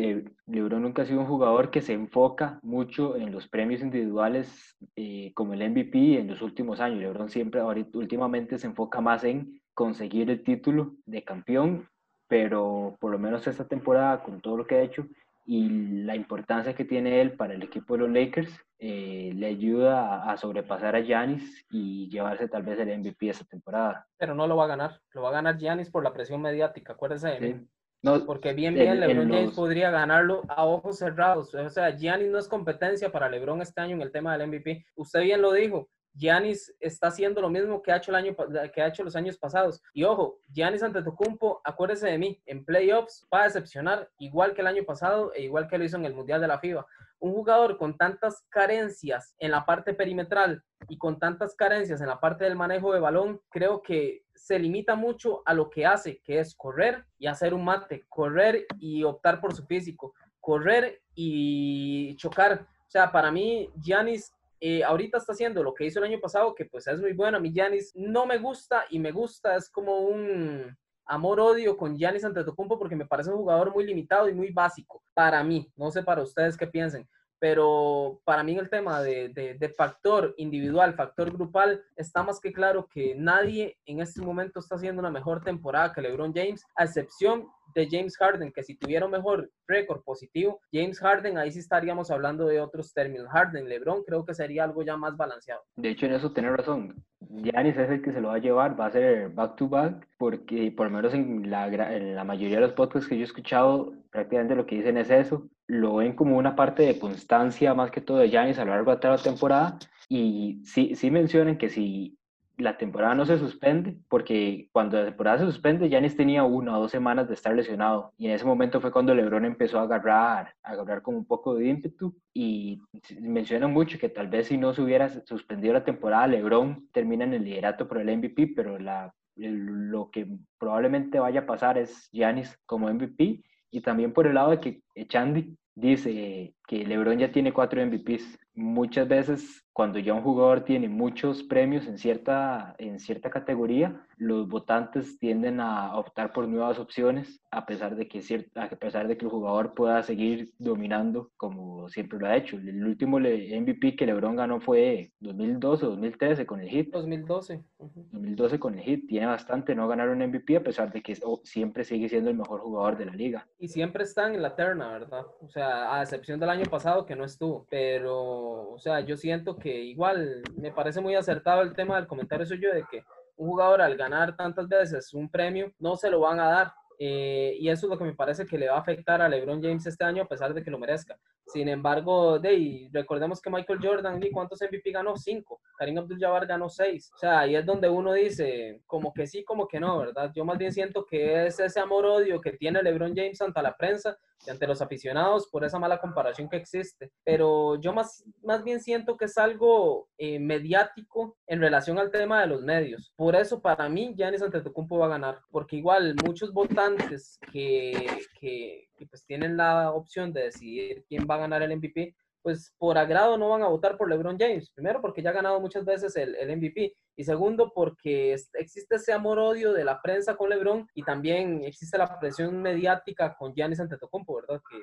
LeBron 0.48 0.82
nunca 0.82 1.02
ha 1.02 1.06
sido 1.06 1.20
un 1.20 1.28
jugador 1.28 1.70
que 1.70 1.82
se 1.82 1.92
enfoca 1.92 2.60
mucho 2.64 3.18
en 3.18 3.34
los 3.34 3.50
premios 3.50 3.82
individuales 3.82 4.78
eh, 4.96 5.34
como 5.36 5.54
el 5.54 5.70
MVP 5.70 6.18
en 6.18 6.28
los 6.28 6.42
últimos 6.42 6.80
años. 6.80 7.00
LeBron 7.00 7.30
siempre, 7.30 7.60
ahorita, 7.60 7.98
últimamente 7.98 8.58
se 8.58 8.68
enfoca 8.68 9.02
más 9.02 9.26
en 9.26 9.62
conseguir 9.74 10.32
el 10.32 10.44
título 10.44 10.96
de 11.06 11.24
campeón, 11.24 11.90
pero 12.30 12.96
por 13.02 13.12
lo 13.12 13.20
menos 13.20 13.46
esta 13.46 13.68
temporada, 13.68 14.24
con 14.24 14.40
todo 14.40 14.56
lo 14.56 14.66
que 14.66 14.76
ha 14.76 14.82
hecho, 14.82 15.06
y 15.46 15.70
la 16.04 16.16
importancia 16.16 16.74
que 16.74 16.86
tiene 16.86 17.22
él 17.22 17.34
para 17.34 17.54
el 17.54 17.64
equipo 17.64 17.94
de 17.94 18.00
los 18.00 18.10
Lakers 18.10 18.52
eh, 18.80 19.32
le 19.36 19.48
ayuda 19.48 20.30
a, 20.30 20.38
sobrepasar 20.38 20.96
a 20.96 21.02
Giannis 21.02 21.66
y 21.70 22.10
llevarse 22.10 22.48
tal 22.48 22.64
vez 22.64 22.80
el 22.80 22.98
MVP 23.00 23.30
esta 23.30 23.46
temporada. 23.46 24.08
Pero 24.18 24.36
no 24.36 24.48
lo 24.48 24.56
va 24.56 24.66
a 24.66 24.68
ganar, 24.68 25.00
lo 25.14 25.22
va 25.22 25.30
a 25.30 25.34
ganar 25.34 25.58
Giannis 25.58 25.90
por 25.90 26.04
la 26.04 26.14
presión 26.14 26.42
mediática, 26.42 26.94
acuérdese 26.94 27.28
de 27.30 27.40
mí. 27.40 27.68
No, 28.02 28.26
Porque 28.26 28.52
bien, 28.52 28.74
bien, 28.74 29.00
LeBron 29.00 29.30
James 29.30 29.56
podría 29.56 29.90
ganarlo 29.90 30.42
a 30.50 30.66
ojos 30.66 30.98
cerrados. 30.98 31.56
O 31.56 31.70
sea, 31.70 31.92
Giannis 31.92 32.30
no 32.30 32.38
es 32.38 32.50
competencia 32.50 33.10
para 33.10 33.30
LeBron 33.30 33.62
este 33.62 33.80
año 33.80 33.96
en 33.96 34.02
el 34.02 34.12
tema 34.12 34.38
del 34.38 34.50
MVP. 34.50 34.86
Usted 34.96 35.22
bien 35.22 35.42
lo 35.42 35.54
dijo, 35.54 35.88
Giannis 36.16 36.74
está 36.80 37.08
haciendo 37.08 37.42
lo 37.42 37.50
mismo 37.50 37.82
que 37.82 37.92
ha 37.92 37.98
hecho 37.98 39.04
los 39.04 39.16
años 39.16 39.38
pasados. 39.38 39.82
Y 39.94 40.04
ojo, 40.04 40.40
Giannis 40.52 40.84
Antetokounmpo, 40.84 41.62
acuérdese 41.64 42.08
de 42.08 42.18
mí, 42.18 42.42
en 42.46 42.64
playoffs 42.64 43.28
va 43.34 43.42
a 43.42 43.46
decepcionar 43.46 44.10
igual 44.20 44.54
que 44.54 44.62
el 44.62 44.68
año 44.68 44.84
pasado 44.84 45.34
e 45.34 45.44
igual 45.44 45.68
que 45.68 45.78
lo 45.78 45.84
hizo 45.84 45.98
en 45.98 46.06
el 46.06 46.14
Mundial 46.14 46.42
de 46.42 46.48
la 46.48 46.60
FIBA. 46.60 46.86
Un 47.20 47.34
jugador 47.34 47.78
con 47.78 47.98
tantas 47.98 48.44
carencias 48.50 49.36
en 49.40 49.52
la 49.52 49.66
parte 49.66 49.94
perimetral 49.94 50.64
y 50.90 50.98
con 50.98 51.20
tantas 51.20 51.56
carencias 51.56 52.02
en 52.02 52.08
la 52.08 52.20
parte 52.20 52.44
del 52.44 52.56
manejo 52.56 52.94
de 52.94 53.00
balón, 53.00 53.42
creo 53.50 53.82
que 53.82 54.24
se 54.36 54.60
limita 54.60 54.96
mucho 54.96 55.42
a 55.46 55.54
lo 55.54 55.70
que 55.70 55.86
hace, 55.86 56.20
que 56.20 56.40
es 56.40 56.54
correr 56.54 57.06
y 57.18 57.28
hacer 57.28 57.54
un 57.54 57.64
mate, 57.64 58.06
correr 58.10 58.66
y 58.78 59.04
optar 59.04 59.40
por 59.40 59.56
su 59.56 59.66
físico, 59.66 60.14
correr 60.42 61.02
y 61.16 62.16
chocar. 62.18 62.68
O 62.86 62.92
sea, 62.94 63.12
para 63.12 63.32
mí, 63.32 63.72
Giannis 63.80 64.34
eh, 64.66 64.82
ahorita 64.82 65.18
está 65.18 65.34
haciendo 65.34 65.62
lo 65.62 65.74
que 65.74 65.86
hizo 65.86 66.00
el 66.00 66.06
año 66.06 66.22
pasado, 66.22 66.56
que 66.56 66.64
pues 66.64 66.88
es 66.88 67.02
muy 67.02 67.12
bueno. 67.12 67.36
A 67.36 67.42
mí 67.42 67.52
Giannis 67.52 67.92
no 67.96 68.26
me 68.26 68.38
gusta 68.38 68.86
y 68.90 68.98
me 68.98 69.12
gusta, 69.12 69.58
es 69.58 69.70
como 69.70 70.00
un 70.00 70.74
amor-odio 71.06 71.76
con 71.76 71.98
Giannis 71.98 72.24
Antetokounmpo 72.24 72.80
porque 72.80 72.96
me 72.96 73.06
parece 73.06 73.30
un 73.30 73.40
jugador 73.40 73.74
muy 73.74 73.86
limitado 73.86 74.30
y 74.30 74.34
muy 74.34 74.52
básico 74.52 75.04
para 75.14 75.44
mí. 75.44 75.70
No 75.76 75.92
sé 75.92 76.02
para 76.02 76.22
ustedes 76.22 76.56
qué 76.56 76.66
piensen. 76.66 77.06
pero 77.40 78.22
para 78.24 78.42
mí 78.42 78.58
el 78.58 78.70
tema 78.70 79.02
de, 79.02 79.28
de, 79.28 79.56
de, 79.56 79.68
factor 79.68 80.34
individual, 80.38 80.94
factor 80.94 81.30
grupal, 81.30 81.84
está 81.98 82.24
más 82.24 82.40
que 82.40 82.54
claro 82.54 82.88
que 82.88 83.16
nadie 83.16 83.78
en 83.86 84.00
este 84.00 84.22
momento 84.22 84.62
está 84.62 84.76
haciendo 84.76 85.02
una 85.02 85.12
mejor 85.12 85.44
temporada 85.44 85.92
que 85.92 86.02
LeBron 86.02 86.34
James, 86.34 86.64
a 86.78 86.86
excepción 86.86 87.50
de 87.74 87.88
James 87.90 88.18
Harden, 88.18 88.52
que 88.52 88.64
si 88.64 88.76
tuviera 88.76 89.06
un 89.06 89.12
mejor 89.12 89.50
récord 89.68 90.04
positivo, 90.04 90.62
James 90.72 91.00
Harden, 91.00 91.38
ahí 91.38 91.52
sí 91.52 91.60
estaríamos 91.60 92.12
hablando 92.12 92.46
de 92.46 92.62
otros 92.62 92.94
términos. 92.94 93.28
Harden, 93.30 93.68
LeBron, 93.68 94.04
creo 94.04 94.26
que 94.26 94.34
sería 94.34 94.64
algo 94.64 94.84
ya 94.84 94.98
más 94.98 95.18
balanceado. 95.18 95.62
De 95.76 95.90
hecho, 95.90 96.06
en 96.06 96.14
eso 96.14 96.32
tiene 96.32 96.56
razón. 96.56 97.04
Giannis 97.20 97.78
es 97.78 97.90
el 97.90 98.02
que 98.02 98.12
se 98.12 98.22
lo 98.22 98.30
va 98.30 98.36
a 98.36 98.40
llevar, 98.40 98.80
va 98.80 98.88
a 98.88 98.92
ser 98.92 99.30
back 99.30 99.56
to 99.56 99.68
back, 99.68 100.08
porque 100.18 100.72
por 100.72 100.88
lo 100.88 100.98
menos 100.98 101.14
en 101.14 101.50
la, 101.50 101.68
en 101.68 102.16
la 102.16 102.24
mayoría 102.24 102.58
de 102.58 102.68
los 102.68 102.74
podcasts 102.74 103.08
que 103.08 103.16
yo 103.16 103.22
he 103.22 103.26
escuchado, 103.26 103.94
prácticamente 104.12 104.56
lo 104.56 104.66
que 104.66 104.76
dicen 104.76 104.98
es 104.98 105.10
eso. 105.10 105.48
Lo 105.68 105.96
ven 105.96 106.14
como 106.16 106.38
una 106.38 106.56
parte 106.56 106.84
de 106.84 107.00
constancia 107.00 107.74
más 107.74 107.90
que 107.90 108.02
todo 108.02 108.18
de 108.18 108.30
Giannis 108.30 108.60
a 108.60 108.66
lo 108.66 108.72
largo 108.72 108.92
de 108.92 108.98
toda 108.98 109.16
la 109.16 109.24
temporada. 109.24 109.80
Y 110.10 110.62
sí, 110.66 110.96
sí 110.96 111.10
mencionan 111.10 111.58
que 111.58 111.70
si 111.70 112.18
la 112.58 112.78
temporada 112.78 113.16
no 113.16 113.26
se 113.26 113.38
suspende, 113.38 113.98
porque 114.08 114.70
cuando 114.72 114.98
la 114.98 115.06
temporada 115.06 115.40
se 115.40 115.46
suspende, 115.46 115.90
Yanis 115.90 116.16
tenía 116.16 116.44
una 116.44 116.78
o 116.78 116.82
dos 116.82 116.92
semanas 116.92 117.28
de 117.28 117.34
estar 117.34 117.56
lesionado. 117.56 118.14
Y 118.18 118.28
en 118.28 118.34
ese 118.34 118.46
momento 118.46 118.80
fue 118.80 118.92
cuando 118.92 119.16
LeBron 119.16 119.46
empezó 119.46 119.80
a 119.80 119.84
agarrar, 119.84 120.54
a 120.62 120.72
agarrar 120.72 121.02
con 121.02 121.16
un 121.16 121.26
poco 121.26 121.56
de 121.56 121.68
ímpetu. 121.68 122.16
Y 122.34 122.80
mencionan 123.20 123.74
mucho 123.74 123.98
que 123.98 124.10
tal 124.10 124.28
vez 124.28 124.48
si 124.48 124.58
no 124.58 124.74
se 124.74 124.82
hubiera 124.82 125.10
suspendido 125.26 125.74
la 125.74 125.84
temporada, 125.84 126.28
LeBron 126.28 126.90
termina 126.92 127.24
en 127.24 127.34
el 127.34 127.44
liderato 127.44 127.88
por 127.88 127.98
el 127.98 128.16
MVP, 128.18 128.54
pero 128.56 128.78
la, 128.78 129.14
lo 129.36 130.10
que 130.12 130.28
probablemente 130.60 131.20
vaya 131.20 131.42
a 131.42 131.46
pasar 131.46 131.78
es 131.78 132.10
Yanis 132.12 132.58
como 132.66 132.92
MVP. 132.92 133.44
Y 133.72 133.82
también 133.82 134.14
por 134.14 134.28
el 134.28 134.36
lado 134.36 134.52
de 134.52 134.60
que 134.60 134.84
Chandy 135.08 135.58
dice 135.74 136.54
que 136.68 136.86
LeBron 136.86 137.18
ya 137.18 137.32
tiene 137.32 137.52
cuatro 137.52 137.84
MVPs. 137.84 138.40
Muchas 138.54 139.08
veces 139.08 139.63
cuando 139.74 139.98
ya 139.98 140.14
un 140.14 140.22
jugador 140.22 140.62
tiene 140.62 140.88
muchos 140.88 141.42
premios 141.44 141.88
en 141.88 141.98
cierta, 141.98 142.76
en 142.78 143.00
cierta 143.00 143.32
categoría, 143.32 144.06
los 144.18 144.48
votantes 144.48 145.18
tienden 145.20 145.60
a 145.60 145.98
optar 145.98 146.32
por 146.32 146.48
nuevas 146.48 146.78
opciones 146.78 147.42
a 147.50 147.66
pesar, 147.66 147.96
de 147.96 148.08
que, 148.08 148.22
a 148.56 148.70
pesar 148.70 149.08
de 149.08 149.18
que 149.18 149.26
el 149.26 149.32
jugador 149.32 149.74
pueda 149.74 150.02
seguir 150.04 150.54
dominando 150.58 151.32
como 151.38 151.90
siempre 151.90 152.20
lo 152.20 152.28
ha 152.28 152.36
hecho. 152.36 152.58
El 152.58 152.86
último 152.86 153.20
MVP 153.20 153.96
que 153.96 154.06
LeBron 154.06 154.36
ganó 154.36 154.60
fue 154.60 155.12
2012 155.20 155.86
o 155.86 155.90
2013 155.90 156.46
con 156.46 156.62
el 156.62 156.70
Heat. 156.70 156.88
2012. 156.92 157.64
2012 157.80 158.60
con 158.60 158.78
el 158.78 158.84
Heat. 158.84 159.02
Tiene 159.08 159.26
bastante 159.28 159.76
no 159.76 159.88
ganar 159.88 160.10
un 160.10 160.20
MVP 160.20 160.56
a 160.58 160.64
pesar 160.64 160.92
de 160.92 161.02
que 161.02 161.18
siempre 161.44 161.84
sigue 161.84 162.10
siendo 162.10 162.30
el 162.30 162.38
mejor 162.38 162.62
jugador 162.62 162.98
de 162.98 163.06
la 163.06 163.14
liga. 163.14 163.48
Y 163.60 163.68
siempre 163.68 164.04
están 164.04 164.36
en 164.36 164.42
la 164.42 164.56
terna, 164.56 164.92
¿verdad? 164.92 165.26
O 165.42 165.50
sea, 165.50 165.96
a 165.96 166.02
excepción 166.02 166.40
del 166.40 166.50
año 166.50 166.66
pasado 166.66 167.06
que 167.06 167.16
no 167.16 167.26
estuvo. 167.26 167.66
Pero, 167.70 168.72
o 168.72 168.80
sea, 168.80 169.02
yo 169.02 169.16
siento 169.18 169.58
que 169.58 169.63
igual 169.70 170.42
me 170.56 170.72
parece 170.72 171.02
muy 171.02 171.16
acertado 171.16 171.62
el 171.62 171.74
tema 171.74 171.96
del 171.96 172.08
comentario 172.08 172.46
suyo 172.46 172.74
de 172.74 172.84
que 172.90 173.04
un 173.36 173.50
jugador 173.50 173.82
al 173.82 173.98
ganar 173.98 174.36
tantas 174.36 174.68
veces 174.68 175.14
un 175.14 175.30
premio 175.30 175.72
no 175.80 175.96
se 175.96 176.10
lo 176.10 176.20
van 176.22 176.40
a 176.40 176.50
dar. 176.50 176.74
Eh, 177.00 177.56
y 177.60 177.70
eso 177.70 177.88
es 177.88 177.90
lo 177.90 177.98
que 177.98 178.04
me 178.04 178.14
parece 178.14 178.46
que 178.46 178.58
le 178.58 178.70
va 178.70 178.78
a 178.78 178.80
afectar 178.80 179.22
a 179.22 179.28
LeBron 179.28 179.62
James 179.62 179.86
este 179.86 180.04
año 180.04 180.24
a 180.24 180.28
pesar 180.28 180.54
de 180.54 180.64
que 180.64 180.72
lo 180.72 180.78
merezca. 180.78 181.18
Sin 181.46 181.68
embargo, 181.68 182.40
de, 182.40 182.90
recordemos 182.92 183.42
que 183.42 183.50
Michael 183.50 183.80
Jordan, 183.82 184.22
¿cuántos 184.32 184.62
MVP 184.62 184.92
ganó? 184.92 185.18
Cinco. 185.18 185.62
Karim 185.78 185.98
Abdul-Jabbar 185.98 186.48
ganó 186.48 186.70
seis. 186.70 187.12
O 187.16 187.18
sea, 187.18 187.40
ahí 187.40 187.56
es 187.56 187.66
donde 187.66 187.90
uno 187.90 188.14
dice, 188.14 188.82
como 188.88 189.14
que 189.14 189.28
sí, 189.28 189.44
como 189.44 189.68
que 189.68 189.80
no, 189.80 189.98
¿verdad? 189.98 190.32
Yo 190.34 190.46
más 190.46 190.58
bien 190.58 190.72
siento 190.72 191.06
que 191.06 191.46
es 191.48 191.60
ese 191.60 191.80
amor-odio 191.80 192.40
que 192.40 192.54
tiene 192.54 192.82
LeBron 192.82 193.16
James 193.16 193.42
ante 193.42 193.62
la 193.62 193.76
prensa 193.76 194.18
y 194.46 194.50
ante 194.50 194.68
los 194.68 194.82
aficionados 194.82 195.48
por 195.48 195.64
esa 195.64 195.80
mala 195.80 196.00
comparación 196.00 196.50
que 196.50 196.58
existe. 196.58 197.12
Pero 197.24 197.80
yo 197.80 197.94
más, 197.94 198.24
más 198.44 198.64
bien 198.64 198.80
siento 198.80 199.18
que 199.18 199.26
es 199.26 199.38
algo 199.38 200.10
eh, 200.18 200.40
mediático 200.40 201.38
en 201.48 201.60
relación 201.60 201.98
al 201.98 202.12
tema 202.12 202.42
de 202.42 202.48
los 202.48 202.62
medios. 202.62 203.14
Por 203.16 203.36
eso, 203.36 203.62
para 203.62 203.90
mí, 203.90 204.14
Giannis 204.16 204.42
Antetokounmpo 204.42 204.98
va 204.98 205.08
a 205.08 205.10
ganar. 205.10 205.40
Porque 205.52 205.78
igual, 205.78 206.16
muchos 206.26 206.54
votantes 206.54 207.40
que, 207.52 208.08
que 208.40 208.88
pues 209.06 209.26
tienen 209.26 209.58
la 209.58 209.92
opción 209.92 210.34
de 210.34 210.44
decidir 210.44 211.06
quién 211.08 211.28
va 211.30 211.36
a 211.36 211.40
ganar 211.40 211.62
el 211.62 211.76
MVP, 211.78 212.16
pues 212.42 212.74
por 212.78 212.98
agrado 212.98 213.38
no 213.38 213.50
van 213.50 213.64
a 213.64 213.68
votar 213.68 213.98
por 213.98 214.10
LeBron 214.10 214.38
James. 214.38 214.70
Primero 214.72 215.02
porque 215.02 215.22
ya 215.22 215.30
ha 215.30 215.34
ganado 215.34 215.60
muchas 215.62 215.86
veces 215.86 216.16
el, 216.18 216.36
el 216.36 216.58
MVP 216.58 216.94
y 217.16 217.24
segundo 217.24 217.72
porque 217.74 218.34
existe 218.34 218.96
ese 218.96 219.14
amor-odio 219.14 219.72
de 219.72 219.86
la 219.86 220.02
prensa 220.02 220.36
con 220.36 220.50
LeBron 220.50 220.88
y 220.94 221.04
también 221.04 221.64
existe 221.64 221.98
la 221.98 222.20
presión 222.20 222.62
mediática 222.62 223.36
con 223.38 223.54
Giannis 223.54 223.80
Antetokounmpo, 223.80 224.36
¿verdad? 224.36 224.62
Que, 224.70 224.78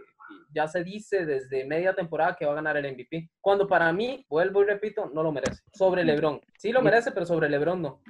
ya 0.55 0.69
se 0.69 0.85
dice 0.85 1.27
desde 1.27 1.65
media 1.65 1.95
temporada 1.95 2.37
que 2.37 2.47
va 2.47 2.53
a 2.53 2.57
ganar 2.57 2.77
el 2.77 2.93
MVP. 2.93 3.31
Cuando 3.41 3.67
para 3.67 3.93
mí, 3.93 4.25
vuelvo 4.29 4.63
y 4.63 4.67
repito, 4.67 5.11
no 5.13 5.23
lo 5.23 5.33
merece. 5.33 5.63
Sobre 5.75 6.05
LeBron. 6.05 6.41
Sí 6.57 6.71
lo 6.73 6.83
merece, 6.83 7.11
pero 7.11 7.27
sobre 7.27 7.49
LeBron 7.49 7.83
no. 7.83 8.01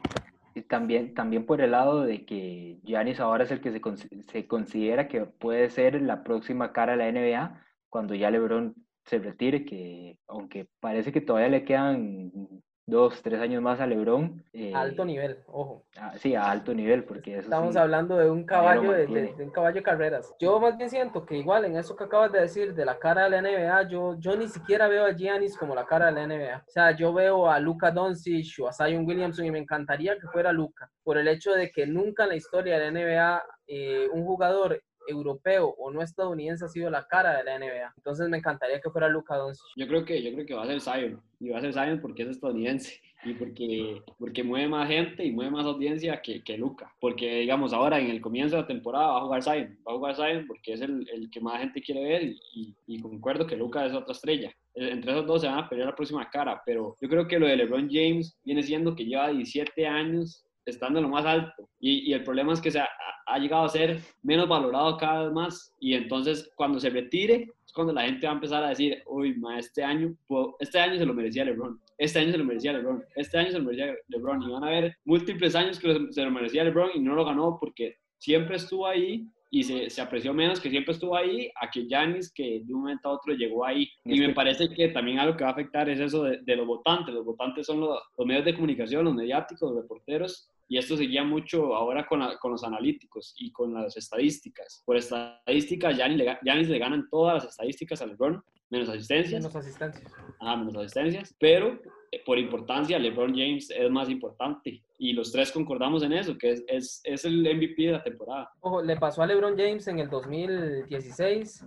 También, 0.70 1.14
también 1.14 1.46
por 1.46 1.60
el 1.60 1.72
lado 1.72 2.02
de 2.02 2.24
que 2.24 2.78
Giannis 2.84 3.18
ahora 3.18 3.42
es 3.42 3.50
el 3.50 3.60
que 3.60 3.72
se, 3.72 3.80
se 4.22 4.46
considera 4.46 5.08
que 5.08 5.26
puede 5.26 5.68
ser 5.68 6.00
la 6.00 6.22
próxima 6.22 6.72
cara 6.72 6.96
de 6.96 6.98
la 6.98 7.10
NBA 7.10 7.64
cuando 7.88 8.14
ya 8.14 8.30
LeBron 8.30 8.76
se 9.04 9.18
retire, 9.18 9.64
que 9.64 10.16
aunque 10.28 10.68
parece 10.78 11.10
que 11.10 11.20
todavía 11.20 11.48
le 11.48 11.64
quedan 11.64 12.59
dos, 12.90 13.22
tres 13.22 13.40
años 13.40 13.62
más 13.62 13.80
a 13.80 13.86
LeBron. 13.86 14.44
Eh, 14.52 14.72
alto 14.74 15.04
nivel, 15.04 15.38
ojo. 15.46 15.84
sí, 16.16 16.34
a 16.34 16.50
alto 16.50 16.74
nivel, 16.74 17.04
porque 17.04 17.38
Estamos 17.38 17.76
hablando 17.76 18.16
de 18.16 18.28
un 18.28 18.44
caballo 18.44 18.92
de, 18.92 19.34
un 19.38 19.50
caballo 19.50 19.76
de 19.76 19.82
carreras. 19.82 20.34
Yo 20.38 20.60
más 20.60 20.76
bien 20.76 20.90
siento 20.90 21.24
que 21.24 21.36
igual 21.36 21.64
en 21.64 21.76
eso 21.76 21.96
que 21.96 22.04
acabas 22.04 22.32
de 22.32 22.40
decir 22.40 22.74
de 22.74 22.84
la 22.84 22.98
cara 22.98 23.24
de 23.24 23.30
la 23.30 23.42
NBA, 23.42 23.88
yo, 23.88 24.16
yo 24.18 24.36
ni 24.36 24.48
siquiera 24.48 24.88
veo 24.88 25.06
a 25.06 25.12
Giannis 25.12 25.56
como 25.56 25.74
la 25.74 25.86
cara 25.86 26.06
de 26.06 26.12
la 26.12 26.26
NBA. 26.26 26.64
O 26.66 26.70
sea, 26.70 26.90
yo 26.96 27.12
veo 27.12 27.50
a 27.50 27.58
Luca 27.60 27.90
Doncic 27.90 28.58
o 28.60 28.68
a 28.68 28.72
Zion 28.72 29.06
Williamson 29.06 29.46
y 29.46 29.50
me 29.50 29.58
encantaría 29.58 30.18
que 30.18 30.26
fuera 30.26 30.52
Luca, 30.52 30.90
por 31.02 31.16
el 31.16 31.28
hecho 31.28 31.52
de 31.52 31.70
que 31.70 31.86
nunca 31.86 32.24
en 32.24 32.30
la 32.30 32.36
historia 32.36 32.78
de 32.78 32.90
la 32.90 33.00
NBA 33.00 33.42
eh, 33.68 34.08
un 34.12 34.24
jugador 34.24 34.82
europeo 35.08 35.74
o 35.78 35.90
no 35.90 36.02
estadounidense 36.02 36.64
ha 36.64 36.68
sido 36.68 36.90
la 36.90 37.06
cara 37.06 37.38
de 37.38 37.44
la 37.44 37.58
NBA. 37.58 37.94
Entonces 37.96 38.28
me 38.28 38.38
encantaría 38.38 38.80
que 38.80 38.90
fuera 38.90 39.08
Luka 39.08 39.36
Doncic. 39.36 39.64
Yo 39.76 39.86
creo 39.86 40.04
que 40.04 40.22
yo 40.22 40.32
creo 40.32 40.46
que 40.46 40.54
va 40.54 40.64
a 40.64 40.66
ser 40.66 40.80
Zion 40.80 41.22
y 41.38 41.50
va 41.50 41.58
a 41.58 41.60
ser 41.60 41.72
Zion 41.72 42.00
porque 42.00 42.22
es 42.22 42.28
estadounidense 42.28 43.00
y 43.24 43.34
porque 43.34 44.02
porque 44.18 44.42
mueve 44.42 44.68
más 44.68 44.88
gente 44.88 45.24
y 45.24 45.32
mueve 45.32 45.50
más 45.50 45.66
audiencia 45.66 46.20
que, 46.22 46.42
que 46.42 46.56
Luka. 46.56 46.92
Porque 47.00 47.40
digamos 47.40 47.72
ahora 47.72 47.98
en 47.98 48.10
el 48.10 48.20
comienzo 48.20 48.56
de 48.56 48.62
la 48.62 48.68
temporada 48.68 49.08
va 49.08 49.18
a 49.18 49.22
jugar 49.22 49.42
Zion, 49.42 49.78
va 49.86 49.92
a 49.92 49.96
jugar 49.96 50.16
Zion 50.16 50.46
porque 50.46 50.72
es 50.72 50.80
el, 50.80 51.08
el 51.10 51.30
que 51.30 51.40
más 51.40 51.60
gente 51.60 51.82
quiere 51.82 52.02
ver 52.02 52.22
y, 52.54 52.74
y 52.86 53.00
concuerdo 53.00 53.46
que 53.46 53.56
Luka 53.56 53.86
es 53.86 53.92
otra 53.92 54.12
estrella. 54.12 54.52
Entre 54.74 55.10
esos 55.10 55.26
dos 55.26 55.42
se 55.42 55.48
van 55.48 55.58
a 55.58 55.68
pelear 55.68 55.88
la 55.88 55.96
próxima 55.96 56.30
cara, 56.30 56.62
pero 56.64 56.96
yo 57.00 57.08
creo 57.08 57.26
que 57.26 57.38
lo 57.38 57.46
de 57.46 57.56
LeBron 57.56 57.88
James 57.90 58.38
viene 58.44 58.62
siendo 58.62 58.94
que 58.94 59.04
lleva 59.04 59.30
17 59.30 59.86
años 59.86 60.44
estando 60.66 60.98
en 60.98 61.04
lo 61.04 61.10
más 61.10 61.24
alto. 61.26 61.68
Y, 61.78 62.10
y 62.10 62.12
el 62.12 62.24
problema 62.24 62.52
es 62.52 62.60
que 62.60 62.70
se 62.70 62.80
ha, 62.80 62.88
ha, 63.26 63.38
llegado 63.38 63.64
a 63.64 63.68
ser 63.68 64.00
menos 64.22 64.48
valorado 64.48 64.96
cada 64.96 65.24
vez 65.24 65.32
más. 65.32 65.74
Y 65.80 65.94
entonces, 65.94 66.50
cuando 66.54 66.80
se 66.80 66.90
retire, 66.90 67.48
es 67.64 67.72
cuando 67.72 67.92
la 67.92 68.02
gente 68.02 68.26
va 68.26 68.32
a 68.32 68.36
empezar 68.36 68.64
a 68.64 68.70
decir, 68.70 69.02
uy, 69.06 69.34
ma, 69.34 69.58
este 69.58 69.82
año, 69.82 70.14
este 70.58 70.78
año 70.78 70.98
se 70.98 71.06
lo 71.06 71.14
merecía 71.14 71.44
LeBron, 71.44 71.80
este 71.98 72.18
año 72.18 72.32
se 72.32 72.38
lo 72.38 72.44
merecía 72.44 72.72
LeBron, 72.72 73.04
este 73.14 73.38
año 73.38 73.50
se 73.50 73.58
lo 73.58 73.64
merecía 73.64 73.94
LeBron. 74.08 74.42
Y 74.42 74.50
van 74.50 74.64
a 74.64 74.66
haber 74.68 74.96
múltiples 75.04 75.54
años 75.54 75.78
que 75.78 76.08
se 76.10 76.24
lo 76.24 76.30
merecía 76.30 76.64
LeBron 76.64 76.90
y 76.94 77.00
no 77.00 77.14
lo 77.14 77.24
ganó 77.24 77.58
porque 77.60 77.96
siempre 78.18 78.56
estuvo 78.56 78.86
ahí 78.86 79.26
y 79.50 79.64
se, 79.64 79.90
se, 79.90 80.00
apreció 80.00 80.32
menos 80.32 80.60
que 80.60 80.70
siempre 80.70 80.92
estuvo 80.92 81.16
ahí 81.16 81.50
a 81.60 81.68
que 81.68 81.88
Yanis 81.88 82.32
que 82.32 82.62
de 82.64 82.72
un 82.72 82.82
momento 82.82 83.08
a 83.08 83.12
otro 83.12 83.34
llegó 83.34 83.66
ahí. 83.66 83.90
Y 84.04 84.20
me 84.20 84.32
parece 84.32 84.68
que 84.68 84.88
también 84.88 85.18
algo 85.18 85.36
que 85.36 85.42
va 85.42 85.50
a 85.50 85.52
afectar 85.52 85.88
es 85.88 85.98
eso 85.98 86.22
de, 86.22 86.38
de 86.42 86.56
los 86.56 86.66
votantes. 86.66 87.12
Los 87.12 87.24
votantes 87.24 87.66
son 87.66 87.80
los, 87.80 87.98
los, 88.16 88.26
medios 88.26 88.44
de 88.44 88.54
comunicación, 88.54 89.04
los 89.04 89.14
mediáticos, 89.14 89.72
los 89.72 89.82
reporteros. 89.82 90.48
Y 90.68 90.78
esto 90.78 90.96
seguía 90.96 91.24
mucho 91.24 91.74
ahora 91.74 92.06
con, 92.06 92.20
la, 92.20 92.38
con 92.38 92.52
los 92.52 92.62
analíticos 92.62 93.34
y 93.38 93.50
con 93.50 93.74
las 93.74 93.96
estadísticas. 93.96 94.84
Por 94.86 94.96
estadísticas, 94.96 95.96
Yanis 95.96 96.18
le, 96.18 96.38
Giannis 96.44 96.68
le 96.68 96.78
ganan 96.78 97.08
todas 97.10 97.42
las 97.42 97.52
estadísticas 97.52 98.00
a 98.02 98.06
LeBron, 98.06 98.40
menos 98.70 98.88
asistencias. 98.88 99.42
Menos 99.42 99.56
asistencias. 99.56 100.12
Ah, 100.38 100.56
menos 100.56 100.76
asistencias. 100.76 101.34
Pero 101.40 101.80
por 102.24 102.38
importancia, 102.38 102.98
LeBron 102.98 103.30
James 103.30 103.70
es 103.70 103.90
más 103.90 104.08
importante. 104.08 104.82
Y 104.98 105.12
los 105.12 105.32
tres 105.32 105.50
concordamos 105.52 106.02
en 106.02 106.12
eso, 106.12 106.36
que 106.36 106.50
es, 106.50 106.64
es, 106.66 107.00
es, 107.04 107.24
el 107.24 107.40
MVP 107.40 107.84
de 107.84 107.92
la 107.92 108.02
temporada. 108.02 108.50
Ojo, 108.60 108.82
le 108.82 108.96
pasó 108.96 109.22
a 109.22 109.26
LeBron 109.26 109.56
James 109.56 109.86
en 109.88 109.98
el 109.98 110.10
2016, 110.10 111.64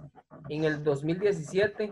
en 0.49 0.63
el 0.65 0.83
2017, 0.83 1.91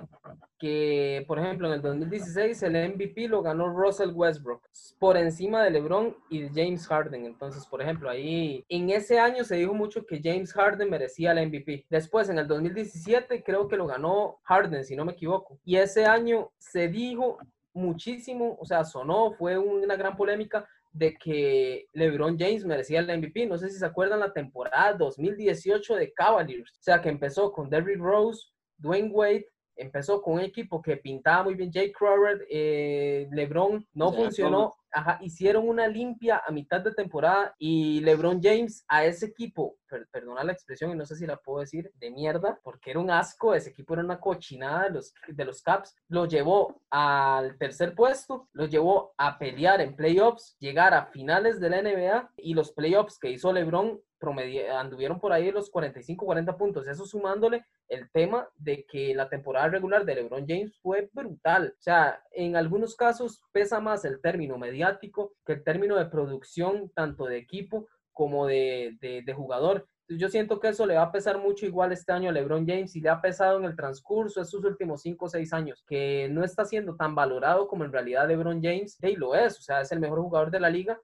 que 0.60 1.24
por 1.28 1.40
ejemplo 1.40 1.68
en 1.68 1.74
el 1.74 1.82
2016 1.82 2.62
el 2.62 2.94
MVP 2.94 3.28
lo 3.28 3.42
ganó 3.42 3.70
Russell 3.70 4.12
Westbrook, 4.14 4.62
por 5.00 5.18
encima 5.18 5.64
de 5.64 5.72
LeBron 5.72 6.16
y 6.30 6.42
de 6.42 6.50
James 6.50 6.86
Harden. 6.88 7.26
Entonces, 7.26 7.66
por 7.66 7.82
ejemplo, 7.82 8.10
ahí 8.10 8.64
en 8.70 8.92
ese 8.92 9.18
año 9.18 9.44
se 9.44 9.56
dijo 9.56 9.74
mucho 9.74 10.06
que 10.06 10.22
James 10.24 10.54
Harden 10.54 10.92
merecía 10.92 11.32
el 11.32 11.48
MVP. 11.48 11.88
Después, 11.90 12.30
en 12.30 12.38
el 12.38 12.48
2017, 12.48 13.42
creo 13.44 13.68
que 13.68 13.78
lo 13.78 13.88
ganó 13.88 14.38
Harden, 14.44 14.84
si 14.84 14.96
no 14.96 15.06
me 15.06 15.14
equivoco. 15.14 15.58
Y 15.66 15.78
ese 15.78 16.06
año 16.06 16.52
se 16.60 16.88
dijo 16.88 17.40
muchísimo, 17.74 18.58
o 18.60 18.66
sea, 18.66 18.84
sonó, 18.84 19.34
fue 19.34 19.58
una 19.58 19.96
gran 19.96 20.16
polémica 20.16 20.68
de 20.92 21.14
que 21.16 21.88
LeBron 21.94 22.38
James 22.38 22.66
merecía 22.66 23.00
el 23.00 23.18
MVP. 23.18 23.46
No 23.46 23.58
sé 23.58 23.70
si 23.70 23.78
se 23.78 23.86
acuerdan 23.86 24.20
la 24.20 24.34
temporada 24.34 24.94
2018 24.94 25.96
de 25.96 26.14
Cavaliers, 26.14 26.72
o 26.72 26.84
sea, 26.84 27.02
que 27.02 27.10
empezó 27.10 27.52
con 27.52 27.70
Derrick 27.70 28.00
Rose, 28.00 28.48
Dwayne 28.78 29.10
Wade, 29.12 29.48
empezó 29.76 30.22
con 30.22 30.36
un 30.36 30.42
equipo 30.42 30.82
que 30.82 30.98
pintaba 30.98 31.44
muy 31.44 31.56
bien 31.56 31.72
Jake 31.72 31.94
Crowder, 31.94 32.46
eh, 32.50 33.28
LeBron 33.32 33.88
no 33.94 34.12
funcionó, 34.12 34.74
hicieron 35.22 35.68
una 35.68 35.88
limpia 35.88 36.42
a 36.46 36.52
mitad 36.52 36.82
de 36.82 36.94
temporada 36.94 37.56
y 37.58 38.00
LeBron 38.02 38.42
James 38.42 38.84
a 38.88 39.06
ese 39.06 39.28
equipo, 39.28 39.78
per- 39.88 40.08
perdona 40.12 40.44
la 40.44 40.52
expresión 40.54 40.92
y 40.92 40.96
no 40.96 41.06
sé 41.06 41.16
si 41.16 41.26
la 41.26 41.38
puedo 41.38 41.60
decir, 41.60 41.92
de 41.96 42.12
mierda, 42.12 42.60
porque 42.64 42.92
era 42.92 43.00
un 43.00 43.10
asco, 43.12 43.54
ese 43.54 43.70
equipo 43.70 43.94
era 43.94 44.04
una 44.04 44.20
cochinada 44.20 44.84
de 44.84 44.90
los, 44.92 45.14
de 45.28 45.46
los 45.46 45.62
Caps, 45.62 45.96
lo 46.10 46.26
llevó 46.26 46.82
al 46.90 47.58
tercer 47.58 47.96
puesto, 47.96 48.48
lo 48.54 48.66
llevó 48.66 49.14
a 49.18 49.38
pelear 49.38 49.82
en 49.82 49.96
playoffs, 49.96 50.56
llegar 50.60 50.94
a 50.94 51.06
finales 51.06 51.60
de 51.60 51.70
la 51.70 51.82
NBA 51.82 52.32
y 52.38 52.54
los 52.54 52.72
playoffs 52.72 53.18
que 53.20 53.30
hizo 53.32 53.54
LeBron 53.54 54.00
anduvieron 54.30 55.20
por 55.20 55.34
ahí 55.34 55.52
los 55.52 55.70
45, 55.70 56.26
40 56.26 56.58
puntos, 56.58 56.88
eso 56.88 57.06
sumándole 57.06 57.66
el 57.88 58.10
tema 58.12 58.48
de 58.56 58.86
que 58.86 59.14
la 59.16 59.28
temporada 59.30 59.68
regular 59.70 60.06
de 60.06 60.16
LeBron 60.16 60.46
James 60.48 60.78
fue 60.82 61.10
brutal. 61.12 61.74
O 61.78 61.82
sea, 61.82 62.24
en 62.32 62.56
algunos 62.56 62.96
casos 62.96 63.42
pesa 63.52 63.80
más 63.80 64.06
el 64.06 64.22
término 64.22 64.58
mediático 64.58 65.34
que 65.46 65.54
el 65.54 65.64
término 65.64 65.96
de 65.98 66.06
producción, 66.06 66.92
tanto 66.96 67.26
de 67.26 67.38
equipo 67.38 67.88
como 68.14 68.46
de, 68.46 68.98
de- 69.02 69.22
de 69.24 69.34
jugador. 69.34 69.88
Yo 70.10 70.28
siento 70.28 70.60
que 70.60 70.68
eso 70.68 70.86
le 70.86 70.96
va 70.96 71.04
a 71.04 71.12
pesar 71.14 71.38
mucho 71.38 71.66
igual 71.66 71.94
este 71.94 72.12
año 72.12 72.30
a 72.30 72.34
LeBron 72.34 72.68
James 72.68 72.94
y 72.98 73.02
le 73.02 73.08
ha 73.08 73.22
pesado 73.22 73.58
en 73.60 73.64
el 73.64 73.78
transcurso 73.78 74.42
de 74.42 74.46
sus 74.46 74.64
últimos 74.66 75.02
5 75.04 75.26
o 75.26 75.30
6 75.30 75.54
años, 75.54 75.86
que 75.88 76.28
no 76.30 76.44
está 76.44 76.66
siendo 76.66 76.98
tan 76.98 77.16
valorado 77.16 77.68
como 77.70 77.86
en 77.86 77.94
realidad 77.94 78.28
LeBron 78.28 78.62
James, 78.62 78.98
y 79.02 79.16
lo 79.16 79.36
es, 79.36 79.58
o 79.58 79.62
sea, 79.62 79.80
es 79.80 79.92
el 79.94 80.02
mejor 80.02 80.20
jugador 80.20 80.52
de 80.52 80.60
la 80.60 80.70
liga, 80.70 81.00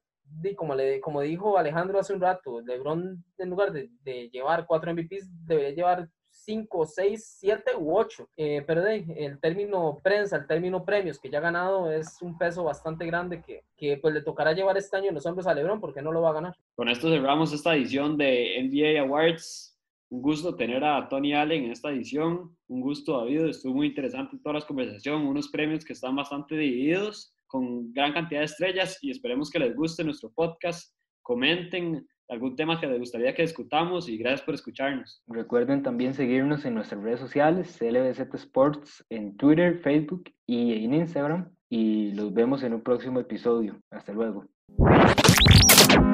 como, 0.55 0.75
le, 0.75 0.99
como 1.01 1.21
dijo 1.21 1.57
Alejandro 1.57 1.99
hace 1.99 2.13
un 2.13 2.21
rato, 2.21 2.61
LeBron 2.61 3.23
en 3.38 3.49
lugar 3.49 3.71
de, 3.71 3.89
de 4.03 4.30
llevar 4.30 4.65
cuatro 4.67 4.93
MVPs 4.93 5.30
debería 5.45 5.71
llevar 5.71 6.09
5, 6.45 6.86
6, 6.86 7.38
7 7.39 7.71
u 7.78 7.97
8. 7.97 8.30
pero 8.36 8.82
de, 8.82 9.05
el 9.17 9.39
término 9.39 9.99
prensa, 10.03 10.38
el 10.38 10.47
término 10.47 10.86
premios 10.86 11.19
que 11.19 11.30
ya 11.30 11.39
ha 11.39 11.41
ganado 11.41 11.91
es 11.91 12.21
un 12.21 12.38
peso 12.38 12.63
bastante 12.63 13.05
grande 13.05 13.41
que, 13.41 13.63
que 13.75 13.97
pues 13.97 14.13
le 14.13 14.21
tocará 14.21 14.53
llevar 14.53 14.78
este 14.78 14.97
año 14.97 15.09
en 15.09 15.15
los 15.15 15.25
hombros 15.25 15.47
a 15.47 15.53
LeBron 15.53 15.82
porque 15.82 16.01
no 16.01 16.11
lo 16.11 16.21
va 16.21 16.30
a 16.30 16.34
ganar. 16.34 16.55
Con 16.75 16.89
esto 16.89 17.09
cerramos 17.09 17.53
esta 17.53 17.75
edición 17.75 18.17
de 18.17 18.61
NBA 18.63 19.01
Awards. 19.01 19.73
Un 20.09 20.21
gusto 20.21 20.55
tener 20.55 20.86
a 20.86 21.09
Tony 21.09 21.34
Allen 21.34 21.65
en 21.65 21.71
esta 21.71 21.89
edición. 21.89 22.55
Un 22.69 22.80
gusto, 22.80 23.17
David. 23.17 23.47
Estuvo 23.47 23.73
muy 23.73 23.88
interesante 23.88 24.38
todas 24.38 24.55
las 24.55 24.65
conversaciones. 24.65 25.28
Unos 25.28 25.49
premios 25.49 25.84
que 25.84 25.91
están 25.91 26.15
bastante 26.15 26.55
divididos, 26.55 27.34
con 27.47 27.91
gran 27.93 28.13
cantidad 28.13 28.41
de 28.41 28.45
estrellas. 28.45 28.97
Y 29.01 29.11
esperemos 29.11 29.49
que 29.49 29.59
les 29.59 29.75
guste 29.75 30.03
nuestro 30.03 30.31
podcast. 30.31 30.93
Comenten 31.21 32.05
algún 32.29 32.55
tema 32.55 32.79
que 32.79 32.87
les 32.87 32.99
gustaría 32.99 33.33
que 33.33 33.41
discutamos. 33.41 34.09
Y 34.09 34.17
gracias 34.17 34.41
por 34.41 34.55
escucharnos. 34.55 35.21
Recuerden 35.27 35.83
también 35.83 36.13
seguirnos 36.13 36.65
en 36.65 36.75
nuestras 36.75 37.01
redes 37.01 37.19
sociales, 37.19 37.77
LBZ 37.81 38.33
Sports, 38.35 39.05
en 39.09 39.35
Twitter, 39.37 39.79
Facebook 39.79 40.31
y 40.45 40.83
en 40.83 40.93
Instagram. 40.93 41.49
Y 41.69 42.11
los 42.13 42.33
vemos 42.33 42.63
en 42.63 42.73
un 42.73 42.81
próximo 42.81 43.19
episodio. 43.19 43.79
Hasta 43.91 44.13
luego. 44.13 44.45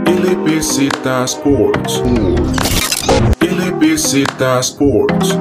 LBZ 0.06 0.90
Sports. 1.26 2.02
LBZ 3.42 4.24
Sports. 4.60 5.38